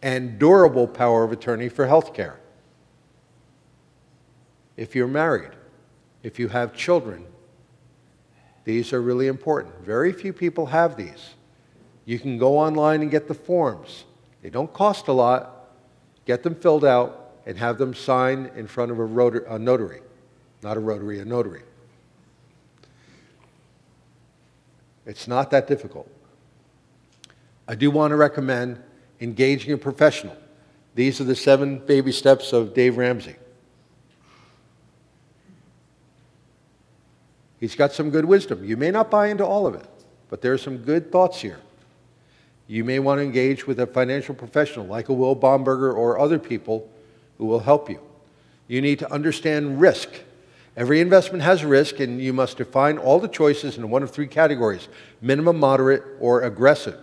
and 0.00 0.38
durable 0.38 0.86
power 0.86 1.24
of 1.24 1.32
attorney 1.32 1.68
for 1.68 1.88
health 1.88 2.14
care. 2.14 2.38
If 4.76 4.94
you're 4.94 5.08
married, 5.08 5.50
if 6.22 6.38
you 6.38 6.48
have 6.48 6.74
children, 6.74 7.26
these 8.64 8.92
are 8.92 9.02
really 9.02 9.26
important. 9.26 9.84
Very 9.84 10.12
few 10.12 10.32
people 10.32 10.66
have 10.66 10.96
these. 10.96 11.34
You 12.04 12.18
can 12.18 12.38
go 12.38 12.58
online 12.58 13.02
and 13.02 13.10
get 13.10 13.28
the 13.28 13.34
forms. 13.34 14.04
They 14.42 14.50
don't 14.50 14.72
cost 14.72 15.08
a 15.08 15.12
lot. 15.12 15.70
Get 16.26 16.42
them 16.42 16.54
filled 16.54 16.84
out 16.84 17.32
and 17.46 17.58
have 17.58 17.78
them 17.78 17.94
signed 17.94 18.50
in 18.54 18.66
front 18.66 18.92
of 18.92 18.98
a, 18.98 19.54
a 19.54 19.58
notary. 19.58 20.00
Not 20.62 20.76
a 20.76 20.80
rotary, 20.80 21.20
a 21.20 21.24
notary. 21.24 21.62
It's 25.04 25.26
not 25.26 25.50
that 25.50 25.66
difficult. 25.66 26.08
I 27.66 27.74
do 27.74 27.90
want 27.90 28.12
to 28.12 28.16
recommend 28.16 28.80
engaging 29.20 29.72
a 29.72 29.78
professional. 29.78 30.36
These 30.94 31.20
are 31.20 31.24
the 31.24 31.34
seven 31.34 31.78
baby 31.78 32.12
steps 32.12 32.52
of 32.52 32.74
Dave 32.74 32.96
Ramsey. 32.96 33.36
He's 37.62 37.76
got 37.76 37.92
some 37.92 38.10
good 38.10 38.24
wisdom. 38.24 38.64
You 38.64 38.76
may 38.76 38.90
not 38.90 39.08
buy 39.08 39.28
into 39.28 39.46
all 39.46 39.68
of 39.68 39.76
it, 39.76 39.86
but 40.28 40.42
there 40.42 40.52
are 40.52 40.58
some 40.58 40.78
good 40.78 41.12
thoughts 41.12 41.40
here. 41.40 41.60
You 42.66 42.82
may 42.82 42.98
want 42.98 43.20
to 43.20 43.22
engage 43.22 43.68
with 43.68 43.78
a 43.78 43.86
financial 43.86 44.34
professional 44.34 44.86
like 44.86 45.08
a 45.08 45.12
Will 45.12 45.36
Bomberger 45.36 45.94
or 45.94 46.18
other 46.18 46.40
people 46.40 46.90
who 47.38 47.46
will 47.46 47.60
help 47.60 47.88
you. 47.88 48.00
You 48.66 48.80
need 48.80 48.98
to 48.98 49.12
understand 49.12 49.80
risk. 49.80 50.08
Every 50.76 51.00
investment 51.00 51.44
has 51.44 51.64
risk, 51.64 52.00
and 52.00 52.20
you 52.20 52.32
must 52.32 52.56
define 52.56 52.98
all 52.98 53.20
the 53.20 53.28
choices 53.28 53.78
in 53.78 53.88
one 53.90 54.02
of 54.02 54.10
three 54.10 54.26
categories 54.26 54.88
minimum, 55.20 55.60
moderate, 55.60 56.02
or 56.18 56.42
aggressive. 56.42 56.98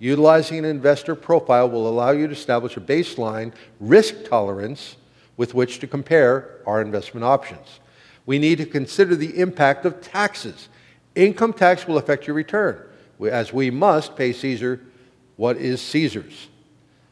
Utilizing 0.00 0.58
an 0.58 0.64
investor 0.64 1.14
profile 1.14 1.70
will 1.70 1.86
allow 1.86 2.10
you 2.10 2.26
to 2.26 2.32
establish 2.32 2.76
a 2.76 2.80
baseline 2.80 3.52
risk 3.78 4.24
tolerance 4.28 4.96
with 5.36 5.54
which 5.54 5.78
to 5.78 5.86
compare 5.86 6.58
our 6.66 6.82
investment 6.82 7.22
options. 7.22 7.78
We 8.30 8.38
need 8.38 8.58
to 8.58 8.64
consider 8.64 9.16
the 9.16 9.40
impact 9.40 9.84
of 9.84 10.00
taxes. 10.00 10.68
Income 11.16 11.54
tax 11.54 11.88
will 11.88 11.98
affect 11.98 12.28
your 12.28 12.36
return, 12.36 12.80
as 13.28 13.52
we 13.52 13.72
must 13.72 14.14
pay 14.14 14.32
Caesar 14.32 14.80
what 15.34 15.56
is 15.56 15.82
Caesar's. 15.82 16.46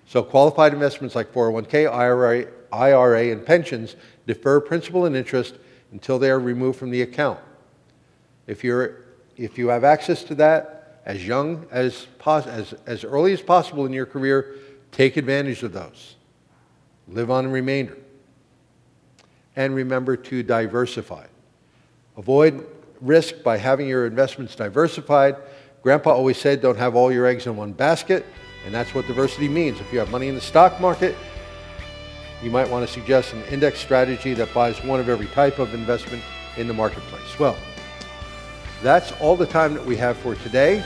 So, 0.06 0.22
qualified 0.22 0.72
investments 0.72 1.16
like 1.16 1.32
401k, 1.32 1.92
IRA, 1.92 2.46
IRA, 2.70 3.32
and 3.32 3.44
pensions 3.44 3.96
defer 4.28 4.60
principal 4.60 5.06
and 5.06 5.16
interest 5.16 5.56
until 5.90 6.20
they 6.20 6.30
are 6.30 6.38
removed 6.38 6.78
from 6.78 6.90
the 6.90 7.02
account. 7.02 7.40
If, 8.46 8.62
you're, 8.62 8.98
if 9.36 9.58
you 9.58 9.70
have 9.70 9.82
access 9.82 10.22
to 10.22 10.36
that 10.36 11.02
as 11.04 11.26
young 11.26 11.66
as, 11.72 12.06
as, 12.24 12.74
as 12.86 13.02
early 13.02 13.32
as 13.32 13.42
possible 13.42 13.86
in 13.86 13.92
your 13.92 14.06
career, 14.06 14.54
take 14.92 15.16
advantage 15.16 15.64
of 15.64 15.72
those. 15.72 16.14
Live 17.08 17.28
on 17.28 17.42
the 17.42 17.50
remainder 17.50 17.98
and 19.58 19.74
remember 19.74 20.16
to 20.16 20.44
diversify. 20.44 21.26
Avoid 22.16 22.64
risk 23.00 23.42
by 23.42 23.56
having 23.56 23.88
your 23.88 24.06
investments 24.06 24.54
diversified. 24.54 25.34
Grandpa 25.82 26.12
always 26.12 26.38
said, 26.38 26.62
don't 26.62 26.78
have 26.78 26.94
all 26.94 27.10
your 27.10 27.26
eggs 27.26 27.48
in 27.48 27.56
one 27.56 27.72
basket, 27.72 28.24
and 28.64 28.72
that's 28.72 28.94
what 28.94 29.08
diversity 29.08 29.48
means. 29.48 29.80
If 29.80 29.92
you 29.92 29.98
have 29.98 30.12
money 30.12 30.28
in 30.28 30.36
the 30.36 30.40
stock 30.40 30.80
market, 30.80 31.16
you 32.40 32.52
might 32.52 32.70
want 32.70 32.86
to 32.86 32.92
suggest 32.92 33.32
an 33.32 33.42
index 33.50 33.80
strategy 33.80 34.32
that 34.34 34.54
buys 34.54 34.82
one 34.84 35.00
of 35.00 35.08
every 35.08 35.26
type 35.26 35.58
of 35.58 35.74
investment 35.74 36.22
in 36.56 36.68
the 36.68 36.74
marketplace. 36.74 37.36
Well, 37.40 37.56
that's 38.80 39.10
all 39.20 39.34
the 39.34 39.46
time 39.46 39.74
that 39.74 39.84
we 39.84 39.96
have 39.96 40.16
for 40.18 40.36
today. 40.36 40.84